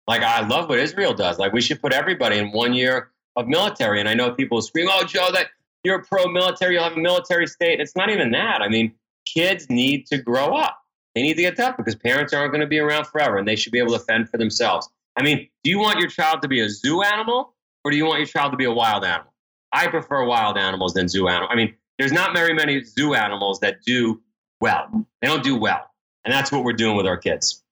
Like 0.08 0.24
I 0.24 0.48
love 0.48 0.70
what 0.70 0.80
Israel 0.80 1.14
does. 1.14 1.38
Like 1.38 1.54
we 1.54 1.62
should 1.62 1.82
put 1.82 1.94
everybody 1.94 2.38
in 2.38 2.52
one 2.52 2.74
year 2.74 3.12
of 3.36 3.48
military. 3.48 4.00
And 4.00 4.10
I 4.10 4.14
know 4.14 4.32
people 4.32 4.62
scream, 4.62 4.88
"Oh, 4.90 5.04
Joe, 5.04 5.30
that 5.34 5.48
you're 5.84 6.04
pro-military. 6.04 6.76
You'll 6.76 6.84
have 6.84 6.98
a 6.98 7.00
military 7.00 7.48
state." 7.48 7.80
It's 7.80 7.96
not 7.96 8.10
even 8.10 8.32
that. 8.32 8.62
I 8.62 8.70
mean, 8.70 8.94
kids 9.26 9.70
need 9.70 10.08
to 10.08 10.18
grow 10.18 10.56
up. 10.56 10.78
They 11.16 11.22
need 11.22 11.36
to 11.36 11.42
get 11.42 11.58
tough 11.58 11.78
because 11.78 11.96
parents 11.96 12.34
aren't 12.34 12.52
going 12.52 12.62
to 12.62 12.68
be 12.68 12.80
around 12.80 13.06
forever, 13.06 13.38
and 13.38 13.48
they 13.48 13.56
should 13.56 13.72
be 13.72 13.80
able 13.80 13.94
to 13.94 14.00
fend 14.00 14.30
for 14.30 14.38
themselves. 14.38 14.90
I 15.18 15.24
mean, 15.24 15.50
do 15.64 15.70
you 15.70 15.80
want 15.80 16.00
your 16.00 16.10
child 16.10 16.42
to 16.42 16.48
be 16.48 16.62
a 16.62 16.70
zoo 16.70 17.02
animal, 17.02 17.54
or 17.84 17.92
do 17.92 17.98
you 17.98 18.06
want 18.06 18.20
your 18.20 18.28
child 18.28 18.52
to 18.52 18.58
be 18.58 18.66
a 18.66 18.72
wild 18.72 19.04
animal? 19.04 19.34
I 19.74 19.88
prefer 19.88 20.26
wild 20.26 20.58
animals 20.58 20.94
than 20.94 21.08
zoo 21.10 21.28
animals. 21.28 21.50
I 21.52 21.56
mean, 21.56 21.76
there's 21.98 22.12
not 22.12 22.36
very 22.36 22.54
many 22.54 22.84
zoo 22.84 23.14
animals 23.14 23.60
that 23.60 23.84
do 23.86 24.22
well. 24.60 25.06
They 25.22 25.28
don't 25.28 25.44
do 25.44 25.58
well, 25.58 25.90
and 26.24 26.34
that's 26.34 26.52
what 26.52 26.64
we're 26.64 26.74
doing 26.74 26.96
with 26.96 27.06
our 27.06 27.18
kids. 27.18 27.64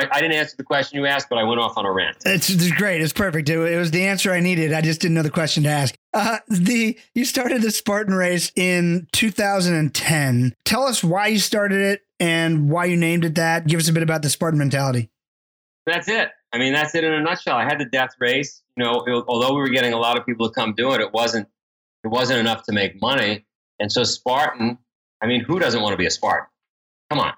I 0.00 0.20
didn't 0.20 0.36
answer 0.36 0.56
the 0.56 0.64
question 0.64 0.98
you 0.98 1.06
asked, 1.06 1.28
but 1.28 1.38
I 1.38 1.42
went 1.42 1.60
off 1.60 1.76
on 1.76 1.84
a 1.84 1.90
rant. 1.90 2.18
It's, 2.24 2.48
it's 2.48 2.70
great. 2.70 3.02
It's 3.02 3.12
perfect. 3.12 3.48
It, 3.48 3.58
it, 3.58 3.76
was 3.76 3.90
the 3.90 4.04
answer 4.04 4.32
I 4.32 4.38
needed. 4.38 4.72
I 4.72 4.80
just 4.80 5.00
didn't 5.00 5.16
know 5.16 5.22
the 5.22 5.30
question 5.30 5.64
to 5.64 5.68
ask. 5.70 5.97
Uh, 6.14 6.38
the 6.48 6.98
you 7.14 7.24
started 7.24 7.62
the 7.62 7.70
Spartan 7.70 8.14
race 8.14 8.50
in 8.56 9.06
2010. 9.12 10.54
Tell 10.64 10.82
us 10.84 11.04
why 11.04 11.26
you 11.26 11.38
started 11.38 11.80
it 11.80 12.06
and 12.18 12.70
why 12.70 12.86
you 12.86 12.96
named 12.96 13.24
it 13.24 13.34
that. 13.34 13.66
Give 13.66 13.78
us 13.78 13.88
a 13.88 13.92
bit 13.92 14.02
about 14.02 14.22
the 14.22 14.30
Spartan 14.30 14.58
mentality. 14.58 15.10
That's 15.86 16.08
it. 16.08 16.30
I 16.52 16.58
mean, 16.58 16.72
that's 16.72 16.94
it 16.94 17.04
in 17.04 17.12
a 17.12 17.22
nutshell. 17.22 17.56
I 17.56 17.64
had 17.64 17.78
the 17.78 17.84
death 17.84 18.14
race. 18.20 18.62
You 18.76 18.84
know, 18.84 19.04
it, 19.06 19.24
although 19.28 19.54
we 19.54 19.60
were 19.60 19.68
getting 19.68 19.92
a 19.92 19.98
lot 19.98 20.18
of 20.18 20.24
people 20.24 20.48
to 20.48 20.54
come 20.54 20.74
do 20.74 20.92
it, 20.92 21.00
it 21.00 21.12
wasn't 21.12 21.48
it 22.04 22.08
wasn't 22.08 22.40
enough 22.40 22.62
to 22.64 22.72
make 22.72 23.00
money. 23.00 23.44
And 23.78 23.92
so 23.92 24.04
Spartan. 24.04 24.78
I 25.20 25.26
mean, 25.26 25.42
who 25.42 25.58
doesn't 25.58 25.82
want 25.82 25.92
to 25.92 25.96
be 25.96 26.06
a 26.06 26.10
Spartan? 26.10 26.46
Come 27.10 27.18
on 27.18 27.32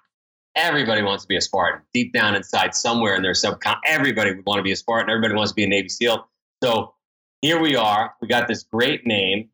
everybody 0.57 1.03
wants 1.03 1.25
to 1.25 1.29
be 1.29 1.37
a 1.37 1.41
Spartan. 1.41 1.83
Deep 1.95 2.13
down 2.13 2.35
inside, 2.35 2.75
somewhere 2.75 3.15
in 3.15 3.23
their 3.23 3.33
subcon, 3.33 3.77
everybody 3.87 4.35
would 4.35 4.45
want 4.47 4.59
to 4.59 4.63
be 4.63 4.73
a 4.73 4.77
Spartan. 4.77 5.11
Everybody 5.11 5.35
wants 5.35 5.53
to 5.53 5.55
be 5.55 5.65
a 5.65 5.69
Navy 5.69 5.89
SEAL. 5.89 6.27
So 6.63 6.95
here 7.43 7.61
we 7.61 7.77
are. 7.77 8.15
We 8.21 8.29
got 8.29 8.49
this 8.49 8.63
great 8.63 9.07
name. 9.07 9.49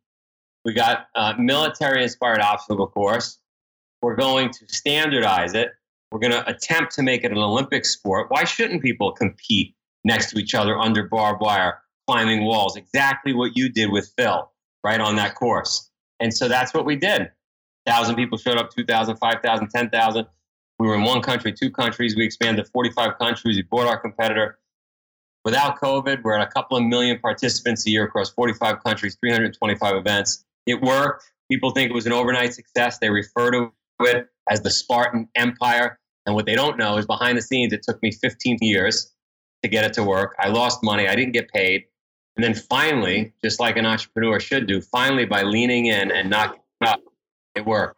We 0.65 0.75
got 0.75 1.07
a 1.15 1.35
military-inspired 1.39 2.41
obstacle 2.41 2.89
course. 2.89 3.39
We're 4.03 4.17
going 4.17 4.51
to 4.51 4.67
standardize 4.69 5.55
it. 5.55 5.71
We're 6.11 6.21
going 6.21 6.33
to 6.33 6.49
attempt 6.49 6.95
to 6.97 7.03
make 7.03 7.25
it 7.25 7.33
an 7.33 7.39
Olympic 7.39 7.85
sport. 7.85 8.27
Why 8.31 8.45
shouldn't 8.45 8.83
people 8.83 9.13
compete 9.13 9.75
next 10.05 10.31
to 10.31 10.39
each 10.39 10.55
other 10.55 10.79
under 10.79 11.05
barbed 11.05 11.41
wire, 11.41 11.81
climbing 12.07 12.45
walls? 12.45 12.77
Exactly 12.77 13.33
what 13.33 13.57
you 13.57 13.69
did 13.69 13.91
with 13.91 14.13
Phil, 14.17 14.51
right 14.85 15.01
on 15.01 15.17
that 15.17 15.35
course. 15.35 15.91
And 16.21 16.35
so 16.35 16.49
that's 16.49 16.75
what 16.75 16.85
we 16.85 16.97
did. 16.97 17.31
1,000 17.85 18.17
people 18.17 18.39
showed 18.39 18.59
up, 18.59 18.71
2,000, 18.71 19.17
5,000, 19.17 19.69
10,000. 19.69 20.27
We 20.79 20.89
were 20.89 20.95
in 20.95 21.05
one 21.05 21.23
country, 21.23 21.53
two 21.53 21.71
countries. 21.71 22.17
We 22.17 22.25
expanded 22.25 22.65
to 22.65 22.71
45 22.71 23.19
countries. 23.19 23.57
We 23.57 23.63
bought 23.63 23.87
our 23.87 23.99
competitor. 23.99 24.59
Without 25.47 25.81
COVID, 25.81 26.25
we're 26.25 26.35
at 26.35 26.45
a 26.45 26.51
couple 26.51 26.77
of 26.77 26.83
million 26.83 27.21
participants 27.21 27.87
a 27.87 27.91
year 27.91 28.03
across 28.03 28.31
45 28.31 28.83
countries, 28.83 29.17
325 29.21 29.95
events. 29.95 30.45
It 30.67 30.83
worked. 30.83 31.31
People 31.49 31.71
think 31.71 31.89
it 31.89 31.95
was 31.95 32.05
an 32.05 32.13
overnight 32.13 32.53
success. 32.53 32.99
They 32.99 33.11
refer 33.11 33.53
to 33.53 33.71
it 34.01 34.27
as 34.51 34.63
the 34.63 34.71
Spartan 34.71 35.29
Empire. 35.37 36.01
And 36.27 36.35
what 36.35 36.47
they 36.47 36.57
don't 36.57 36.77
know 36.77 36.97
is 36.97 37.07
behind 37.07 37.39
the 37.39 37.43
scenes, 37.43 37.73
it 37.73 37.85
took 37.85 38.03
me 38.03 38.11
15 38.11 38.59
years 38.61 39.13
to 39.63 39.69
get 39.69 39.85
it 39.85 39.93
to 39.93 40.03
work. 40.03 40.35
I 40.41 40.49
lost 40.49 40.83
money. 40.83 41.07
I 41.07 41.15
didn't 41.15 41.33
get 41.33 41.49
paid. 41.53 41.85
And 42.35 42.43
then 42.43 42.53
finally, 42.53 43.33
just 43.45 43.61
like 43.61 43.77
an 43.77 43.87
entrepreneur 43.87 44.41
should 44.41 44.67
do, 44.67 44.81
finally 44.81 45.27
by 45.27 45.43
leaning 45.43 45.87
in 45.87 46.11
and 46.11 46.29
knocking 46.29 46.61
up, 46.85 46.99
it 47.55 47.65
worked. 47.65 47.97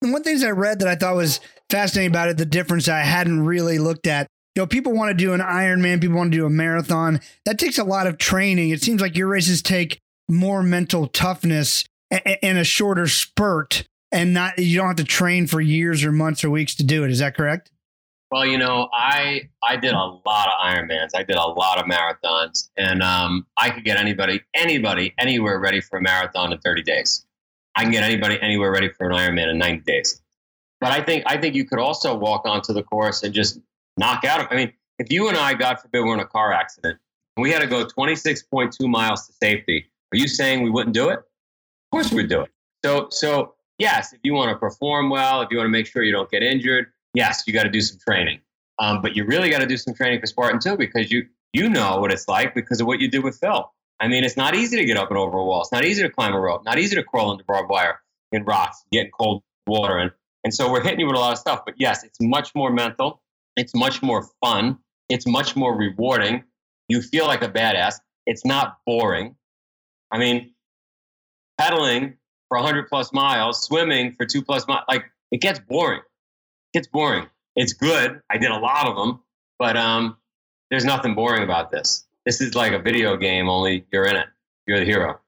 One 0.00 0.22
things 0.22 0.44
I 0.44 0.50
read 0.50 0.78
that 0.80 0.88
I 0.88 0.96
thought 0.96 1.16
was 1.16 1.40
fascinating 1.70 2.10
about 2.10 2.28
it, 2.28 2.36
the 2.36 2.44
difference 2.44 2.86
I 2.86 3.00
hadn't 3.00 3.46
really 3.46 3.78
looked 3.78 4.06
at. 4.06 4.26
You 4.54 4.62
know, 4.62 4.66
people 4.66 4.92
want 4.92 5.10
to 5.10 5.14
do 5.14 5.32
an 5.32 5.40
Ironman, 5.40 6.00
people 6.00 6.18
want 6.18 6.30
to 6.32 6.38
do 6.38 6.44
a 6.44 6.50
marathon. 6.50 7.20
That 7.46 7.58
takes 7.58 7.78
a 7.78 7.84
lot 7.84 8.06
of 8.06 8.18
training. 8.18 8.70
It 8.70 8.82
seems 8.82 9.00
like 9.00 9.16
your 9.16 9.28
races 9.28 9.62
take 9.62 9.98
more 10.28 10.62
mental 10.62 11.06
toughness 11.06 11.84
and 12.10 12.58
a 12.58 12.64
shorter 12.64 13.08
spurt, 13.08 13.84
and 14.10 14.34
not 14.34 14.58
you 14.58 14.76
don't 14.76 14.88
have 14.88 14.96
to 14.96 15.04
train 15.04 15.46
for 15.46 15.60
years 15.62 16.04
or 16.04 16.12
months 16.12 16.44
or 16.44 16.50
weeks 16.50 16.74
to 16.74 16.84
do 16.84 17.02
it. 17.04 17.10
Is 17.10 17.20
that 17.20 17.34
correct? 17.34 17.70
Well, 18.30 18.44
you 18.44 18.58
know, 18.58 18.88
I 18.92 19.48
I 19.62 19.76
did 19.76 19.94
a 19.94 19.98
lot 19.98 20.48
of 20.48 20.54
Ironmans. 20.62 21.10
I 21.14 21.22
did 21.22 21.36
a 21.36 21.46
lot 21.46 21.78
of 21.78 21.86
marathons, 21.86 22.68
and 22.76 23.02
um, 23.02 23.46
I 23.56 23.70
could 23.70 23.84
get 23.84 23.96
anybody 23.96 24.40
anybody 24.54 25.14
anywhere 25.18 25.58
ready 25.58 25.80
for 25.80 25.98
a 25.98 26.02
marathon 26.02 26.52
in 26.52 26.58
30 26.58 26.82
days. 26.82 27.24
I 27.74 27.84
can 27.84 27.92
get 27.92 28.04
anybody 28.04 28.38
anywhere 28.42 28.70
ready 28.70 28.90
for 28.90 29.08
an 29.08 29.16
Ironman 29.16 29.50
in 29.50 29.56
90 29.56 29.82
days. 29.84 30.20
But 30.80 30.92
I 30.92 31.00
think 31.02 31.24
I 31.26 31.38
think 31.38 31.54
you 31.54 31.64
could 31.64 31.78
also 31.78 32.14
walk 32.14 32.42
onto 32.44 32.74
the 32.74 32.82
course 32.82 33.22
and 33.22 33.32
just 33.32 33.58
knock 33.96 34.24
out. 34.24 34.50
I 34.52 34.56
mean, 34.56 34.72
if 34.98 35.10
you 35.10 35.28
and 35.28 35.36
I, 35.36 35.54
God 35.54 35.80
forbid, 35.80 36.00
were 36.00 36.14
in 36.14 36.20
a 36.20 36.26
car 36.26 36.52
accident 36.52 36.98
and 37.36 37.42
we 37.42 37.50
had 37.50 37.60
to 37.60 37.66
go 37.66 37.84
26.2 37.84 38.88
miles 38.88 39.26
to 39.26 39.32
safety, 39.32 39.86
are 40.12 40.16
you 40.16 40.28
saying 40.28 40.62
we 40.62 40.70
wouldn't 40.70 40.94
do 40.94 41.08
it? 41.08 41.18
Of 41.18 41.90
course 41.90 42.12
we'd 42.12 42.28
do 42.28 42.42
it. 42.42 42.50
So 42.84 43.08
so 43.10 43.54
yes, 43.78 44.12
if 44.12 44.20
you 44.22 44.34
want 44.34 44.50
to 44.50 44.56
perform 44.56 45.10
well, 45.10 45.42
if 45.42 45.48
you 45.50 45.58
want 45.58 45.66
to 45.66 45.72
make 45.72 45.86
sure 45.86 46.02
you 46.02 46.12
don't 46.12 46.30
get 46.30 46.42
injured, 46.42 46.86
yes, 47.14 47.44
you 47.46 47.52
got 47.52 47.64
to 47.64 47.70
do 47.70 47.80
some 47.80 47.98
training. 47.98 48.40
Um, 48.78 49.02
but 49.02 49.14
you 49.14 49.24
really 49.24 49.50
got 49.50 49.58
to 49.58 49.66
do 49.66 49.76
some 49.76 49.94
training 49.94 50.20
for 50.20 50.26
Spartan 50.26 50.60
too, 50.60 50.76
because 50.76 51.10
you 51.10 51.26
you 51.52 51.68
know 51.68 51.98
what 51.98 52.12
it's 52.12 52.28
like 52.28 52.54
because 52.54 52.80
of 52.80 52.86
what 52.86 53.00
you 53.00 53.08
did 53.08 53.22
with 53.22 53.38
Phil. 53.38 53.70
I 54.00 54.08
mean, 54.08 54.24
it's 54.24 54.36
not 54.36 54.54
easy 54.54 54.76
to 54.78 54.84
get 54.84 54.96
up 54.96 55.10
and 55.10 55.18
over 55.18 55.38
a 55.38 55.44
wall. 55.44 55.60
It's 55.60 55.70
not 55.70 55.84
easy 55.84 56.02
to 56.02 56.10
climb 56.10 56.32
a 56.32 56.40
rope. 56.40 56.64
Not 56.64 56.78
easy 56.78 56.96
to 56.96 57.04
crawl 57.04 57.30
under 57.30 57.44
barbed 57.44 57.70
wire 57.70 58.00
in 58.32 58.44
rocks, 58.44 58.82
get 58.90 59.12
cold 59.12 59.42
water. 59.66 59.98
And, 59.98 60.10
and 60.44 60.52
so 60.52 60.72
we're 60.72 60.82
hitting 60.82 61.00
you 61.00 61.06
with 61.06 61.14
a 61.14 61.20
lot 61.20 61.32
of 61.32 61.38
stuff. 61.38 61.62
But 61.64 61.74
yes, 61.78 62.02
it's 62.02 62.18
much 62.20 62.54
more 62.54 62.72
mental. 62.72 63.22
It's 63.56 63.74
much 63.74 64.02
more 64.02 64.26
fun. 64.42 64.78
It's 65.08 65.26
much 65.26 65.56
more 65.56 65.76
rewarding. 65.76 66.44
You 66.88 67.02
feel 67.02 67.26
like 67.26 67.42
a 67.42 67.48
badass. 67.48 67.96
It's 68.26 68.44
not 68.44 68.78
boring. 68.86 69.36
I 70.10 70.18
mean, 70.18 70.54
pedaling 71.58 72.14
for 72.48 72.58
100 72.58 72.88
plus 72.88 73.12
miles, 73.12 73.62
swimming 73.62 74.12
for 74.12 74.26
two 74.26 74.42
plus 74.42 74.66
miles, 74.68 74.84
like 74.88 75.04
it 75.30 75.40
gets 75.40 75.58
boring. 75.58 76.00
It 76.00 76.78
gets 76.78 76.88
boring. 76.88 77.26
It's 77.56 77.72
good. 77.72 78.20
I 78.30 78.38
did 78.38 78.50
a 78.50 78.58
lot 78.58 78.86
of 78.86 78.96
them, 78.96 79.20
but 79.58 79.76
um, 79.76 80.16
there's 80.70 80.84
nothing 80.84 81.14
boring 81.14 81.42
about 81.42 81.70
this. 81.70 82.06
This 82.24 82.40
is 82.40 82.54
like 82.54 82.72
a 82.72 82.78
video 82.78 83.16
game, 83.16 83.48
only 83.48 83.84
you're 83.92 84.06
in 84.06 84.16
it. 84.16 84.26
You're 84.66 84.78
the 84.78 84.84
hero. 84.84 85.18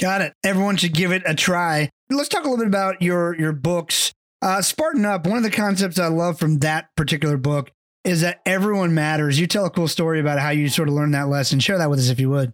Got 0.00 0.20
it. 0.20 0.34
Everyone 0.42 0.76
should 0.76 0.94
give 0.94 1.12
it 1.12 1.22
a 1.26 1.34
try. 1.34 1.90
Let's 2.10 2.28
talk 2.28 2.44
a 2.44 2.48
little 2.48 2.58
bit 2.58 2.66
about 2.66 3.00
your 3.00 3.38
your 3.38 3.52
books. 3.52 4.12
Uh, 4.42 4.60
Spartan 4.60 5.04
Up. 5.04 5.26
One 5.26 5.38
of 5.38 5.44
the 5.44 5.50
concepts 5.50 5.98
I 5.98 6.08
love 6.08 6.38
from 6.38 6.58
that 6.58 6.94
particular 6.96 7.36
book 7.36 7.70
is 8.04 8.22
that 8.22 8.42
everyone 8.44 8.92
matters. 8.94 9.38
You 9.38 9.46
tell 9.46 9.64
a 9.64 9.70
cool 9.70 9.88
story 9.88 10.18
about 10.18 10.40
how 10.40 10.50
you 10.50 10.68
sort 10.68 10.88
of 10.88 10.94
learned 10.94 11.14
that 11.14 11.28
lesson. 11.28 11.60
Share 11.60 11.78
that 11.78 11.88
with 11.88 12.00
us 12.00 12.08
if 12.08 12.18
you 12.18 12.28
would. 12.30 12.52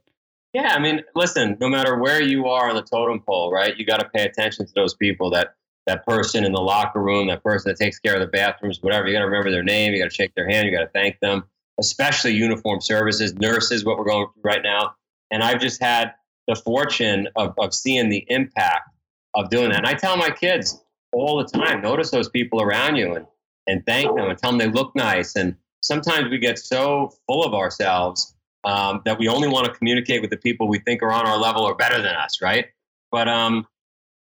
Yeah, 0.53 0.74
I 0.74 0.78
mean, 0.78 1.03
listen. 1.14 1.57
No 1.61 1.68
matter 1.68 1.97
where 1.97 2.22
you 2.22 2.47
are 2.47 2.68
on 2.68 2.76
the 2.76 2.82
totem 2.82 3.20
pole, 3.20 3.51
right? 3.51 3.76
You 3.76 3.86
got 3.86 4.01
to 4.01 4.09
pay 4.11 4.24
attention 4.24 4.66
to 4.66 4.72
those 4.74 4.95
people. 4.95 5.30
That 5.30 5.55
that 5.86 6.07
person 6.07 6.45
in 6.45 6.53
the 6.53 6.61
locker 6.61 7.01
room, 7.01 7.28
that 7.28 7.43
person 7.43 7.70
that 7.70 7.82
takes 7.82 7.99
care 7.99 8.14
of 8.14 8.20
the 8.20 8.26
bathrooms, 8.26 8.82
whatever. 8.82 9.07
You 9.09 9.14
got 9.14 9.20
to 9.20 9.26
remember 9.26 9.51
their 9.51 9.64
name. 9.64 9.95
You 9.95 10.03
got 10.03 10.11
to 10.11 10.14
shake 10.14 10.34
their 10.34 10.49
hand. 10.49 10.66
You 10.66 10.76
got 10.76 10.84
to 10.84 10.91
thank 10.91 11.18
them 11.20 11.45
especially 11.78 12.32
uniform 12.32 12.80
services, 12.80 13.34
nurses, 13.34 13.84
what 13.84 13.99
we're 13.99 14.05
going 14.05 14.26
through 14.34 14.43
right 14.43 14.62
now. 14.62 14.95
And 15.30 15.43
I've 15.43 15.61
just 15.61 15.82
had 15.82 16.12
the 16.47 16.57
fortune 16.57 17.28
of, 17.36 17.55
of 17.59 17.72
seeing 17.72 18.09
the 18.09 18.24
impact 18.28 18.91
of 19.34 19.51
doing 19.51 19.70
that. 19.70 19.78
And 19.78 19.86
I 19.86 19.95
tell 19.95 20.16
my 20.16 20.30
kids 20.30 20.82
all 21.12 21.36
the 21.38 21.59
time, 21.59 21.82
notice 21.82 22.11
those 22.11 22.28
people 22.28 22.62
around 22.62 22.96
you 22.96 23.14
and, 23.14 23.26
and 23.66 23.84
thank 23.86 24.14
them 24.14 24.28
and 24.28 24.38
tell 24.38 24.50
them 24.50 24.59
they 24.59 24.68
look 24.68 24.94
nice 24.94 25.36
and, 25.36 25.56
sometimes 25.80 26.30
we 26.30 26.38
get 26.38 26.59
so 26.59 27.12
full 27.26 27.44
of 27.44 27.54
ourselves 27.54 28.34
um, 28.64 29.02
that 29.04 29.18
we 29.18 29.28
only 29.28 29.48
want 29.48 29.66
to 29.66 29.72
communicate 29.72 30.20
with 30.20 30.30
the 30.30 30.36
people 30.36 30.68
we 30.68 30.78
think 30.78 31.02
are 31.02 31.12
on 31.12 31.26
our 31.26 31.38
level 31.38 31.62
or 31.62 31.74
better 31.74 32.02
than 32.02 32.14
us, 32.14 32.42
right? 32.42 32.66
But 33.11 33.28
um, 33.28 33.66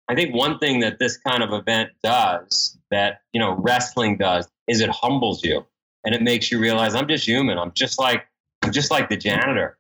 I 0.10 0.16
think 0.16 0.34
one 0.34 0.58
thing 0.60 0.80
that 0.80 1.00
this 1.00 1.18
kind 1.18 1.44
of 1.44 1.54
event 1.54 1.92
does 2.04 2.78
that 2.90 3.22
you 3.34 3.40
know 3.40 3.54
wrestling 3.54 4.18
does 4.18 4.48
is 4.68 4.82
it 4.82 4.90
humbles 4.90 5.44
you 5.44 5.66
and 6.04 6.16
it 6.16 6.22
makes 6.22 6.52
you 6.52 6.60
realize 6.60 6.96
I'm 6.96 7.08
just 7.08 7.28
human. 7.28 7.58
I'm 7.58 7.72
just 7.74 8.00
like 8.00 8.26
I'm 8.64 8.72
just 8.72 8.90
like 8.90 9.10
the 9.10 9.18
janitor 9.18 9.78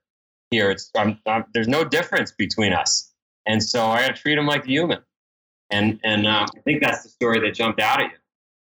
here. 0.52 0.70
It's 0.70 0.92
I'm, 0.96 1.20
I'm, 1.26 1.46
there's 1.54 1.68
no 1.68 1.84
difference 1.84 2.32
between 2.32 2.74
us, 2.74 3.12
and 3.48 3.64
so 3.64 3.86
I 3.86 4.02
got 4.02 4.16
to 4.16 4.22
treat 4.22 4.38
him 4.38 4.46
like 4.46 4.66
a 4.66 4.68
human. 4.68 5.00
And 5.72 6.00
and 6.04 6.28
um, 6.28 6.48
I 6.56 6.60
think 6.62 6.82
that's 6.82 7.04
the 7.04 7.10
story 7.10 7.40
that 7.40 7.54
jumped 7.54 7.80
out 7.80 8.02
at 8.02 8.12
you. 8.12 8.18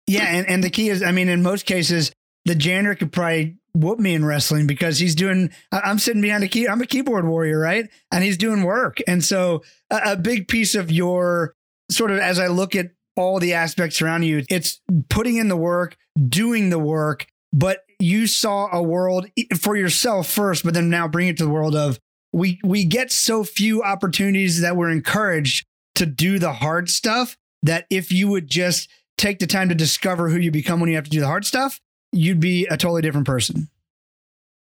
Yeah, 0.06 0.24
and, 0.24 0.48
and 0.48 0.64
the 0.64 0.70
key 0.70 0.88
is, 0.88 1.02
I 1.02 1.12
mean, 1.12 1.28
in 1.28 1.42
most 1.42 1.64
cases, 1.64 2.12
the 2.44 2.54
janitor 2.54 2.94
could 2.94 3.12
probably 3.12 3.56
whoop 3.74 3.98
me 3.98 4.14
in 4.14 4.24
wrestling 4.24 4.66
because 4.66 4.98
he's 4.98 5.14
doing. 5.14 5.50
I'm 5.70 5.98
sitting 5.98 6.22
behind 6.22 6.44
a 6.44 6.48
key. 6.48 6.68
I'm 6.68 6.80
a 6.80 6.86
keyboard 6.86 7.26
warrior, 7.26 7.58
right? 7.58 7.88
And 8.10 8.24
he's 8.24 8.36
doing 8.36 8.62
work, 8.62 8.98
and 9.06 9.22
so 9.24 9.62
a, 9.90 10.12
a 10.12 10.16
big 10.16 10.48
piece 10.48 10.74
of 10.74 10.90
your 10.90 11.54
sort 11.90 12.10
of 12.10 12.18
as 12.18 12.38
I 12.38 12.48
look 12.48 12.74
at 12.74 12.90
all 13.16 13.38
the 13.38 13.52
aspects 13.52 14.00
around 14.00 14.22
you, 14.22 14.44
it's 14.48 14.80
putting 15.10 15.36
in 15.36 15.48
the 15.48 15.56
work, 15.56 15.96
doing 16.28 16.70
the 16.70 16.78
work, 16.78 17.26
but 17.52 17.80
you 17.98 18.26
saw 18.26 18.68
a 18.72 18.82
world 18.82 19.26
for 19.60 19.76
yourself 19.76 20.28
first, 20.28 20.64
but 20.64 20.74
then 20.74 20.88
now 20.88 21.06
bring 21.06 21.28
it 21.28 21.36
to 21.36 21.44
the 21.44 21.50
world 21.50 21.76
of 21.76 21.98
we 22.32 22.58
we 22.64 22.84
get 22.84 23.12
so 23.12 23.44
few 23.44 23.82
opportunities 23.82 24.60
that 24.60 24.76
we're 24.76 24.90
encouraged 24.90 25.66
to 25.94 26.06
do 26.06 26.38
the 26.38 26.52
hard 26.52 26.90
stuff 26.90 27.36
that 27.62 27.86
if 27.90 28.10
you 28.10 28.28
would 28.28 28.48
just 28.48 28.88
take 29.16 29.38
the 29.38 29.46
time 29.46 29.68
to 29.68 29.74
discover 29.74 30.28
who 30.28 30.38
you 30.38 30.50
become 30.50 30.80
when 30.80 30.90
you 30.90 30.96
have 30.96 31.04
to 31.04 31.10
do 31.10 31.20
the 31.20 31.26
hard 31.26 31.44
stuff, 31.44 31.80
you'd 32.12 32.40
be 32.40 32.66
a 32.66 32.76
totally 32.76 33.02
different 33.02 33.26
person. 33.26 33.68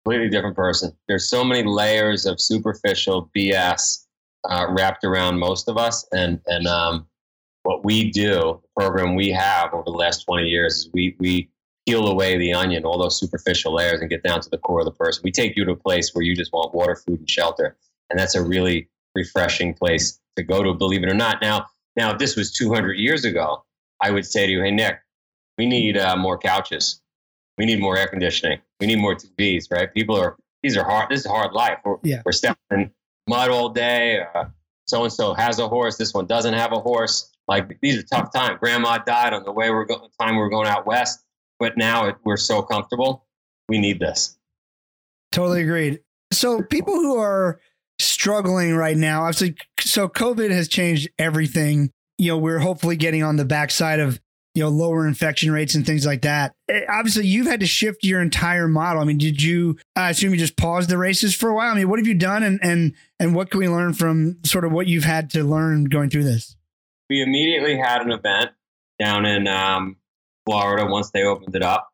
Completely 0.04 0.30
different 0.30 0.56
person. 0.56 0.96
There's 1.08 1.30
so 1.30 1.44
many 1.44 1.64
layers 1.64 2.26
of 2.26 2.40
superficial 2.40 3.30
BS 3.36 4.06
uh, 4.50 4.68
wrapped 4.70 5.04
around 5.04 5.40
most 5.40 5.68
of 5.68 5.78
us, 5.78 6.06
and 6.14 6.40
and 6.48 6.66
um, 6.66 7.08
what 7.64 7.84
we 7.84 8.10
do, 8.10 8.62
the 8.64 8.82
program 8.82 9.16
we 9.16 9.30
have 9.32 9.74
over 9.74 9.84
the 9.84 9.92
last 9.92 10.24
20 10.24 10.48
years, 10.48 10.76
is 10.76 10.90
we 10.94 11.16
we 11.20 11.50
peel 11.86 12.08
away 12.08 12.38
the 12.38 12.54
onion, 12.54 12.86
all 12.86 12.98
those 12.98 13.20
superficial 13.20 13.74
layers, 13.74 14.00
and 14.00 14.10
get 14.10 14.24
down 14.24 14.40
to 14.40 14.50
the 14.50 14.58
core 14.58 14.80
of 14.80 14.86
the 14.86 14.92
person. 14.92 15.22
We 15.24 15.32
take 15.32 15.58
you 15.58 15.66
to 15.66 15.72
a 15.72 15.76
place 15.76 16.12
where 16.14 16.24
you 16.24 16.36
just 16.36 16.54
want 16.54 16.74
water, 16.74 16.96
food, 16.96 17.20
and 17.20 17.30
shelter, 17.30 17.76
and 18.10 18.18
that's 18.18 18.36
a 18.36 18.42
really 18.42 18.90
refreshing 19.14 19.74
place 19.74 20.20
to 20.38 20.44
go 20.44 20.64
to. 20.64 20.74
Believe 20.74 21.04
it 21.04 21.10
or 21.10 21.14
not. 21.14 21.42
Now, 21.42 21.68
now, 21.96 22.12
if 22.12 22.18
this 22.18 22.36
was 22.36 22.52
200 22.52 22.94
years 22.94 23.26
ago, 23.26 23.64
I 24.02 24.12
would 24.12 24.26
say 24.26 24.46
to 24.46 24.52
you, 24.52 24.62
"Hey, 24.62 24.72
Nick, 24.72 25.00
we 25.58 25.66
need 25.66 25.98
uh, 25.98 26.16
more 26.16 26.38
couches. 26.38 27.02
We 27.58 27.66
need 27.66 27.80
more 27.80 27.98
air 27.98 28.08
conditioning. 28.08 28.60
We 28.80 28.88
need 28.88 29.00
more 29.00 29.16
TVs. 29.16 29.72
Right? 29.72 29.94
People 29.94 30.16
are 30.16 30.38
these 30.64 30.78
are 30.78 30.84
hard. 30.84 31.10
This 31.10 31.22
is 31.22 31.26
hard 31.28 31.54
life. 31.54 31.80
We're, 31.84 31.98
yeah. 32.04 32.22
we're 32.26 32.32
stepping 32.32 32.58
in 32.72 32.92
mud 33.28 33.50
all 33.50 33.70
day. 33.70 34.24
So 34.88 35.04
and 35.04 35.12
so 35.12 35.34
has 35.34 35.60
a 35.60 35.68
horse. 35.68 35.98
This 35.98 36.14
one 36.14 36.28
doesn't 36.28 36.54
have 36.54 36.72
a 36.72 36.80
horse. 36.80 37.32
Like 37.48 37.80
these 37.82 37.98
are 37.98 38.04
tough 38.04 38.32
times. 38.34 38.60
Grandma 38.60 39.00
died 39.00 39.34
on 39.34 39.44
the 39.44 39.52
way 39.52 39.70
we're 39.72 39.86
going. 39.86 40.02
The 40.02 40.24
time 40.24 40.36
we 40.36 40.42
are 40.42 40.50
going 40.50 40.68
out 40.68 40.86
west 40.86 41.24
but 41.60 41.78
now 41.78 42.06
it, 42.06 42.16
we're 42.24 42.38
so 42.38 42.62
comfortable. 42.62 43.26
We 43.70 43.80
need 43.80 44.00
this. 44.00 44.38
Totally 45.32 45.62
agreed. 45.62 46.00
So 46.32 46.62
people 46.62 46.94
who 46.94 47.18
are 47.18 47.60
struggling 48.00 48.76
right 48.76 48.98
now, 48.98 49.24
obviously, 49.24 49.56
so 49.80 50.08
COVID 50.08 50.52
has 50.52 50.68
changed 50.68 51.10
everything. 51.18 51.92
You 52.18 52.32
know, 52.32 52.38
we're 52.38 52.60
hopefully 52.60 52.96
getting 52.96 53.24
on 53.24 53.38
the 53.38 53.46
backside 53.46 54.00
of 54.00 54.20
you 54.58 54.64
know 54.64 54.70
lower 54.70 55.08
infection 55.08 55.52
rates 55.52 55.76
and 55.76 55.86
things 55.86 56.04
like 56.04 56.24
that. 56.24 56.56
Eh, 56.68 56.82
obviously, 56.90 57.28
you've 57.28 57.46
had 57.46 57.60
to 57.60 57.68
shift 57.68 58.04
your 58.04 58.22
entire 58.22 58.68
model. 58.68 59.02
I 59.02 59.06
mean, 59.06 59.20
did 59.20 59.42
you? 59.42 59.78
I 59.96 60.10
assume 60.10 60.32
you 60.32 60.40
just 60.40 60.58
paused 60.58 60.90
the 60.90 60.98
races 60.98 61.36
for 61.36 61.50
a 61.50 61.56
while. 61.56 61.72
I 61.72 61.76
mean, 61.76 61.90
what 61.90 62.00
have 62.00 62.08
you 62.08 62.16
done, 62.16 62.42
and 62.42 62.60
and 62.64 62.94
and 63.20 63.36
what 63.36 63.52
can 63.52 63.60
we 63.60 63.70
learn 63.70 63.94
from 63.94 64.38
sort 64.44 64.66
of 64.66 64.72
what 64.72 64.88
you've 64.88 65.04
had 65.04 65.30
to 65.32 65.44
learn 65.44 65.86
going 65.86 66.10
through 66.10 66.24
this? 66.24 66.56
We 67.10 67.22
immediately 67.22 67.78
had 67.78 68.02
an 68.02 68.12
event 68.12 68.52
down 69.00 69.26
in 69.26 69.48
um, 69.48 69.98
Florida 70.46 70.88
once 70.88 71.12
they 71.12 71.24
opened 71.24 71.56
it 71.56 71.64
up. 71.64 71.90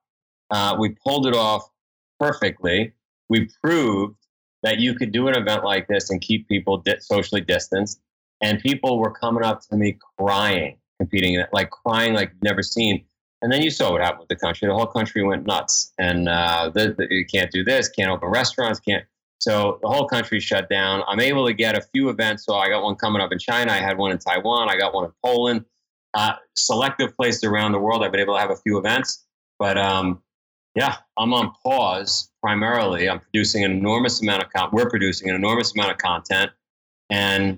Uh, 0.50 0.78
we 0.80 0.96
pulled 1.06 1.28
it 1.28 1.36
off 1.36 1.70
perfectly. 2.18 2.94
We 3.28 3.50
proved 3.62 4.16
that 4.64 4.80
you 4.80 4.96
could 4.96 5.12
do 5.12 5.28
an 5.28 5.36
event 5.36 5.64
like 5.64 5.88
this 5.88 6.10
and 6.10 6.22
keep 6.22 6.48
people 6.48 6.78
di- 6.78 7.00
socially 7.00 7.42
distanced. 7.42 8.00
And 8.42 8.60
people 8.60 9.00
were 9.00 9.12
coming 9.12 9.44
up 9.44 9.62
to 9.70 9.78
me 9.78 9.98
crying, 10.18 10.78
competing 11.00 11.36
in 11.36 11.42
it, 11.42 11.50
like 11.54 11.70
crying 11.70 12.14
like 12.14 12.32
never 12.42 12.62
seen. 12.62 13.06
And 13.42 13.52
then 13.52 13.62
you 13.62 13.70
saw 13.70 13.92
what 13.92 14.02
happened 14.02 14.22
with 14.22 14.30
the 14.30 14.36
country. 14.36 14.68
The 14.68 14.74
whole 14.74 14.88
country 14.88 15.24
went 15.24 15.46
nuts. 15.46 15.94
And 15.98 16.28
uh, 16.28 16.72
the, 16.74 16.96
the, 16.98 17.08
you 17.10 17.26
can't 17.26 17.52
do 17.52 17.64
this, 17.64 17.90
can't 17.90 18.10
open 18.10 18.30
restaurants, 18.30 18.80
can't. 18.80 19.06
So 19.40 19.80
the 19.82 19.90
whole 19.90 20.08
country 20.08 20.40
shut 20.40 20.70
down. 20.70 21.04
I'm 21.08 21.20
able 21.20 21.46
to 21.48 21.54
get 21.54 21.78
a 21.78 21.82
few 21.82 22.10
events. 22.10 22.46
So 22.46 22.56
I 22.56 22.70
got 22.70 22.84
one 22.84 22.96
coming 22.96 23.22
up 23.22 23.32
in 23.32 23.40
China. 23.40 23.72
I 23.72 23.78
had 23.78 23.98
one 23.98 24.12
in 24.12 24.18
Taiwan. 24.18 24.70
I 24.70 24.78
got 24.78 24.94
one 24.94 25.06
in 25.06 25.12
Poland 25.24 25.66
uh, 26.14 26.34
selective 26.56 27.16
places 27.16 27.44
around 27.44 27.72
the 27.72 27.80
world. 27.80 28.04
I've 28.04 28.12
been 28.12 28.22
able 28.22 28.36
to 28.36 28.40
have 28.40 28.52
a 28.52 28.56
few 28.56 28.78
events, 28.78 29.26
but 29.60 29.78
um, 29.78 30.22
yeah, 30.76 30.98
I'm 31.18 31.34
on 31.34 31.52
pause 31.64 32.30
primarily. 32.44 33.10
I'm 33.10 33.22
producing 33.22 33.64
an 33.64 33.72
enormous 33.72 34.22
amount 34.22 34.44
of 34.44 34.52
content. 34.52 34.74
We're 34.74 34.90
producing 34.90 35.30
an 35.30 35.36
enormous 35.36 35.74
amount 35.74 35.92
of 35.92 35.98
content 35.98 36.52
and 37.10 37.58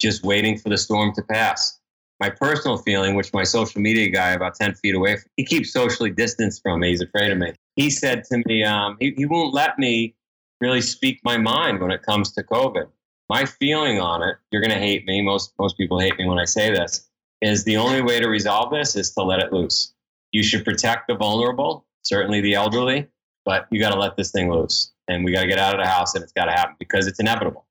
just 0.00 0.24
waiting 0.24 0.58
for 0.58 0.70
the 0.70 0.76
storm 0.76 1.14
to 1.14 1.22
pass. 1.22 1.78
My 2.18 2.28
personal 2.28 2.78
feeling, 2.78 3.14
which 3.14 3.32
my 3.32 3.44
social 3.44 3.80
media 3.80 4.10
guy 4.10 4.30
about 4.30 4.56
10 4.56 4.74
feet 4.74 4.96
away, 4.96 5.18
he 5.36 5.44
keeps 5.44 5.72
socially 5.72 6.10
distanced 6.10 6.62
from 6.62 6.80
me. 6.80 6.88
He's 6.88 7.00
afraid 7.00 7.30
of 7.30 7.38
me. 7.38 7.52
He 7.76 7.90
said 7.90 8.24
to 8.24 8.42
me, 8.46 8.64
um, 8.64 8.96
he, 8.98 9.14
he 9.16 9.24
won't 9.24 9.54
let 9.54 9.78
me 9.78 10.16
really 10.60 10.80
speak 10.80 11.20
my 11.22 11.36
mind 11.36 11.80
when 11.80 11.92
it 11.92 12.02
comes 12.02 12.32
to 12.32 12.42
COVID. 12.42 12.88
My 13.28 13.44
feeling 13.44 14.00
on 14.00 14.24
it, 14.24 14.36
you're 14.50 14.62
going 14.62 14.74
to 14.74 14.80
hate 14.80 15.06
me. 15.06 15.22
Most, 15.22 15.52
most 15.60 15.76
people 15.76 16.00
hate 16.00 16.18
me 16.18 16.26
when 16.26 16.40
I 16.40 16.44
say 16.44 16.72
this 16.72 17.08
is 17.40 17.62
the 17.62 17.76
only 17.76 18.02
way 18.02 18.18
to 18.18 18.28
resolve 18.28 18.72
this 18.72 18.96
is 18.96 19.12
to 19.12 19.22
let 19.22 19.38
it 19.38 19.52
loose. 19.52 19.94
You 20.32 20.42
should 20.42 20.64
protect 20.64 21.06
the 21.06 21.14
vulnerable, 21.14 21.86
certainly 22.02 22.40
the 22.40 22.54
elderly, 22.54 23.06
but 23.48 23.66
you 23.70 23.80
got 23.80 23.94
to 23.94 23.98
let 23.98 24.14
this 24.14 24.30
thing 24.30 24.52
loose. 24.52 24.92
And 25.08 25.24
we 25.24 25.32
got 25.32 25.40
to 25.40 25.46
get 25.46 25.58
out 25.58 25.74
of 25.74 25.82
the 25.82 25.88
house 25.88 26.14
and 26.14 26.22
it's 26.22 26.34
got 26.34 26.44
to 26.44 26.50
happen 26.50 26.76
because 26.78 27.06
it's 27.06 27.18
inevitable. 27.18 27.64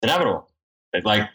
It's 0.00 0.10
inevitable. 0.10 0.48
It's 0.94 1.04
like, 1.04 1.28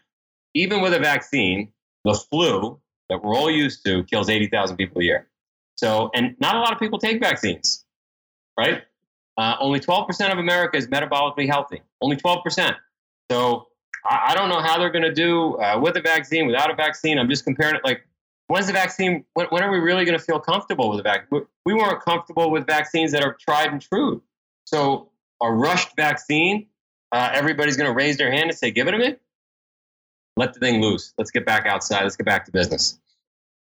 even 0.55 0.81
with 0.81 0.95
a 0.95 0.99
vaccine, 0.99 1.71
the 2.05 2.15
flu 2.15 2.79
that 3.07 3.23
we're 3.23 3.35
all 3.35 3.51
used 3.51 3.85
to 3.85 4.03
kills 4.05 4.31
80,000 4.31 4.77
people 4.77 4.99
a 4.99 5.03
year. 5.03 5.27
So, 5.75 6.09
and 6.15 6.35
not 6.39 6.55
a 6.55 6.59
lot 6.59 6.73
of 6.73 6.79
people 6.79 6.97
take 6.97 7.19
vaccines, 7.19 7.85
right? 8.57 8.81
Uh, 9.37 9.57
only 9.59 9.79
12% 9.79 10.31
of 10.31 10.39
America 10.39 10.75
is 10.77 10.87
metabolically 10.87 11.47
healthy. 11.47 11.83
Only 12.01 12.15
12%. 12.15 12.75
So 13.29 13.67
I, 14.09 14.31
I 14.31 14.35
don't 14.35 14.49
know 14.49 14.61
how 14.61 14.79
they're 14.79 14.89
going 14.89 15.03
to 15.03 15.13
do 15.13 15.53
uh, 15.57 15.79
with 15.79 15.95
a 15.97 16.01
vaccine, 16.01 16.47
without 16.47 16.71
a 16.71 16.75
vaccine. 16.75 17.19
I'm 17.19 17.29
just 17.29 17.43
comparing 17.43 17.75
it 17.75 17.81
like, 17.83 18.07
when's 18.47 18.67
the 18.67 18.73
vaccine? 18.73 19.25
When, 19.33 19.47
when 19.47 19.63
are 19.63 19.71
we 19.71 19.79
really 19.79 20.05
going 20.05 20.17
to 20.17 20.23
feel 20.23 20.39
comfortable 20.39 20.89
with 20.89 20.99
the 20.99 21.03
vaccine? 21.03 21.45
We 21.65 21.73
weren't 21.73 22.01
comfortable 22.01 22.51
with 22.51 22.65
vaccines 22.65 23.11
that 23.11 23.23
are 23.23 23.35
tried 23.39 23.71
and 23.71 23.81
true. 23.81 24.21
So 24.65 25.09
a 25.41 25.51
rushed 25.51 25.95
vaccine, 25.95 26.67
uh, 27.11 27.29
everybody's 27.33 27.77
going 27.77 27.89
to 27.89 27.95
raise 27.95 28.17
their 28.17 28.31
hand 28.31 28.49
and 28.49 28.57
say, 28.57 28.71
give 28.71 28.87
it 28.87 28.91
to 28.91 28.97
me. 28.97 29.15
Let 30.37 30.53
the 30.53 30.59
thing 30.59 30.81
loose. 30.81 31.13
Let's 31.17 31.31
get 31.31 31.45
back 31.45 31.65
outside. 31.65 32.03
Let's 32.03 32.15
get 32.15 32.25
back 32.25 32.45
to 32.45 32.51
business. 32.51 32.99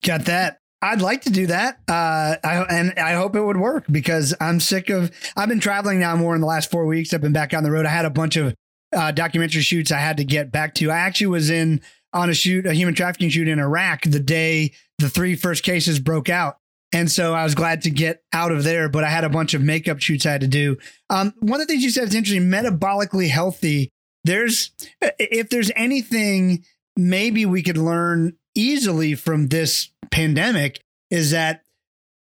Got 0.03 0.25
that. 0.25 0.59
I'd 0.81 1.01
like 1.01 1.23
to 1.23 1.31
do 1.31 1.47
that. 1.47 1.79
Uh, 1.87 2.35
I, 2.43 2.65
and 2.69 2.93
I 2.99 3.13
hope 3.13 3.35
it 3.35 3.41
would 3.41 3.57
work 3.57 3.85
because 3.89 4.35
I'm 4.39 4.59
sick 4.59 4.89
of, 4.89 5.11
I've 5.35 5.49
been 5.49 5.59
traveling 5.59 5.99
now 5.99 6.15
more 6.15 6.35
in 6.35 6.41
the 6.41 6.47
last 6.47 6.69
four 6.69 6.85
weeks. 6.85 7.13
I've 7.13 7.21
been 7.21 7.33
back 7.33 7.53
on 7.53 7.63
the 7.63 7.71
road. 7.71 7.85
I 7.85 7.89
had 7.89 8.05
a 8.05 8.11
bunch 8.11 8.35
of 8.35 8.53
uh, 8.95 9.11
documentary 9.11 9.61
shoots 9.61 9.91
I 9.91 9.99
had 9.99 10.17
to 10.17 10.23
get 10.23 10.51
back 10.51 10.75
to. 10.75 10.91
I 10.91 10.97
actually 10.97 11.27
was 11.27 11.49
in 11.49 11.81
on 12.17 12.29
a 12.29 12.33
shoot, 12.33 12.65
a 12.65 12.73
human 12.73 12.95
trafficking 12.95 13.29
shoot 13.29 13.47
in 13.47 13.59
Iraq 13.59 14.01
the 14.01 14.19
day 14.19 14.73
the 14.97 15.09
three 15.09 15.35
first 15.35 15.63
cases 15.63 15.99
broke 15.99 16.29
out. 16.29 16.57
And 16.93 17.11
so 17.11 17.33
I 17.33 17.43
was 17.43 17.53
glad 17.53 17.81
to 17.83 17.89
get 17.89 18.23
out 18.33 18.51
of 18.51 18.63
there, 18.63 18.89
but 18.89 19.03
I 19.03 19.09
had 19.09 19.23
a 19.23 19.29
bunch 19.29 19.53
of 19.53 19.61
makeup 19.61 19.99
shoots 19.99 20.25
I 20.25 20.31
had 20.31 20.41
to 20.41 20.47
do. 20.47 20.77
Um, 21.09 21.33
one 21.39 21.61
of 21.61 21.67
the 21.67 21.73
things 21.73 21.83
you 21.83 21.89
said 21.89 22.07
is 22.07 22.15
interesting 22.15 22.49
metabolically 22.49 23.29
healthy. 23.29 23.91
There's, 24.23 24.71
if 25.01 25.49
there's 25.49 25.71
anything 25.75 26.65
maybe 26.95 27.45
we 27.45 27.61
could 27.61 27.77
learn 27.77 28.37
easily 28.55 29.15
from 29.15 29.47
this 29.47 29.89
pandemic, 30.11 30.81
is 31.11 31.31
that 31.31 31.61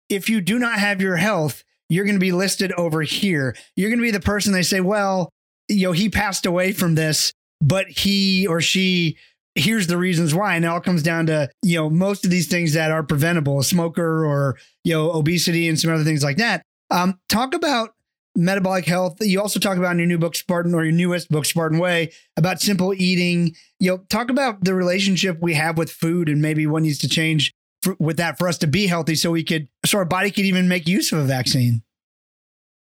if 0.09 0.29
you 0.29 0.41
do 0.41 0.59
not 0.59 0.79
have 0.79 1.01
your 1.01 1.17
health, 1.17 1.65
you're 1.89 2.05
going 2.05 2.17
to 2.17 2.21
be 2.21 2.33
listed 2.33 2.73
over 2.73 3.03
here. 3.03 3.57
You're 3.77 3.91
going 3.91 4.01
to 4.01 4.05
be 4.05 4.11
the 4.11 4.21
person 4.21 4.53
they 4.53 4.63
say, 4.63 4.81
well, 4.81 5.31
you 5.69 5.87
know, 5.87 5.93
he 5.93 6.09
passed 6.09 6.45
away 6.45 6.73
from 6.73 6.97
this, 6.97 7.33
but 7.61 7.87
he 7.89 8.47
or 8.47 8.61
she 8.61 9.17
here's 9.57 9.87
the 9.87 9.97
reasons 9.97 10.35
why. 10.35 10.55
And 10.55 10.65
it 10.65 10.69
all 10.69 10.81
comes 10.81 11.03
down 11.03 11.27
to, 11.27 11.51
you 11.63 11.77
know, 11.77 11.91
most 11.91 12.25
of 12.25 12.31
these 12.31 12.47
things 12.47 12.75
that 12.75 12.91
are 12.91 13.03
preventable, 13.03 13.59
a 13.59 13.65
smoker 13.65 14.25
or, 14.25 14.57
you 14.85 14.93
know, 14.93 15.11
obesity 15.13 15.69
and 15.69 15.79
some 15.79 15.93
other 15.93 16.05
things 16.05 16.23
like 16.23 16.37
that. 16.37 16.63
Um, 16.91 17.19
talk 17.29 17.55
about 17.55 17.91
metabolic 18.37 18.85
health. 18.85 19.17
You 19.21 19.41
also 19.41 19.59
talk 19.59 19.79
about 19.79 19.93
in 19.93 19.99
your 19.99 20.07
new 20.07 20.19
book, 20.19 20.37
Spartan, 20.37 20.75
or 20.75 20.85
your 20.85 20.93
newest 20.93 21.31
book, 21.31 21.47
Spartan 21.47 21.79
Way, 21.79 22.13
about 22.37 22.61
simple 22.61 22.93
eating. 22.95 23.57
You 23.81 23.93
know, 23.93 23.99
talk 24.11 24.31
about 24.31 24.63
the 24.63 24.75
relationship 24.75 25.39
we 25.41 25.55
have 25.55 25.79
with 25.79 25.91
food 25.91 26.29
and 26.29 26.43
maybe 26.43 26.67
what 26.67 26.83
needs 26.83 26.99
to 26.99 27.09
change 27.09 27.53
for, 27.83 27.97
with 27.99 28.19
that 28.19 28.39
for 28.39 28.47
us 28.47 28.59
to 28.59 28.67
be 28.67 28.87
healthy 28.87 29.15
so 29.15 29.31
we 29.31 29.43
could, 29.43 29.69
so 29.85 29.99
our 29.99 30.05
body 30.05 30.31
could 30.31 30.45
even 30.45 30.69
make 30.69 30.87
use 30.87 31.13
of 31.13 31.19
a 31.19 31.25
vaccine. 31.25 31.83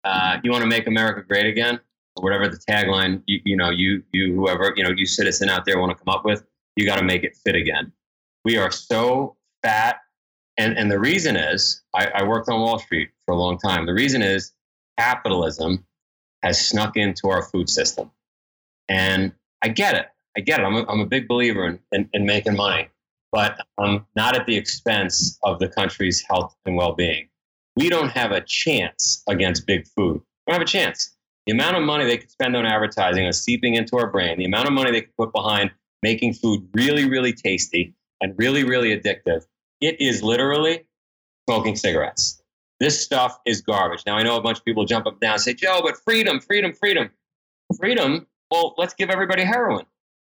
uh, 0.05 0.39
you 0.43 0.51
want 0.51 0.63
to 0.63 0.69
make 0.69 0.87
America 0.87 1.23
great 1.27 1.47
again, 1.47 1.81
whatever 2.15 2.49
the 2.49 2.59
tagline 2.69 3.23
you, 3.27 3.41
you 3.45 3.57
know 3.57 3.71
you 3.71 4.03
you 4.13 4.35
whoever 4.35 4.73
you 4.77 4.85
know 4.85 4.91
you 4.91 5.07
citizen 5.07 5.49
out 5.49 5.65
there 5.65 5.79
want 5.79 5.97
to 5.97 6.05
come 6.05 6.15
up 6.15 6.25
with, 6.25 6.45
you 6.77 6.87
got 6.87 6.99
to 6.99 7.05
make 7.05 7.25
it 7.25 7.37
fit 7.45 7.55
again. 7.55 7.93
We 8.45 8.57
are 8.57 8.71
so 8.71 9.37
fat, 9.63 9.97
and 10.59 10.77
and 10.77 10.91
the 10.91 10.99
reason 10.99 11.37
is 11.37 11.83
I, 11.95 12.07
I 12.15 12.25
worked 12.25 12.49
on 12.49 12.61
Wall 12.61 12.79
Street 12.79 13.11
for 13.27 13.33
a 13.33 13.39
long 13.39 13.59
time. 13.59 13.87
The 13.87 13.95
reason 13.95 14.23
is 14.23 14.53
capitalism 14.99 15.87
has 16.43 16.61
snuck 16.61 16.97
into 16.97 17.29
our 17.29 17.43
food 17.43 17.69
system, 17.69 18.11
and 18.89 19.33
I 19.63 19.69
get 19.69 19.95
it. 19.95 20.07
I 20.37 20.41
get 20.41 20.61
it. 20.61 20.65
I'm 20.65 20.75
a, 20.75 20.85
I'm 20.89 21.01
a 21.01 21.07
big 21.07 21.29
believer 21.29 21.67
in, 21.67 21.79
in, 21.93 22.09
in 22.13 22.27
making 22.27 22.57
money, 22.57 22.89
but 23.33 23.59
um, 23.79 24.07
not 24.17 24.37
at 24.37 24.47
the 24.47 24.57
expense 24.57 25.39
of 25.43 25.59
the 25.59 25.69
country's 25.69 26.23
health 26.29 26.55
and 26.67 26.77
well 26.77 26.95
being. 26.95 27.29
We 27.77 27.89
don't 27.89 28.11
have 28.11 28.31
a 28.31 28.41
chance 28.41 29.23
against 29.29 29.67
big 29.67 29.87
food. 29.89 30.21
We 30.47 30.53
don't 30.53 30.61
have 30.61 30.63
a 30.63 30.71
chance. 30.71 31.17
The 31.47 31.53
amount 31.53 31.77
of 31.77 31.83
money 31.83 32.05
they 32.05 32.17
could 32.17 32.31
spend 32.31 32.57
on 32.57 32.67
advertising 32.67 33.27
is 33.27 33.43
seeping 33.43 33.75
into 33.75 33.97
our 33.97 34.11
brain, 34.11 34.39
the 34.39 34.45
amount 34.45 34.67
of 34.67 34.73
money 34.73 34.91
they 34.91 35.03
could 35.03 35.17
put 35.17 35.33
behind 35.33 35.71
making 36.05 36.35
food 36.35 36.69
really, 36.75 37.09
really 37.09 37.33
tasty 37.33 37.95
and 38.21 38.35
really, 38.37 38.63
really 38.63 38.95
addictive, 38.97 39.47
it 39.81 39.99
is 40.03 40.23
literally 40.23 40.85
smoking 41.49 41.75
cigarettes. 41.77 42.43
This 42.79 43.01
stuff 43.01 43.39
is 43.47 43.63
garbage. 43.63 44.03
Now, 44.05 44.17
I 44.17 44.23
know 44.23 44.37
a 44.37 44.43
bunch 44.43 44.59
of 44.59 44.65
people 44.67 44.85
jump 44.85 45.07
up 45.07 45.15
and 45.15 45.21
down 45.23 45.33
and 45.33 45.41
say, 45.41 45.55
Joe, 45.55 45.81
but 45.83 45.97
freedom, 46.05 46.41
freedom, 46.41 46.75
freedom. 46.75 47.09
Freedom? 47.79 48.27
Well, 48.51 48.75
let's 48.77 48.93
give 48.93 49.09
everybody 49.09 49.45
heroin. 49.45 49.87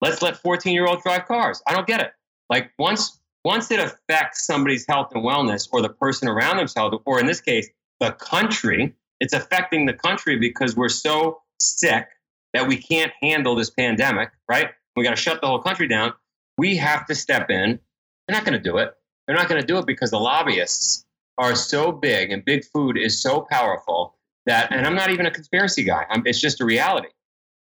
Let's 0.01 0.23
let 0.23 0.39
14 0.39 0.73
year 0.73 0.87
olds 0.87 1.03
drive 1.03 1.27
cars. 1.27 1.62
I 1.66 1.75
don't 1.75 1.87
get 1.87 2.01
it. 2.01 2.12
Like 2.49 2.71
once 2.79 3.21
once 3.45 3.71
it 3.71 3.79
affects 3.79 4.47
somebody's 4.47 4.87
health 4.89 5.09
and 5.14 5.23
wellness 5.23 5.69
or 5.71 5.83
the 5.83 5.91
person 5.91 6.29
around 6.29 6.57
themselves, 6.57 6.97
or 7.05 7.21
in 7.21 7.27
this 7.27 7.41
case, 7.41 7.69
the 8.01 8.12
country, 8.12 8.95
it's 9.21 9.35
affecting 9.35 9.87
the 9.87 9.93
country 9.93 10.39
because 10.39 10.77
we're 10.77 10.89
so 10.89 11.41
sick 11.61 12.09
that 12.55 12.66
we 12.66 12.77
can't 12.77 13.12
handle 13.23 13.55
this 13.55 13.71
pandemic, 13.71 14.31
right? 14.49 14.71
We 14.99 15.05
got 15.05 15.11
to 15.11 15.16
shut 15.16 15.40
the 15.40 15.46
whole 15.46 15.61
country 15.61 15.88
down. 15.88 16.12
We 16.57 16.76
have 16.76 17.07
to 17.07 17.14
step 17.14 17.51
in. 17.51 17.78
They're 18.26 18.36
not 18.36 18.44
going 18.44 18.61
to 18.61 18.62
do 18.62 18.78
it. 18.78 18.94
They're 19.26 19.36
not 19.36 19.49
going 19.49 19.61
to 19.61 19.66
do 19.66 19.78
it 19.78 19.86
because 19.86 20.11
the 20.11 20.18
lobbyists 20.18 21.07
are 21.38 21.55
so 21.55 21.92
big 21.92 22.32
and 22.32 22.44
big 22.44 22.64
food 22.64 22.99
is 22.99 23.20
so 23.20 23.46
powerful 23.51 24.16
that, 24.46 24.72
and 24.72 24.86
I'm 24.86 24.94
not 24.94 25.11
even 25.11 25.26
a 25.26 25.30
conspiracy 25.30 25.84
guy, 25.84 26.05
I'm, 26.11 26.26
it's 26.26 26.40
just 26.40 26.61
a 26.61 26.64
reality. 26.64 27.09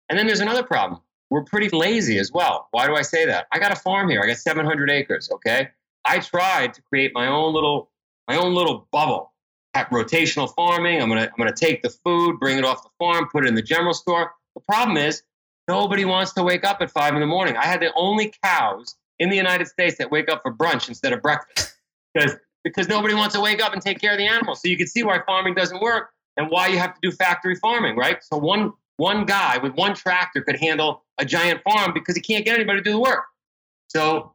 And 0.09 0.19
then 0.19 0.27
there's 0.27 0.41
another 0.41 0.63
problem 0.63 1.01
we're 1.31 1.45
pretty 1.45 1.69
lazy 1.77 2.19
as 2.19 2.33
well. 2.33 2.69
Why 2.71 2.87
do 2.87 2.95
I 2.95 3.03
say 3.03 3.27
that? 3.27 3.47
I 3.53 3.59
got 3.59 3.73
a 3.73 3.77
farm 3.77 4.09
here. 4.09 4.21
I 4.23 4.27
got 4.27 4.39
700 4.39 4.91
acres. 4.91 5.31
Okay, 5.33 5.69
I 6.05 6.19
tried 6.19 6.75
to 6.75 6.83
create 6.83 7.13
my 7.15 7.27
own 7.27 7.53
little 7.53 7.91
my 8.29 8.37
own 8.37 8.55
little 8.55 8.89
bubble 8.93 9.33
at 9.75 9.91
rotational 9.91 10.53
farming. 10.55 11.01
I'm 11.01 11.09
gonna 11.09 11.23
I'm 11.23 11.37
gonna 11.37 11.53
take 11.53 11.83
the 11.83 11.91
food, 11.91 12.39
bring 12.39 12.59
it 12.59 12.65
off 12.65 12.83
the 12.83 12.91
farm, 12.99 13.29
put 13.31 13.45
it 13.45 13.49
in 13.49 13.55
the 13.55 13.63
general 13.63 13.95
store. 13.95 14.33
The 14.55 14.61
problem 14.61 14.97
is 14.97 15.23
nobody 15.69 16.05
wants 16.05 16.33
to 16.35 16.43
wake 16.43 16.65
up 16.65 16.81
at 16.81 16.91
five 16.91 17.15
in 17.15 17.21
the 17.21 17.27
morning. 17.27 17.57
I 17.57 17.65
had 17.65 17.81
the 17.81 17.93
only 17.95 18.33
cows 18.43 18.97
in 19.19 19.31
the 19.31 19.37
United 19.37 19.67
States 19.67 19.99
that 19.99 20.11
wake 20.11 20.31
up 20.31 20.43
for 20.43 20.53
brunch 20.53 20.89
instead 20.89 21.13
of 21.13 21.23
breakfast 21.23 21.77
because 22.15 22.37
because 22.65 22.89
nobody 22.89 23.15
wants 23.15 23.35
to 23.35 23.41
wake 23.41 23.63
up 23.63 23.73
and 23.73 23.81
take 23.81 24.01
care 24.01 24.13
of 24.13 24.19
the 24.19 24.27
animals. 24.27 24.61
So 24.61 24.69
you 24.69 24.77
can 24.77 24.89
see 24.89 25.05
why 25.05 25.21
farming 25.25 25.55
doesn't 25.55 25.81
work 25.81 26.11
and 26.37 26.51
why 26.51 26.67
you 26.67 26.79
have 26.79 26.95
to 26.95 27.01
do 27.01 27.13
factory 27.13 27.55
farming, 27.55 27.97
right? 27.97 28.23
So 28.23 28.37
one 28.37 28.73
one 28.97 29.25
guy 29.25 29.59
with 29.59 29.75
one 29.75 29.95
tractor 29.95 30.43
could 30.43 30.57
handle 30.57 31.05
a 31.19 31.25
giant 31.25 31.63
farm 31.63 31.93
because 31.95 32.17
he 32.17 32.23
can't 32.23 32.45
get 32.45 32.55
anybody 32.55 32.81
to 32.81 32.85
do 32.85 32.93
the 32.93 33.01
work. 33.01 33.25
So 33.89 34.35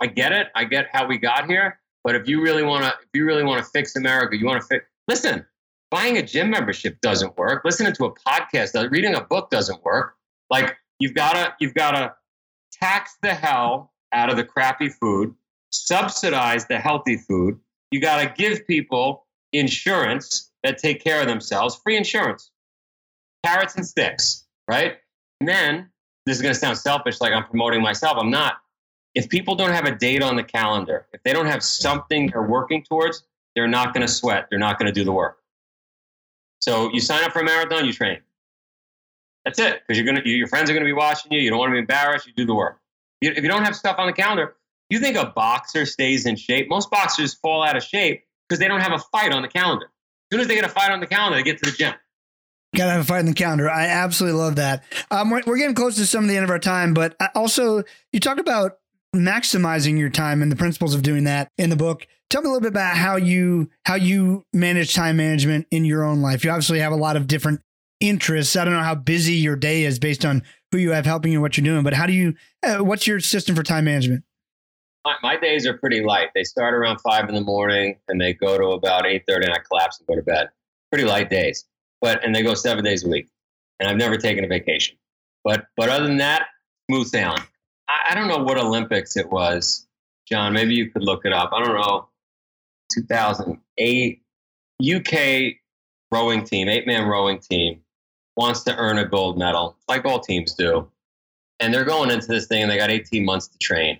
I 0.00 0.06
get 0.06 0.32
it. 0.32 0.48
I 0.54 0.64
get 0.64 0.86
how 0.92 1.06
we 1.06 1.18
got 1.18 1.46
here. 1.46 1.78
But 2.04 2.14
if 2.14 2.28
you 2.28 2.40
really 2.40 2.62
want 2.62 2.84
to, 2.84 2.90
if 2.90 3.08
you 3.14 3.24
really 3.24 3.44
want 3.44 3.64
to 3.64 3.70
fix 3.70 3.96
America, 3.96 4.36
you 4.36 4.46
want 4.46 4.60
to 4.60 4.66
fix. 4.66 4.84
Listen, 5.08 5.44
buying 5.90 6.18
a 6.18 6.22
gym 6.22 6.50
membership 6.50 7.00
doesn't 7.00 7.36
work. 7.36 7.64
Listening 7.64 7.92
to 7.94 8.04
a 8.06 8.14
podcast, 8.14 8.90
reading 8.90 9.14
a 9.14 9.20
book 9.20 9.50
doesn't 9.50 9.82
work. 9.84 10.15
Like 10.50 10.76
you've 10.98 11.14
got 11.14 11.32
to, 11.32 11.54
you've 11.60 11.74
got 11.74 11.92
to 11.92 12.14
tax 12.72 13.16
the 13.22 13.34
hell 13.34 13.92
out 14.12 14.30
of 14.30 14.36
the 14.36 14.44
crappy 14.44 14.88
food, 14.88 15.34
subsidize 15.70 16.66
the 16.66 16.78
healthy 16.78 17.16
food. 17.16 17.58
You 17.90 18.00
got 18.00 18.22
to 18.22 18.42
give 18.42 18.66
people 18.66 19.26
insurance 19.52 20.50
that 20.62 20.78
take 20.78 21.02
care 21.02 21.20
of 21.20 21.26
themselves, 21.26 21.76
free 21.76 21.96
insurance 21.96 22.50
carrots 23.46 23.76
and 23.76 23.86
sticks, 23.86 24.44
right? 24.68 24.96
And 25.40 25.48
then 25.48 25.88
this 26.24 26.36
is 26.36 26.42
going 26.42 26.54
to 26.54 26.58
sound 26.58 26.78
selfish, 26.78 27.20
like 27.20 27.32
I'm 27.32 27.44
promoting 27.44 27.82
myself. 27.82 28.16
I'm 28.18 28.30
not. 28.30 28.54
If 29.14 29.28
people 29.28 29.54
don't 29.54 29.70
have 29.70 29.86
a 29.86 29.94
date 29.94 30.22
on 30.22 30.36
the 30.36 30.42
calendar, 30.42 31.06
if 31.12 31.22
they 31.22 31.32
don't 31.32 31.46
have 31.46 31.62
something 31.62 32.28
they're 32.28 32.42
working 32.42 32.82
towards, 32.82 33.24
they're 33.54 33.68
not 33.68 33.94
going 33.94 34.06
to 34.06 34.12
sweat. 34.12 34.48
They're 34.50 34.58
not 34.58 34.78
going 34.78 34.86
to 34.86 34.92
do 34.92 35.04
the 35.04 35.12
work. 35.12 35.38
So 36.60 36.90
you 36.92 37.00
sign 37.00 37.24
up 37.24 37.32
for 37.32 37.40
a 37.40 37.44
marathon, 37.44 37.86
you 37.86 37.92
train. 37.92 38.18
That's 39.46 39.60
it, 39.60 39.82
because 39.86 39.96
you're 39.96 40.04
gonna, 40.04 40.22
your 40.24 40.48
friends 40.48 40.68
are 40.68 40.72
going 40.72 40.82
to 40.82 40.88
be 40.88 40.92
watching 40.92 41.32
you. 41.32 41.38
You 41.38 41.50
don't 41.50 41.60
want 41.60 41.70
to 41.70 41.74
be 41.74 41.78
embarrassed. 41.78 42.26
You 42.26 42.32
do 42.32 42.44
the 42.44 42.54
work. 42.54 42.80
If 43.22 43.42
you 43.42 43.48
don't 43.48 43.62
have 43.62 43.76
stuff 43.76 43.94
on 43.96 44.08
the 44.08 44.12
calendar, 44.12 44.56
you 44.90 44.98
think 44.98 45.16
a 45.16 45.26
boxer 45.26 45.86
stays 45.86 46.26
in 46.26 46.34
shape? 46.34 46.68
Most 46.68 46.90
boxers 46.90 47.34
fall 47.34 47.62
out 47.62 47.76
of 47.76 47.84
shape 47.84 48.24
because 48.48 48.58
they 48.58 48.66
don't 48.66 48.80
have 48.80 48.92
a 48.92 48.98
fight 48.98 49.32
on 49.32 49.42
the 49.42 49.48
calendar. 49.48 49.86
As 49.86 50.34
soon 50.34 50.40
as 50.40 50.48
they 50.48 50.56
get 50.56 50.64
a 50.64 50.68
fight 50.68 50.90
on 50.90 50.98
the 50.98 51.06
calendar, 51.06 51.36
they 51.36 51.44
get 51.44 51.58
to 51.62 51.70
the 51.70 51.76
gym. 51.76 51.94
Got 52.74 52.86
to 52.86 52.90
have 52.90 53.00
a 53.02 53.04
fight 53.04 53.20
in 53.20 53.26
the 53.26 53.34
calendar. 53.34 53.70
I 53.70 53.86
absolutely 53.86 54.40
love 54.40 54.56
that. 54.56 54.82
Um, 55.12 55.30
we're, 55.30 55.42
we're, 55.46 55.58
getting 55.58 55.76
close 55.76 55.94
to 55.96 56.06
some 56.06 56.24
of 56.24 56.28
the 56.28 56.36
end 56.36 56.44
of 56.44 56.50
our 56.50 56.58
time, 56.58 56.92
but 56.92 57.16
also 57.36 57.84
you 58.12 58.18
talk 58.18 58.38
about 58.38 58.78
maximizing 59.14 59.96
your 59.96 60.10
time 60.10 60.42
and 60.42 60.50
the 60.50 60.56
principles 60.56 60.92
of 60.92 61.02
doing 61.02 61.24
that 61.24 61.52
in 61.56 61.70
the 61.70 61.76
book. 61.76 62.06
Tell 62.28 62.42
me 62.42 62.48
a 62.48 62.50
little 62.50 62.60
bit 62.60 62.72
about 62.72 62.96
how 62.96 63.14
you 63.14 63.70
how 63.84 63.94
you 63.94 64.44
manage 64.52 64.94
time 64.94 65.16
management 65.16 65.68
in 65.70 65.84
your 65.84 66.02
own 66.02 66.20
life. 66.20 66.44
You 66.44 66.50
obviously 66.50 66.80
have 66.80 66.92
a 66.92 66.96
lot 66.96 67.16
of 67.16 67.28
different 67.28 67.60
interests. 68.00 68.56
I 68.56 68.64
don't 68.64 68.74
know 68.74 68.82
how 68.82 68.94
busy 68.94 69.34
your 69.34 69.56
day 69.56 69.84
is 69.84 69.98
based 69.98 70.24
on 70.24 70.42
who 70.72 70.78
you 70.78 70.92
have 70.92 71.06
helping 71.06 71.32
you, 71.32 71.40
what 71.40 71.56
you're 71.56 71.64
doing, 71.64 71.82
but 71.82 71.94
how 71.94 72.06
do 72.06 72.12
you? 72.12 72.34
Uh, 72.62 72.78
what's 72.78 73.06
your 73.06 73.20
system 73.20 73.54
for 73.54 73.62
time 73.62 73.84
management? 73.84 74.24
My, 75.04 75.14
my 75.22 75.36
days 75.36 75.66
are 75.66 75.78
pretty 75.78 76.02
light. 76.02 76.28
They 76.34 76.44
start 76.44 76.74
around 76.74 77.00
five 77.00 77.28
in 77.28 77.34
the 77.34 77.40
morning 77.40 77.96
and 78.08 78.20
they 78.20 78.32
go 78.32 78.58
to 78.58 78.72
about 78.72 79.06
eight 79.06 79.24
thirty, 79.28 79.46
and 79.46 79.54
I 79.54 79.58
collapse 79.58 79.98
and 79.98 80.06
go 80.06 80.16
to 80.16 80.22
bed. 80.22 80.48
Pretty 80.90 81.04
light 81.04 81.30
days 81.30 81.64
but 82.00 82.24
and 82.24 82.34
they 82.34 82.42
go 82.42 82.54
seven 82.54 82.84
days 82.84 83.04
a 83.04 83.08
week. 83.08 83.28
And 83.78 83.88
I've 83.88 83.96
never 83.96 84.16
taken 84.16 84.44
a 84.44 84.48
vacation. 84.48 84.96
But 85.44 85.66
but 85.76 85.88
other 85.88 86.06
than 86.06 86.18
that, 86.18 86.46
smooth 86.90 87.08
sailing. 87.08 87.42
I, 87.88 88.10
I 88.10 88.14
don't 88.14 88.28
know 88.28 88.38
what 88.38 88.58
Olympics 88.58 89.16
it 89.16 89.30
was, 89.30 89.86
John. 90.26 90.52
Maybe 90.52 90.74
you 90.74 90.90
could 90.90 91.02
look 91.02 91.24
it 91.24 91.32
up. 91.32 91.50
I 91.52 91.64
don't 91.64 91.74
know. 91.74 92.08
2008 92.92 94.22
UK 94.94 95.56
rowing 96.12 96.44
team, 96.44 96.68
eight 96.68 96.86
man 96.86 97.06
rowing 97.06 97.38
team, 97.38 97.80
wants 98.36 98.62
to 98.64 98.76
earn 98.76 98.98
a 98.98 99.04
gold 99.04 99.38
medal, 99.38 99.76
like 99.88 100.04
all 100.04 100.20
teams 100.20 100.54
do. 100.54 100.88
And 101.58 101.72
they're 101.72 101.84
going 101.84 102.10
into 102.10 102.26
this 102.26 102.46
thing 102.46 102.62
and 102.62 102.70
they 102.70 102.76
got 102.76 102.90
18 102.90 103.24
months 103.24 103.48
to 103.48 103.58
train. 103.58 103.98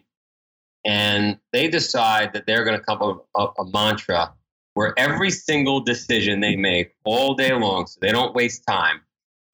And 0.84 1.39
they 1.53 1.68
decide 1.68 2.32
that 2.34 2.47
they're 2.47 2.64
going 2.64 2.78
to 2.78 2.84
come 2.84 3.03
up 3.03 3.16
with 3.16 3.26
a, 3.37 3.62
a 3.62 3.70
mantra 3.70 4.32
where 4.74 4.93
every 4.99 5.30
single 5.30 5.80
decision 5.80 6.41
they 6.41 6.55
make 6.55 6.95
all 7.05 7.34
day 7.34 7.53
long, 7.53 7.87
so 7.87 7.99
they 8.03 8.12
don't 8.12 8.34
waste 8.34 8.62
time, 8.68 9.01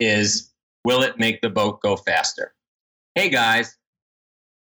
is 0.01 0.51
will 0.85 1.03
it 1.03 1.17
make 1.17 1.41
the 1.41 1.49
boat 1.49 1.81
go 1.81 1.97
faster? 1.97 2.53
Hey 3.15 3.29
guys, 3.29 3.77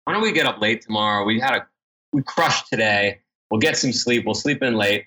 why 0.05 0.13
don't 0.13 0.21
we 0.21 0.31
get 0.31 0.45
up 0.45 0.61
late 0.61 0.81
tomorrow? 0.81 1.25
We 1.25 1.41
had 1.41 1.55
a 1.55 1.67
we 2.13 2.23
crushed 2.23 2.69
today. 2.69 3.19
We'll 3.51 3.59
get 3.59 3.75
some 3.75 3.91
sleep. 3.91 4.25
We'll 4.25 4.33
sleep 4.33 4.63
in 4.63 4.75
late. 4.75 5.05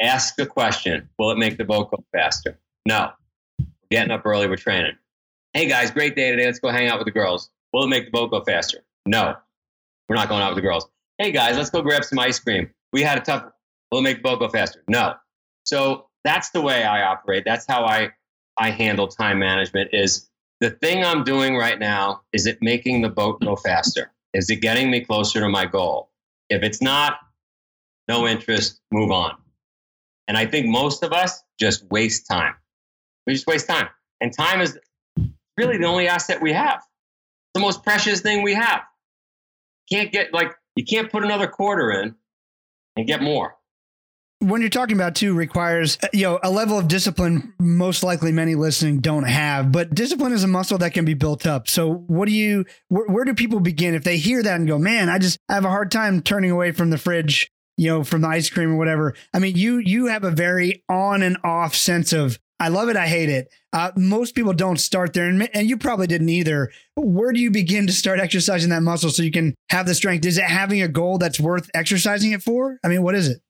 Ask 0.00 0.40
a 0.40 0.46
question. 0.46 1.08
Will 1.18 1.30
it 1.30 1.36
make 1.36 1.58
the 1.58 1.64
boat 1.64 1.90
go 1.90 2.02
faster? 2.12 2.58
No. 2.86 3.10
Getting 3.90 4.10
up 4.10 4.26
early. 4.26 4.48
We're 4.48 4.56
training. 4.56 4.96
Hey 5.54 5.68
guys, 5.68 5.90
great 5.90 6.16
day 6.16 6.30
today. 6.30 6.46
Let's 6.46 6.58
go 6.58 6.70
hang 6.70 6.88
out 6.88 6.98
with 6.98 7.06
the 7.06 7.12
girls. 7.12 7.50
Will 7.72 7.84
it 7.84 7.88
make 7.88 8.06
the 8.06 8.10
boat 8.10 8.30
go 8.30 8.42
faster? 8.42 8.78
No. 9.06 9.36
We're 10.08 10.16
not 10.16 10.28
going 10.28 10.42
out 10.42 10.50
with 10.50 10.56
the 10.56 10.68
girls. 10.68 10.88
Hey 11.18 11.30
guys, 11.30 11.56
let's 11.56 11.70
go 11.70 11.82
grab 11.82 12.04
some 12.04 12.18
ice 12.18 12.38
cream. 12.38 12.70
We 12.92 13.02
had 13.02 13.18
a 13.18 13.20
tough 13.20 13.44
Will 13.92 14.00
it 14.00 14.02
make 14.02 14.16
the 14.18 14.22
boat 14.22 14.40
go 14.40 14.48
faster? 14.48 14.82
No. 14.88 15.14
So 15.64 16.08
that's 16.24 16.50
the 16.50 16.60
way 16.60 16.82
I 16.82 17.02
operate. 17.02 17.44
That's 17.44 17.66
how 17.66 17.84
I 17.84 18.10
I 18.58 18.70
handle 18.70 19.06
time 19.06 19.38
management. 19.38 19.90
Is 19.92 20.28
the 20.60 20.70
thing 20.70 21.04
I'm 21.04 21.22
doing 21.24 21.56
right 21.56 21.78
now 21.78 22.22
is 22.32 22.46
it 22.46 22.58
making 22.60 23.02
the 23.02 23.08
boat 23.08 23.40
go 23.40 23.56
faster? 23.56 24.12
Is 24.34 24.50
it 24.50 24.56
getting 24.56 24.90
me 24.90 25.00
closer 25.00 25.40
to 25.40 25.48
my 25.48 25.66
goal? 25.66 26.10
If 26.50 26.62
it's 26.62 26.82
not, 26.82 27.18
no 28.08 28.26
interest, 28.26 28.80
move 28.90 29.10
on. 29.10 29.36
And 30.28 30.36
I 30.36 30.46
think 30.46 30.66
most 30.66 31.02
of 31.02 31.12
us 31.12 31.42
just 31.58 31.84
waste 31.90 32.26
time. 32.26 32.54
We 33.26 33.34
just 33.34 33.46
waste 33.46 33.68
time. 33.68 33.88
And 34.20 34.32
time 34.32 34.60
is 34.60 34.78
really 35.56 35.78
the 35.78 35.86
only 35.86 36.08
asset 36.08 36.40
we 36.40 36.52
have. 36.52 36.82
the 37.54 37.60
most 37.60 37.82
precious 37.82 38.20
thing 38.20 38.42
we 38.42 38.54
have. 38.54 38.82
Can't 39.90 40.12
get 40.12 40.32
like 40.32 40.52
you 40.74 40.84
can't 40.84 41.10
put 41.10 41.24
another 41.24 41.46
quarter 41.46 41.90
in 41.90 42.14
and 42.96 43.06
get 43.06 43.22
more 43.22 43.56
when 44.40 44.60
you're 44.60 44.70
talking 44.70 44.96
about 44.96 45.14
too 45.14 45.34
requires 45.34 45.96
uh, 46.02 46.08
you 46.12 46.22
know 46.22 46.38
a 46.42 46.50
level 46.50 46.78
of 46.78 46.88
discipline 46.88 47.54
most 47.58 48.02
likely 48.02 48.32
many 48.32 48.54
listening 48.54 49.00
don't 49.00 49.24
have 49.24 49.72
but 49.72 49.94
discipline 49.94 50.32
is 50.32 50.44
a 50.44 50.48
muscle 50.48 50.76
that 50.78 50.92
can 50.92 51.04
be 51.04 51.14
built 51.14 51.46
up 51.46 51.68
so 51.68 51.94
what 52.06 52.26
do 52.26 52.34
you 52.34 52.64
where, 52.88 53.06
where, 53.06 53.24
do 53.24 53.34
people 53.34 53.60
begin 53.60 53.94
if 53.94 54.04
they 54.04 54.18
hear 54.18 54.42
that 54.42 54.56
and 54.56 54.68
go 54.68 54.78
man 54.78 55.08
i 55.08 55.18
just 55.18 55.38
I 55.48 55.54
have 55.54 55.64
a 55.64 55.70
hard 55.70 55.90
time 55.90 56.20
turning 56.22 56.50
away 56.50 56.72
from 56.72 56.90
the 56.90 56.98
fridge 56.98 57.50
you 57.78 57.88
know 57.88 58.04
from 58.04 58.20
the 58.20 58.28
ice 58.28 58.50
cream 58.50 58.72
or 58.72 58.76
whatever 58.76 59.14
i 59.32 59.38
mean 59.38 59.56
you 59.56 59.78
you 59.78 60.06
have 60.06 60.24
a 60.24 60.30
very 60.30 60.84
on 60.88 61.22
and 61.22 61.38
off 61.42 61.74
sense 61.74 62.12
of 62.12 62.38
I 62.58 62.68
love 62.68 62.88
it. 62.88 62.96
I 62.96 63.06
hate 63.06 63.28
it. 63.28 63.52
Uh, 63.72 63.92
most 63.96 64.34
people 64.34 64.54
don't 64.54 64.78
start 64.78 65.12
there, 65.12 65.28
and, 65.28 65.48
and 65.54 65.68
you 65.68 65.76
probably 65.76 66.06
didn't 66.06 66.30
either. 66.30 66.70
Where 66.94 67.32
do 67.32 67.40
you 67.40 67.50
begin 67.50 67.86
to 67.86 67.92
start 67.92 68.18
exercising 68.18 68.70
that 68.70 68.82
muscle 68.82 69.10
so 69.10 69.22
you 69.22 69.30
can 69.30 69.54
have 69.70 69.86
the 69.86 69.94
strength? 69.94 70.24
Is 70.24 70.38
it 70.38 70.44
having 70.44 70.80
a 70.80 70.88
goal 70.88 71.18
that's 71.18 71.38
worth 71.38 71.68
exercising 71.74 72.32
it 72.32 72.42
for? 72.42 72.78
I 72.82 72.88
mean, 72.88 73.02
what 73.02 73.14
is 73.14 73.28
it? 73.28 73.42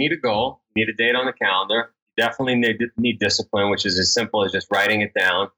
Need 0.00 0.12
a 0.12 0.16
goal. 0.16 0.60
Need 0.74 0.88
a 0.88 0.92
date 0.92 1.14
on 1.14 1.26
the 1.26 1.32
calendar. 1.32 1.92
Definitely 2.16 2.56
need, 2.56 2.78
need 2.96 3.20
discipline, 3.20 3.70
which 3.70 3.86
is 3.86 3.96
as 3.98 4.12
simple 4.12 4.44
as 4.44 4.50
just 4.50 4.66
writing 4.72 5.02
it 5.02 5.14
down. 5.14 5.50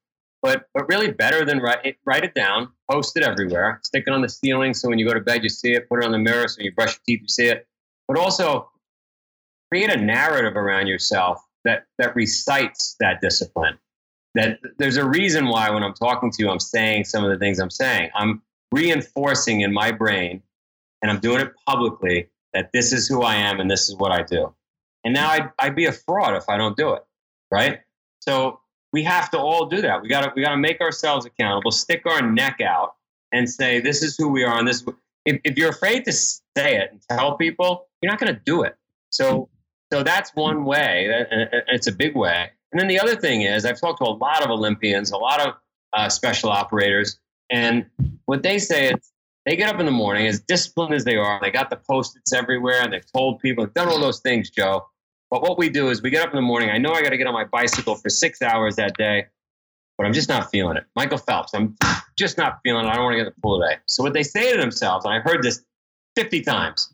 But 0.43 0.67
but 0.73 0.89
really 0.89 1.11
better 1.11 1.45
than 1.45 1.59
write 1.59 1.97
write 2.07 2.25
it 2.25 2.35
down, 2.35 2.71
post 2.91 3.17
it 3.17 3.23
everywhere, 3.23 3.79
stick 3.83 4.05
it 4.07 4.13
on 4.13 4.23
the 4.23 4.29
ceiling 4.29 4.73
so 4.73 4.89
when 4.89 4.99
you 4.99 5.07
go 5.07 5.13
to 5.13 5.21
bed 5.21 5.43
you 5.43 5.51
see 5.51 5.73
it. 5.73 5.87
Put 5.89 6.03
it 6.03 6.07
on 6.07 6.13
the 6.13 6.19
mirror 6.19 6.49
so 6.49 6.63
you 6.63 6.73
brush 6.73 6.95
your 6.95 7.01
teeth 7.07 7.21
you 7.23 7.29
see 7.29 7.47
it. 7.47 7.67
But 8.09 8.17
also 8.17 8.71
create 9.71 9.91
a 9.91 9.99
narrative 9.99 10.57
around 10.57 10.87
yourself 10.87 11.43
that 11.65 11.87
that 11.99 12.15
recites 12.17 12.97
that 13.01 13.21
discipline. 13.21 13.79
That 14.35 14.59
there's 14.79 14.97
a 14.97 15.09
reason 15.09 15.49
why 15.49 15.71
when 15.71 15.83
I'm 15.83 15.95
talking 15.95 16.31
to 16.31 16.43
you, 16.43 16.51
I'm 16.51 16.61
saying 16.61 17.05
some 17.05 17.25
of 17.25 17.31
the 17.31 17.39
things 17.39 17.59
I'm 17.59 17.71
saying. 17.71 18.11
I'm 18.15 18.43
reinforcing 18.73 19.63
in 19.63 19.73
my 19.73 19.91
brain, 19.91 20.43
and 21.03 21.11
I'm 21.11 21.21
doing 21.21 21.41
it 21.41 21.53
publicly 21.67 22.29
that 22.55 22.71
this 22.73 22.93
is 22.93 23.09
who 23.09 23.23
I 23.23 23.37
am 23.37 23.61
and 23.61 23.71
this 23.71 23.89
is 23.89 23.97
what 23.97 24.13
I 24.13 24.23
do. 24.23 24.55
And 25.05 25.15
now 25.15 25.31
I'd, 25.31 25.51
I'd 25.59 25.77
be 25.77 25.87
a 25.87 25.93
fraud 25.93 26.37
if 26.37 26.49
I 26.49 26.57
don't 26.57 26.77
do 26.77 26.93
it, 26.93 27.05
right? 27.51 27.81
So 28.21 28.61
we 28.93 29.03
have 29.05 29.31
to 29.31 29.39
all 29.39 29.67
do 29.67 29.81
that. 29.83 30.03
We 30.03 30.09
got 30.09 30.23
to 30.23 30.33
we 30.35 30.43
got 30.43 30.51
to 30.51 30.57
make 30.57 30.81
ourselves 30.81 31.27
accountable, 31.27 31.71
stick 31.71 32.03
our 32.07 32.23
neck 32.23 32.61
out, 32.61 32.95
and 33.33 33.49
say 33.49 33.81
this 33.81 34.03
is 34.03 34.17
who 34.17 34.29
we 34.29 34.45
are. 34.45 34.59
And 34.59 34.67
this, 34.67 34.85
if, 35.25 35.41
if 35.45 35.57
you're 35.57 35.71
afraid 35.71 36.05
to 36.05 36.13
say 36.13 36.41
it 36.57 36.91
and 36.91 37.01
tell 37.09 37.37
people, 37.37 37.87
you're 38.03 38.11
not 38.11 38.19
going 38.19 38.35
to 38.35 38.41
do 38.45 38.63
it. 38.63 38.77
So 39.11 39.49
so 39.93 40.03
that's 40.03 40.31
one 40.35 40.65
way, 40.65 41.27
and 41.31 41.49
it's 41.69 41.87
a 41.87 41.93
big 41.93 42.17
way. 42.17 42.51
And 42.73 42.81
then 42.81 42.89
the 42.89 43.01
other 43.01 43.17
thing 43.17 43.43
is, 43.43 43.65
I've 43.65 43.81
talked 43.81 43.99
to 43.99 44.09
a 44.09 44.15
lot 44.15 44.43
of 44.43 44.51
Olympians, 44.51 45.11
a 45.11 45.17
lot 45.17 45.41
of 45.41 45.55
uh, 45.93 46.09
special 46.09 46.51
operators, 46.51 47.19
and 47.51 47.87
what 48.27 48.43
they 48.43 48.59
say 48.59 48.91
is 48.91 49.11
they 49.47 49.57
get 49.57 49.73
up 49.73 49.81
in 49.81 49.87
the 49.87 49.93
morning, 49.93 50.27
as 50.27 50.41
disciplined 50.41 50.95
as 50.95 51.05
they 51.05 51.17
are, 51.17 51.41
they 51.43 51.51
got 51.51 51.71
the 51.71 51.77
post-its 51.77 52.33
everywhere, 52.33 52.83
and 52.83 52.93
they've 52.93 53.13
told 53.13 53.41
people, 53.41 53.65
they've 53.65 53.75
done 53.75 53.89
all 53.89 54.01
those 54.01 54.21
things, 54.21 54.51
Joe. 54.51 54.87
But 55.31 55.43
what 55.43 55.59
we 55.59 55.69
do 55.69 55.89
is 55.89 56.03
we 56.03 56.11
get 56.11 56.23
up 56.23 56.31
in 56.31 56.37
the 56.37 56.43
morning. 56.43 56.71
I 56.71 56.79
know 56.79 56.93
I 56.93 57.03
got 57.03 57.11
to 57.11 57.17
get 57.17 57.27
on 57.27 57.35
my 57.35 57.45
bicycle 57.45 57.95
for 57.95 58.11
six 58.11 58.43
hours 58.43 58.77
that 58.77 58.97
day, 58.97 59.27
but 59.97 60.07
I'm 60.07 60.13
just 60.13 60.29
not 60.29 60.51
feeling 60.51 60.77
it. 60.77 60.85
Michael 60.97 61.19
Phelps, 61.19 61.55
I'm 61.55 61.77
just 62.19 62.37
not 62.37 62.61
feeling 62.65 62.87
it. 62.87 62.89
I 62.89 62.95
don't 62.95 63.05
want 63.05 63.15
to 63.15 63.19
get 63.19 63.27
in 63.27 63.33
the 63.35 63.41
pool 63.41 63.61
today. 63.61 63.77
So 63.87 64.03
what 64.03 64.13
they 64.13 64.23
say 64.23 64.53
to 64.53 64.61
themselves, 64.61 65.05
and 65.05 65.15
I've 65.15 65.23
heard 65.23 65.43
this 65.43 65.63
50 66.17 66.43
times, 66.43 66.93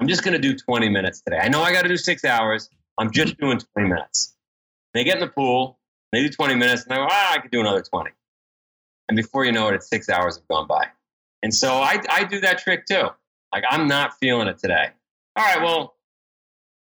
I'm 0.00 0.08
just 0.08 0.24
going 0.24 0.34
to 0.34 0.40
do 0.40 0.56
20 0.56 0.88
minutes 0.88 1.20
today. 1.20 1.38
I 1.38 1.48
know 1.48 1.62
I 1.62 1.72
got 1.72 1.82
to 1.82 1.88
do 1.88 1.96
six 1.96 2.24
hours. 2.24 2.68
I'm 2.98 3.10
just 3.10 3.38
doing 3.38 3.58
20 3.58 3.88
minutes. 3.88 4.34
They 4.92 5.04
get 5.04 5.14
in 5.14 5.20
the 5.20 5.28
pool, 5.28 5.78
they 6.12 6.22
do 6.22 6.28
20 6.28 6.54
minutes, 6.54 6.82
and 6.82 6.92
they 6.92 6.96
go, 6.96 7.06
ah, 7.10 7.32
I 7.34 7.38
could 7.38 7.50
do 7.50 7.60
another 7.60 7.82
20. 7.82 8.10
And 9.08 9.16
before 9.16 9.44
you 9.44 9.52
know 9.52 9.68
it, 9.68 9.74
it's 9.74 9.88
six 9.88 10.08
hours 10.08 10.36
have 10.36 10.48
gone 10.48 10.66
by. 10.66 10.86
And 11.42 11.52
so 11.52 11.74
I, 11.74 12.00
I 12.08 12.24
do 12.24 12.40
that 12.40 12.58
trick 12.58 12.86
too. 12.86 13.08
Like, 13.52 13.64
I'm 13.68 13.86
not 13.86 14.16
feeling 14.18 14.48
it 14.48 14.58
today. 14.58 14.88
All 15.36 15.44
right, 15.44 15.60
well, 15.60 15.96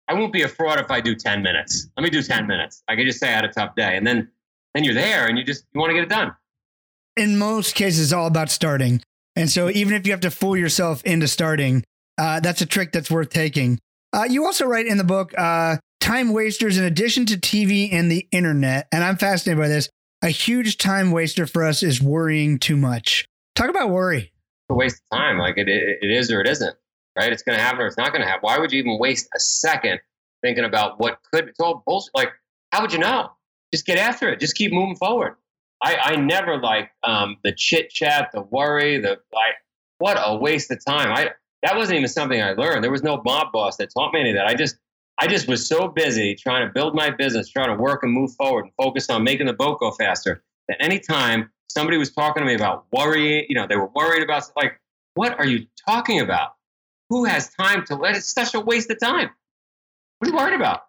I 0.08 0.14
won't 0.14 0.32
be 0.32 0.42
a 0.42 0.48
fraud 0.48 0.80
if 0.80 0.90
I 0.90 1.00
do 1.00 1.14
10 1.14 1.42
minutes. 1.42 1.88
Let 1.96 2.02
me 2.02 2.10
do 2.10 2.22
10 2.22 2.46
minutes. 2.46 2.82
I 2.88 2.96
can 2.96 3.06
just 3.06 3.20
say 3.20 3.28
I 3.28 3.32
had 3.32 3.44
a 3.44 3.52
tough 3.52 3.76
day. 3.76 3.96
And 3.96 4.06
then, 4.06 4.28
then 4.74 4.82
you're 4.84 4.94
there 4.94 5.28
and 5.28 5.38
you 5.38 5.44
just, 5.44 5.64
you 5.72 5.80
want 5.80 5.90
to 5.90 5.94
get 5.94 6.02
it 6.02 6.08
done. 6.08 6.34
In 7.16 7.38
most 7.38 7.74
cases, 7.74 8.06
it's 8.06 8.12
all 8.12 8.26
about 8.26 8.50
starting. 8.50 9.02
And 9.36 9.48
so 9.48 9.70
even 9.70 9.94
if 9.94 10.06
you 10.06 10.12
have 10.12 10.20
to 10.20 10.30
fool 10.30 10.56
yourself 10.56 11.02
into 11.04 11.28
starting, 11.28 11.84
uh, 12.20 12.38
that's 12.38 12.60
a 12.60 12.66
trick 12.66 12.92
that's 12.92 13.10
worth 13.10 13.30
taking. 13.30 13.78
Uh, 14.12 14.26
you 14.28 14.44
also 14.44 14.66
write 14.66 14.86
in 14.86 14.98
the 14.98 15.04
book, 15.04 15.32
uh, 15.38 15.78
time 16.00 16.32
wasters 16.34 16.76
in 16.76 16.84
addition 16.84 17.24
to 17.24 17.36
TV 17.36 17.90
and 17.92 18.10
the 18.10 18.28
internet. 18.30 18.88
And 18.92 19.02
I'm 19.02 19.16
fascinated 19.16 19.58
by 19.58 19.68
this. 19.68 19.88
A 20.22 20.28
huge 20.28 20.76
time 20.76 21.12
waster 21.12 21.46
for 21.46 21.64
us 21.64 21.82
is 21.82 22.02
worrying 22.02 22.58
too 22.58 22.76
much. 22.76 23.24
Talk 23.54 23.70
about 23.70 23.88
worry. 23.88 24.18
It's 24.18 24.32
A 24.68 24.74
waste 24.74 25.00
of 25.10 25.16
time. 25.16 25.38
Like 25.38 25.56
it, 25.56 25.68
it, 25.68 25.98
it 26.02 26.10
is 26.10 26.30
or 26.30 26.42
it 26.42 26.46
isn't, 26.46 26.76
right? 27.16 27.32
It's 27.32 27.42
going 27.42 27.56
to 27.56 27.64
happen 27.64 27.80
or 27.80 27.86
it's 27.86 27.96
not 27.96 28.12
going 28.12 28.20
to 28.20 28.28
happen. 28.28 28.42
Why 28.42 28.58
would 28.58 28.70
you 28.70 28.80
even 28.80 28.98
waste 28.98 29.26
a 29.34 29.40
second 29.40 30.00
thinking 30.42 30.64
about 30.64 31.00
what 31.00 31.20
could? 31.32 31.48
It's 31.48 31.58
all 31.58 31.82
bullshit. 31.86 32.10
Like, 32.14 32.32
how 32.70 32.82
would 32.82 32.92
you 32.92 32.98
know? 32.98 33.30
Just 33.72 33.86
get 33.86 33.96
after 33.96 34.28
it. 34.28 34.40
Just 34.40 34.56
keep 34.56 34.72
moving 34.72 34.96
forward. 34.96 35.36
I, 35.82 35.96
I 35.96 36.16
never 36.16 36.58
like 36.58 36.90
um, 37.02 37.38
the 37.44 37.52
chit 37.52 37.88
chat, 37.88 38.28
the 38.34 38.42
worry, 38.42 38.98
the 38.98 39.20
like. 39.32 39.54
What 39.96 40.18
a 40.22 40.36
waste 40.36 40.70
of 40.70 40.84
time. 40.84 41.12
I 41.12 41.30
that 41.62 41.76
wasn't 41.76 41.98
even 41.98 42.08
something 42.08 42.40
I 42.40 42.52
learned. 42.52 42.82
There 42.82 42.90
was 42.90 43.02
no 43.02 43.20
mob 43.24 43.52
boss 43.52 43.76
that 43.76 43.90
taught 43.92 44.12
me 44.12 44.20
any 44.20 44.30
of 44.30 44.36
that. 44.36 44.46
I 44.46 44.54
just 44.54 44.76
I 45.18 45.26
just 45.26 45.48
was 45.48 45.66
so 45.66 45.88
busy 45.88 46.34
trying 46.34 46.66
to 46.66 46.72
build 46.72 46.94
my 46.94 47.10
business, 47.10 47.48
trying 47.48 47.68
to 47.68 47.80
work 47.80 48.02
and 48.02 48.12
move 48.12 48.32
forward 48.34 48.64
and 48.64 48.72
focus 48.74 49.10
on 49.10 49.22
making 49.22 49.46
the 49.46 49.52
boat 49.52 49.78
go 49.78 49.90
faster. 49.90 50.42
That 50.68 50.82
anytime 50.82 51.50
somebody 51.68 51.98
was 51.98 52.10
talking 52.12 52.42
to 52.42 52.46
me 52.46 52.54
about 52.54 52.86
worrying, 52.92 53.44
you 53.48 53.54
know, 53.54 53.66
they 53.66 53.76
were 53.76 53.90
worried 53.94 54.22
about 54.22 54.44
like, 54.56 54.80
what 55.14 55.38
are 55.38 55.46
you 55.46 55.66
talking 55.86 56.20
about? 56.20 56.54
Who 57.10 57.24
has 57.24 57.50
time 57.50 57.84
to 57.86 57.96
let 57.96 58.14
it? 58.14 58.18
It's 58.18 58.32
such 58.32 58.54
a 58.54 58.60
waste 58.60 58.90
of 58.90 58.98
time. 58.98 59.30
What 60.18 60.28
are 60.28 60.30
you 60.30 60.36
worried 60.36 60.54
about? 60.54 60.82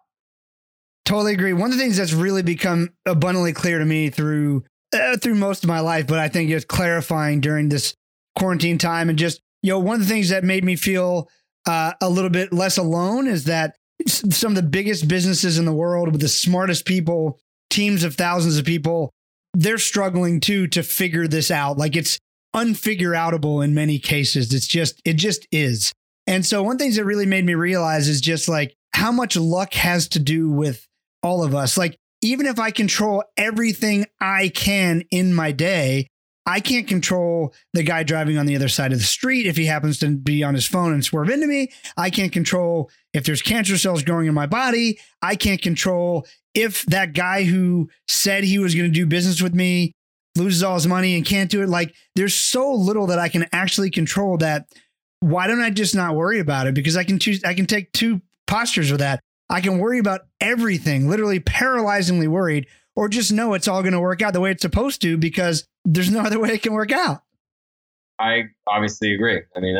Totally 1.04 1.34
agree. 1.34 1.52
One 1.52 1.70
of 1.70 1.76
the 1.76 1.82
things 1.82 1.96
that's 1.96 2.12
really 2.12 2.42
become 2.42 2.90
abundantly 3.04 3.52
clear 3.52 3.78
to 3.78 3.84
me 3.84 4.08
through 4.08 4.64
uh, 4.94 5.16
through 5.16 5.34
most 5.34 5.64
of 5.64 5.68
my 5.68 5.80
life, 5.80 6.06
but 6.06 6.18
I 6.18 6.28
think 6.28 6.50
it's 6.50 6.64
clarifying 6.64 7.40
during 7.40 7.68
this 7.68 7.94
quarantine 8.38 8.78
time 8.78 9.08
and 9.08 9.18
just 9.18 9.40
you 9.62 9.70
know, 9.70 9.78
one 9.78 9.94
of 9.96 10.00
the 10.06 10.12
things 10.12 10.28
that 10.30 10.44
made 10.44 10.64
me 10.64 10.76
feel 10.76 11.28
uh, 11.66 11.92
a 12.00 12.08
little 12.08 12.30
bit 12.30 12.52
less 12.52 12.76
alone 12.76 13.26
is 13.26 13.44
that 13.44 13.76
some 14.08 14.52
of 14.52 14.56
the 14.56 14.68
biggest 14.68 15.06
businesses 15.08 15.58
in 15.58 15.64
the 15.64 15.72
world 15.72 16.10
with 16.10 16.20
the 16.20 16.28
smartest 16.28 16.84
people, 16.84 17.38
teams 17.70 18.02
of 18.02 18.16
thousands 18.16 18.58
of 18.58 18.64
people, 18.64 19.10
they're 19.54 19.78
struggling 19.78 20.40
too 20.40 20.66
to 20.68 20.82
figure 20.82 21.28
this 21.28 21.50
out. 21.50 21.78
Like 21.78 21.94
it's 21.94 22.18
unfigure 22.54 23.16
outable 23.16 23.64
in 23.64 23.74
many 23.74 23.98
cases. 23.98 24.52
It's 24.52 24.66
just, 24.66 25.00
it 25.04 25.14
just 25.14 25.46
is. 25.52 25.92
And 26.26 26.44
so 26.44 26.62
one 26.62 26.78
thing 26.78 26.92
that 26.92 27.04
really 27.04 27.26
made 27.26 27.44
me 27.44 27.54
realize 27.54 28.08
is 28.08 28.20
just 28.20 28.48
like 28.48 28.74
how 28.92 29.12
much 29.12 29.36
luck 29.36 29.74
has 29.74 30.08
to 30.08 30.18
do 30.18 30.50
with 30.50 30.86
all 31.22 31.42
of 31.42 31.54
us. 31.54 31.78
Like 31.78 31.96
even 32.22 32.46
if 32.46 32.58
I 32.58 32.70
control 32.70 33.24
everything 33.36 34.06
I 34.20 34.48
can 34.48 35.02
in 35.10 35.34
my 35.34 35.52
day, 35.52 36.08
I 36.44 36.60
can't 36.60 36.88
control 36.88 37.54
the 37.72 37.82
guy 37.82 38.02
driving 38.02 38.36
on 38.36 38.46
the 38.46 38.56
other 38.56 38.68
side 38.68 38.92
of 38.92 38.98
the 38.98 39.04
street 39.04 39.46
if 39.46 39.56
he 39.56 39.66
happens 39.66 39.98
to 39.98 40.16
be 40.16 40.42
on 40.42 40.54
his 40.54 40.66
phone 40.66 40.92
and 40.92 41.04
swerve 41.04 41.30
into 41.30 41.46
me. 41.46 41.70
I 41.96 42.10
can't 42.10 42.32
control 42.32 42.90
if 43.12 43.24
there's 43.24 43.42
cancer 43.42 43.78
cells 43.78 44.02
growing 44.02 44.26
in 44.26 44.34
my 44.34 44.46
body. 44.46 44.98
I 45.20 45.36
can't 45.36 45.62
control 45.62 46.26
if 46.54 46.84
that 46.86 47.12
guy 47.12 47.44
who 47.44 47.88
said 48.08 48.44
he 48.44 48.58
was 48.58 48.74
going 48.74 48.90
to 48.90 48.94
do 48.94 49.06
business 49.06 49.40
with 49.40 49.54
me 49.54 49.92
loses 50.36 50.62
all 50.62 50.74
his 50.74 50.86
money 50.86 51.14
and 51.16 51.24
can't 51.24 51.50
do 51.50 51.62
it. 51.62 51.68
Like 51.68 51.94
there's 52.16 52.34
so 52.34 52.72
little 52.72 53.06
that 53.08 53.18
I 53.18 53.28
can 53.28 53.46
actually 53.52 53.90
control 53.90 54.38
that. 54.38 54.66
Why 55.20 55.46
don't 55.46 55.62
I 55.62 55.70
just 55.70 55.94
not 55.94 56.16
worry 56.16 56.40
about 56.40 56.66
it? 56.66 56.74
Because 56.74 56.96
I 56.96 57.04
can 57.04 57.18
choose, 57.18 57.44
I 57.44 57.54
can 57.54 57.66
take 57.66 57.92
two 57.92 58.20
postures 58.46 58.90
with 58.90 59.00
that. 59.00 59.20
I 59.48 59.60
can 59.60 59.78
worry 59.78 59.98
about 59.98 60.22
everything, 60.40 61.08
literally 61.08 61.38
paralyzingly 61.38 62.26
worried, 62.26 62.66
or 62.96 63.08
just 63.08 63.32
know 63.32 63.54
it's 63.54 63.68
all 63.68 63.82
going 63.82 63.92
to 63.92 64.00
work 64.00 64.22
out 64.22 64.32
the 64.32 64.40
way 64.40 64.50
it's 64.50 64.62
supposed 64.62 65.00
to 65.02 65.16
because 65.16 65.66
there's 65.84 66.10
no 66.10 66.20
other 66.20 66.38
way 66.38 66.50
it 66.50 66.62
can 66.62 66.72
work 66.72 66.92
out. 66.92 67.22
I 68.18 68.44
obviously 68.68 69.14
agree. 69.14 69.40
I 69.56 69.60
mean, 69.60 69.76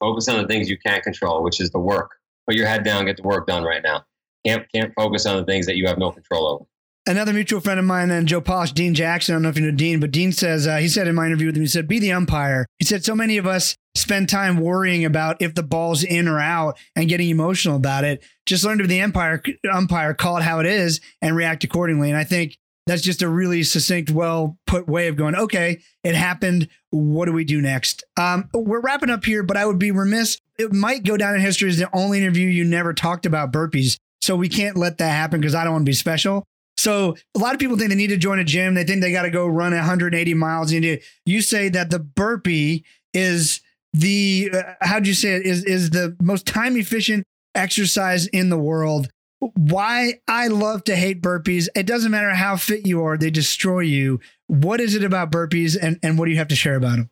focus 0.00 0.28
on 0.28 0.40
the 0.40 0.46
things 0.46 0.70
you 0.70 0.78
can't 0.78 1.02
control, 1.02 1.42
which 1.42 1.60
is 1.60 1.70
the 1.70 1.78
work. 1.78 2.12
Put 2.46 2.56
your 2.56 2.66
head 2.66 2.84
down, 2.84 3.04
get 3.04 3.16
the 3.16 3.22
work 3.22 3.46
done 3.46 3.64
right 3.64 3.82
now. 3.82 4.04
Can't 4.46 4.64
can't 4.72 4.92
focus 4.94 5.26
on 5.26 5.36
the 5.36 5.44
things 5.44 5.66
that 5.66 5.76
you 5.76 5.86
have 5.86 5.98
no 5.98 6.10
control 6.10 6.46
over. 6.46 6.64
Another 7.08 7.32
mutual 7.32 7.62
friend 7.62 7.80
of 7.80 7.86
mine 7.86 8.10
and 8.10 8.28
Joe 8.28 8.42
Polish, 8.42 8.72
Dean 8.72 8.94
Jackson. 8.94 9.32
I 9.32 9.36
don't 9.36 9.44
know 9.44 9.48
if 9.48 9.58
you 9.58 9.64
know 9.64 9.74
Dean, 9.74 9.98
but 9.98 10.10
Dean 10.10 10.30
says 10.30 10.66
uh, 10.66 10.76
he 10.76 10.88
said 10.88 11.08
in 11.08 11.14
my 11.14 11.24
interview 11.24 11.46
with 11.46 11.56
him, 11.56 11.62
he 11.62 11.66
said, 11.66 11.88
"Be 11.88 11.98
the 11.98 12.12
umpire." 12.12 12.66
He 12.78 12.84
said, 12.84 13.02
"So 13.02 13.14
many 13.14 13.38
of 13.38 13.46
us 13.46 13.76
spend 13.94 14.28
time 14.28 14.60
worrying 14.60 15.06
about 15.06 15.40
if 15.40 15.54
the 15.54 15.62
ball's 15.62 16.04
in 16.04 16.28
or 16.28 16.38
out 16.38 16.78
and 16.94 17.08
getting 17.08 17.30
emotional 17.30 17.76
about 17.76 18.04
it. 18.04 18.22
Just 18.44 18.62
learn 18.62 18.76
to 18.76 18.84
be 18.84 18.88
the 18.88 19.00
umpire, 19.00 19.42
umpire, 19.72 20.12
call 20.12 20.36
it 20.36 20.42
how 20.42 20.60
it 20.60 20.66
is, 20.66 21.00
and 21.22 21.34
react 21.34 21.64
accordingly." 21.64 22.10
And 22.10 22.18
I 22.18 22.24
think 22.24 22.58
that's 22.86 23.00
just 23.00 23.22
a 23.22 23.28
really 23.28 23.62
succinct, 23.62 24.10
well 24.10 24.58
put 24.66 24.86
way 24.86 25.08
of 25.08 25.16
going, 25.16 25.34
okay, 25.34 25.80
it 26.04 26.14
happened. 26.14 26.68
What 26.90 27.24
do 27.24 27.32
we 27.32 27.44
do 27.44 27.62
next? 27.62 28.04
Um, 28.18 28.50
we're 28.52 28.80
wrapping 28.80 29.08
up 29.08 29.24
here, 29.24 29.42
but 29.42 29.56
I 29.56 29.64
would 29.64 29.78
be 29.78 29.92
remiss. 29.92 30.38
It 30.58 30.74
might 30.74 31.04
go 31.04 31.16
down 31.16 31.34
in 31.34 31.40
history 31.40 31.70
as 31.70 31.78
the 31.78 31.88
only 31.96 32.18
interview 32.18 32.48
you 32.48 32.64
never 32.64 32.92
talked 32.92 33.24
about 33.24 33.50
burpees. 33.50 33.96
So 34.20 34.36
we 34.36 34.50
can't 34.50 34.76
let 34.76 34.98
that 34.98 35.10
happen 35.10 35.40
because 35.40 35.54
I 35.54 35.64
don't 35.64 35.72
want 35.72 35.86
to 35.86 35.90
be 35.90 35.94
special. 35.94 36.44
So 36.78 37.16
a 37.34 37.38
lot 37.38 37.54
of 37.54 37.60
people 37.60 37.76
think 37.76 37.90
they 37.90 37.96
need 37.96 38.08
to 38.08 38.16
join 38.16 38.38
a 38.38 38.44
gym. 38.44 38.74
They 38.74 38.84
think 38.84 39.00
they 39.00 39.12
got 39.12 39.22
to 39.22 39.30
go 39.30 39.46
run 39.46 39.74
180 39.74 40.34
miles. 40.34 40.72
You 40.72 41.42
say 41.42 41.68
that 41.68 41.90
the 41.90 41.98
burpee 41.98 42.84
is 43.12 43.60
the, 43.92 44.50
uh, 44.54 44.62
how'd 44.80 45.06
you 45.06 45.14
say 45.14 45.34
it, 45.34 45.44
is, 45.44 45.64
is 45.64 45.90
the 45.90 46.16
most 46.22 46.46
time 46.46 46.76
efficient 46.76 47.24
exercise 47.54 48.26
in 48.28 48.48
the 48.48 48.58
world 48.58 49.08
why 49.40 50.14
I 50.26 50.48
love 50.48 50.84
to 50.84 50.96
hate 50.96 51.22
burpees. 51.22 51.68
It 51.74 51.86
doesn't 51.86 52.10
matter 52.10 52.34
how 52.34 52.56
fit 52.56 52.86
you 52.86 53.02
are, 53.04 53.16
they 53.16 53.30
destroy 53.30 53.80
you. 53.80 54.20
What 54.46 54.80
is 54.80 54.94
it 54.94 55.04
about 55.04 55.30
burpees 55.30 55.76
and, 55.80 55.98
and 56.02 56.18
what 56.18 56.26
do 56.26 56.32
you 56.32 56.38
have 56.38 56.48
to 56.48 56.56
share 56.56 56.76
about 56.76 56.96
them? 56.96 57.10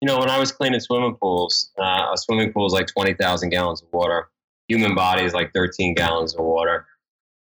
You 0.00 0.06
know, 0.06 0.18
when 0.18 0.30
I 0.30 0.38
was 0.38 0.52
cleaning 0.52 0.80
swimming 0.80 1.16
pools, 1.16 1.70
uh, 1.78 2.10
a 2.12 2.16
swimming 2.16 2.52
pool 2.52 2.66
is 2.66 2.72
like 2.72 2.86
20,000 2.86 3.50
gallons 3.50 3.82
of 3.82 3.88
water. 3.92 4.28
Human 4.68 4.94
body 4.94 5.24
is 5.24 5.34
like 5.34 5.52
13 5.54 5.94
gallons 5.94 6.34
of 6.34 6.44
water. 6.44 6.86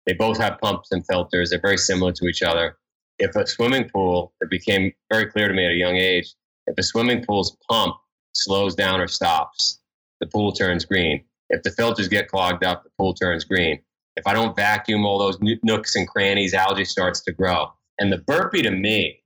They 0.07 0.15
both 0.15 0.39
have 0.39 0.61
pumps 0.61 0.89
and 0.93 1.05
filters. 1.07 1.51
They're 1.51 1.61
very 1.61 1.79
similar 1.79 2.13
to 2.13 2.27
each 2.27 2.43
other. 2.43 2.77
If 3.19 3.35
a 3.35 3.47
swimming 3.47 3.89
pool, 3.89 4.33
it 4.41 4.51
became 4.51 4.93
very 5.13 5.27
clear 5.27 5.49
to 5.49 5.55
me 5.55 5.65
at 5.65 5.73
a 5.73 5.77
young 5.77 5.97
age, 5.97 6.35
if 6.67 6.77
a 6.79 6.83
swimming 6.83 7.25
pool's 7.25 7.57
pump 7.69 7.97
slows 8.35 8.75
down 8.75 9.01
or 9.01 9.09
stops, 9.09 9.81
the 10.21 10.27
pool 10.27 10.53
turns 10.53 10.85
green. 10.85 11.25
If 11.49 11.63
the 11.63 11.71
filters 11.71 12.09
get 12.09 12.29
clogged 12.29 12.65
up, 12.65 12.85
the 12.85 12.91
pool 12.99 13.15
turns 13.15 13.45
green. 13.45 13.81
If 14.17 14.27
I 14.27 14.33
don't 14.33 14.57
vacuum 14.57 15.05
all 15.05 15.19
those 15.19 15.39
nooks 15.63 15.95
and 15.95 16.09
crannies, 16.09 16.55
algae 16.55 16.85
starts 16.85 17.21
to 17.23 17.33
grow. 17.33 17.73
And 17.99 18.13
the 18.13 18.19
burpee 18.19 18.63
to 18.63 18.71
me 18.71 19.23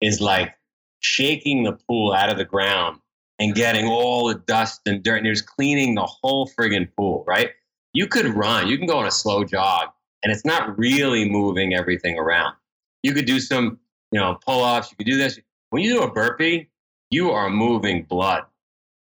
is 0.00 0.20
like 0.20 0.54
shaking 1.00 1.64
the 1.64 1.78
pool 1.88 2.12
out 2.12 2.30
of 2.30 2.38
the 2.38 2.44
ground 2.44 3.00
and 3.38 3.54
getting 3.54 3.86
all 3.86 4.28
the 4.28 4.34
dust 4.34 4.80
and 4.86 5.02
dirt 5.02 5.18
and 5.18 5.26
just 5.26 5.46
cleaning 5.46 5.94
the 5.94 6.06
whole 6.06 6.48
friggin' 6.48 6.88
pool, 6.96 7.24
right? 7.26 7.50
You 7.92 8.06
could 8.06 8.26
run, 8.26 8.68
you 8.68 8.78
can 8.78 8.86
go 8.86 8.98
on 8.98 9.06
a 9.06 9.10
slow 9.10 9.44
jog, 9.44 9.88
and 10.22 10.32
it's 10.32 10.44
not 10.44 10.78
really 10.78 11.28
moving 11.28 11.74
everything 11.74 12.18
around. 12.18 12.54
You 13.02 13.12
could 13.12 13.26
do 13.26 13.40
some, 13.40 13.78
you 14.10 14.20
know, 14.20 14.38
pull 14.46 14.62
ups, 14.62 14.90
you 14.90 14.96
could 14.96 15.06
do 15.06 15.18
this. 15.18 15.38
When 15.70 15.82
you 15.82 15.94
do 15.94 16.02
a 16.02 16.10
burpee, 16.10 16.68
you 17.10 17.30
are 17.30 17.50
moving 17.50 18.04
blood, 18.04 18.44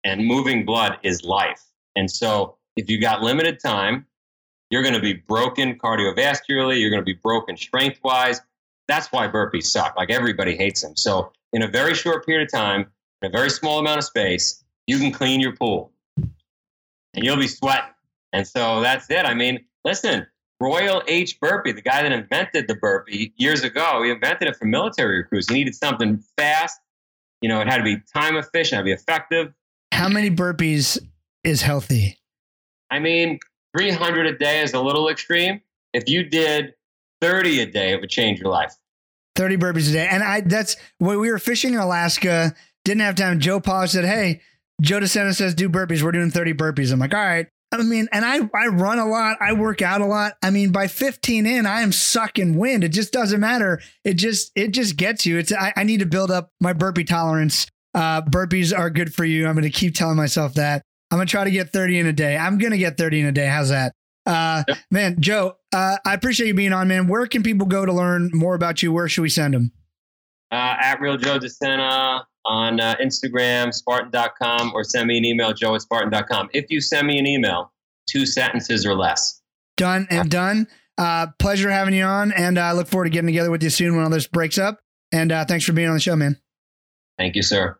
and 0.04 0.26
moving 0.26 0.66
blood 0.66 0.98
is 1.04 1.24
life. 1.24 1.64
And 1.96 2.10
so 2.10 2.58
if 2.76 2.90
you 2.90 3.02
got 3.02 3.22
limited 3.22 3.60
time, 3.60 4.06
you're 4.70 4.84
going 4.84 4.94
to 4.94 5.02
be 5.02 5.14
broken 5.14 5.78
cardiovascularly, 5.78 6.80
you're 6.80 6.90
going 6.90 7.02
to 7.02 7.06
be 7.06 7.14
broken 7.14 7.58
strength 7.58 8.00
wise. 8.04 8.42
That's 8.88 9.12
why 9.12 9.28
burpees 9.28 9.66
suck. 9.66 9.96
Like 9.98 10.12
everybody 10.12 10.56
hates 10.56 10.82
them. 10.82 10.96
So 10.96 11.32
in 11.54 11.64
a 11.64 11.68
very 11.68 11.94
short 11.94 12.26
period 12.26 12.48
of 12.48 12.52
time, 12.52 12.92
in 13.22 13.30
a 13.30 13.32
very 13.32 13.50
small 13.50 13.80
amount 13.80 13.98
of 13.98 14.04
space, 14.04 14.64
you 14.86 15.00
can 15.00 15.12
clean 15.12 15.42
your 15.42 15.56
pool 15.56 15.92
and 16.18 17.26
you'll 17.26 17.38
be 17.38 17.48
sweating. 17.48 17.90
And 18.34 18.48
so 18.48 18.82
that's 18.82 19.10
it. 19.10 19.26
I 19.26 19.34
mean, 19.34 19.66
listen, 19.84 20.28
Royal 20.60 21.04
H. 21.08 21.40
Burpee, 21.40 21.72
the 21.72 21.82
guy 21.82 22.02
that 22.02 22.12
invented 22.12 22.68
the 22.68 22.76
burpee 22.76 23.34
years 23.38 23.64
ago, 23.64 24.02
he 24.04 24.10
invented 24.10 24.48
it 24.48 24.56
for 24.56 24.66
military 24.66 25.18
recruits. 25.18 25.48
He 25.50 25.56
needed 25.56 25.76
something 25.76 26.24
fast. 26.38 26.80
You 27.42 27.50
know, 27.50 27.62
it 27.62 27.68
had 27.68 27.78
to 27.78 27.84
be 27.84 27.98
time 28.14 28.36
efficient, 28.36 28.78
had 28.78 28.80
to 28.80 28.86
be 28.86 28.92
effective. 28.92 29.54
How 29.92 30.10
many 30.10 30.32
burpees 30.32 30.98
is 31.44 31.62
healthy? 31.62 32.18
I 32.90 33.00
mean, 33.00 33.40
300 33.78 34.26
a 34.26 34.38
day 34.38 34.62
is 34.62 34.74
a 34.74 34.82
little 34.82 35.10
extreme. 35.10 35.62
If 35.94 36.10
you 36.10 36.24
did 36.24 36.74
30 37.22 37.62
a 37.62 37.66
day, 37.68 37.92
it 37.92 38.02
would 38.02 38.10
change 38.10 38.40
your 38.40 38.50
life. 38.50 38.74
30 39.36 39.58
burpees 39.58 39.90
a 39.90 39.94
day. 39.94 40.08
And 40.10 40.24
I 40.24 40.42
that's 40.42 40.76
when 40.98 41.20
we 41.20 41.30
were 41.30 41.38
fishing 41.38 41.74
in 41.74 41.80
Alaska, 41.80 42.56
didn't 42.84 43.02
have 43.02 43.16
time. 43.16 43.40
Joe 43.40 43.60
Polish 43.60 43.92
said, 43.92 44.06
Hey, 44.06 44.42
Joe 44.82 45.00
DeSena 45.00 45.36
says 45.36 45.54
do 45.54 45.70
burpees. 45.70 46.04
We're 46.04 46.12
doing 46.12 46.32
30 46.32 46.54
burpees. 46.54 46.92
I'm 46.92 47.00
like, 47.00 47.14
all 47.14 47.20
right. 47.20 47.48
I 47.72 47.84
mean, 47.84 48.08
and 48.12 48.24
I, 48.24 48.38
I 48.54 48.68
run 48.68 48.98
a 48.98 49.06
lot. 49.06 49.38
I 49.42 49.54
work 49.54 49.82
out 49.82 50.02
a 50.02 50.06
lot. 50.06 50.34
I 50.42 50.52
mean, 50.52 50.72
by 50.72 50.88
15 50.88 51.46
in, 51.46 51.66
I 51.66 51.82
am 51.82 51.92
sucking 51.92 52.56
wind. 52.58 52.84
It 52.84 52.90
just 52.90 53.12
doesn't 53.12 53.40
matter. 53.40 53.82
It 54.06 54.14
just, 54.14 54.52
it 54.56 54.72
just 54.72 54.96
gets 54.96 55.26
you. 55.26 55.38
It's, 55.38 55.52
I, 55.52 55.74
I 55.76 55.84
need 55.84 56.00
to 56.00 56.06
build 56.06 56.32
up 56.32 56.52
my 56.62 56.72
burpee 56.74 57.04
tolerance. 57.04 57.68
Uh, 57.94 58.22
burpees 58.22 58.78
are 58.78 58.90
good 58.90 59.14
for 59.14 59.26
you. 59.26 59.48
I'm 59.48 59.54
going 59.54 59.64
to 59.64 59.70
keep 59.70 59.96
telling 59.96 60.16
myself 60.16 60.54
that. 60.54 60.82
I'm 61.12 61.18
going 61.18 61.28
to 61.28 61.32
try 61.32 61.44
to 61.44 61.52
get 61.52 61.72
30 61.72 62.00
in 62.00 62.08
a 62.08 62.14
day. 62.14 62.38
I'm 62.38 62.58
going 62.58 62.72
to 62.72 62.78
get 62.78 62.98
30 62.98 63.22
in 63.22 63.26
a 63.28 63.32
day. 63.32 63.48
How's 63.48 63.70
that? 63.70 63.94
Uh, 64.26 64.64
man, 64.92 65.16
Joe, 65.20 65.56
uh, 65.74 65.98
I 66.06 66.14
appreciate 66.14 66.48
you 66.48 66.54
being 66.54 66.74
on, 66.74 66.88
man. 66.88 67.08
Where 67.08 67.26
can 67.28 67.44
people 67.44 67.66
go 67.66 67.86
to 67.86 67.94
learn 67.94 68.30
more 68.34 68.56
about 68.56 68.84
you? 68.84 68.92
Where 68.92 69.08
should 69.08 69.22
we 69.22 69.30
send 69.30 69.54
them? 69.54 69.72
Uh, 70.52 70.76
at 70.80 71.02
Real 71.02 71.18
Joe 71.18 71.40
DeSena 71.40 72.24
on 72.48 72.80
uh, 72.80 72.96
Instagram, 73.02 73.74
Spartan.com, 73.74 74.72
or 74.74 74.84
send 74.84 75.08
me 75.08 75.18
an 75.18 75.26
email, 75.26 75.54
joe 75.54 75.76
at 75.76 75.82
Spartan.com. 75.82 76.50
If 76.54 76.66
you 76.70 76.82
send 76.82 77.08
me 77.08 77.20
an 77.20 77.28
email, 77.28 77.72
two 78.10 78.26
sentences 78.26 78.86
or 78.86 78.96
less. 78.96 79.42
Done 79.76 80.08
and 80.10 80.32
done. 80.32 80.68
Uh, 80.98 81.28
pleasure 81.38 81.70
having 81.70 81.94
you 81.94 82.04
on, 82.04 82.32
and 82.32 82.58
I 82.58 82.72
look 82.72 82.88
forward 82.88 83.06
to 83.06 83.10
getting 83.12 83.28
together 83.28 83.52
with 83.52 83.62
you 83.62 83.70
soon 83.70 83.96
when 83.96 84.04
all 84.04 84.10
this 84.10 84.26
breaks 84.26 84.58
up. 84.58 84.80
And 85.12 85.32
uh, 85.32 85.46
thanks 85.46 85.66
for 85.66 85.74
being 85.74 85.88
on 85.88 85.94
the 85.94 86.00
show, 86.00 86.16
man. 86.16 86.38
Thank 87.18 87.36
you, 87.36 87.44
sir. 87.44 87.78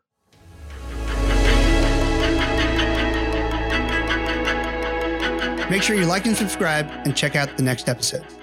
Make 5.70 5.84
sure 5.84 5.98
you 5.98 6.06
like 6.06 6.26
and 6.26 6.36
subscribe 6.38 6.90
and 7.06 7.16
check 7.16 7.36
out 7.36 7.58
the 7.58 7.64
next 7.64 7.90
episodes. 7.90 8.37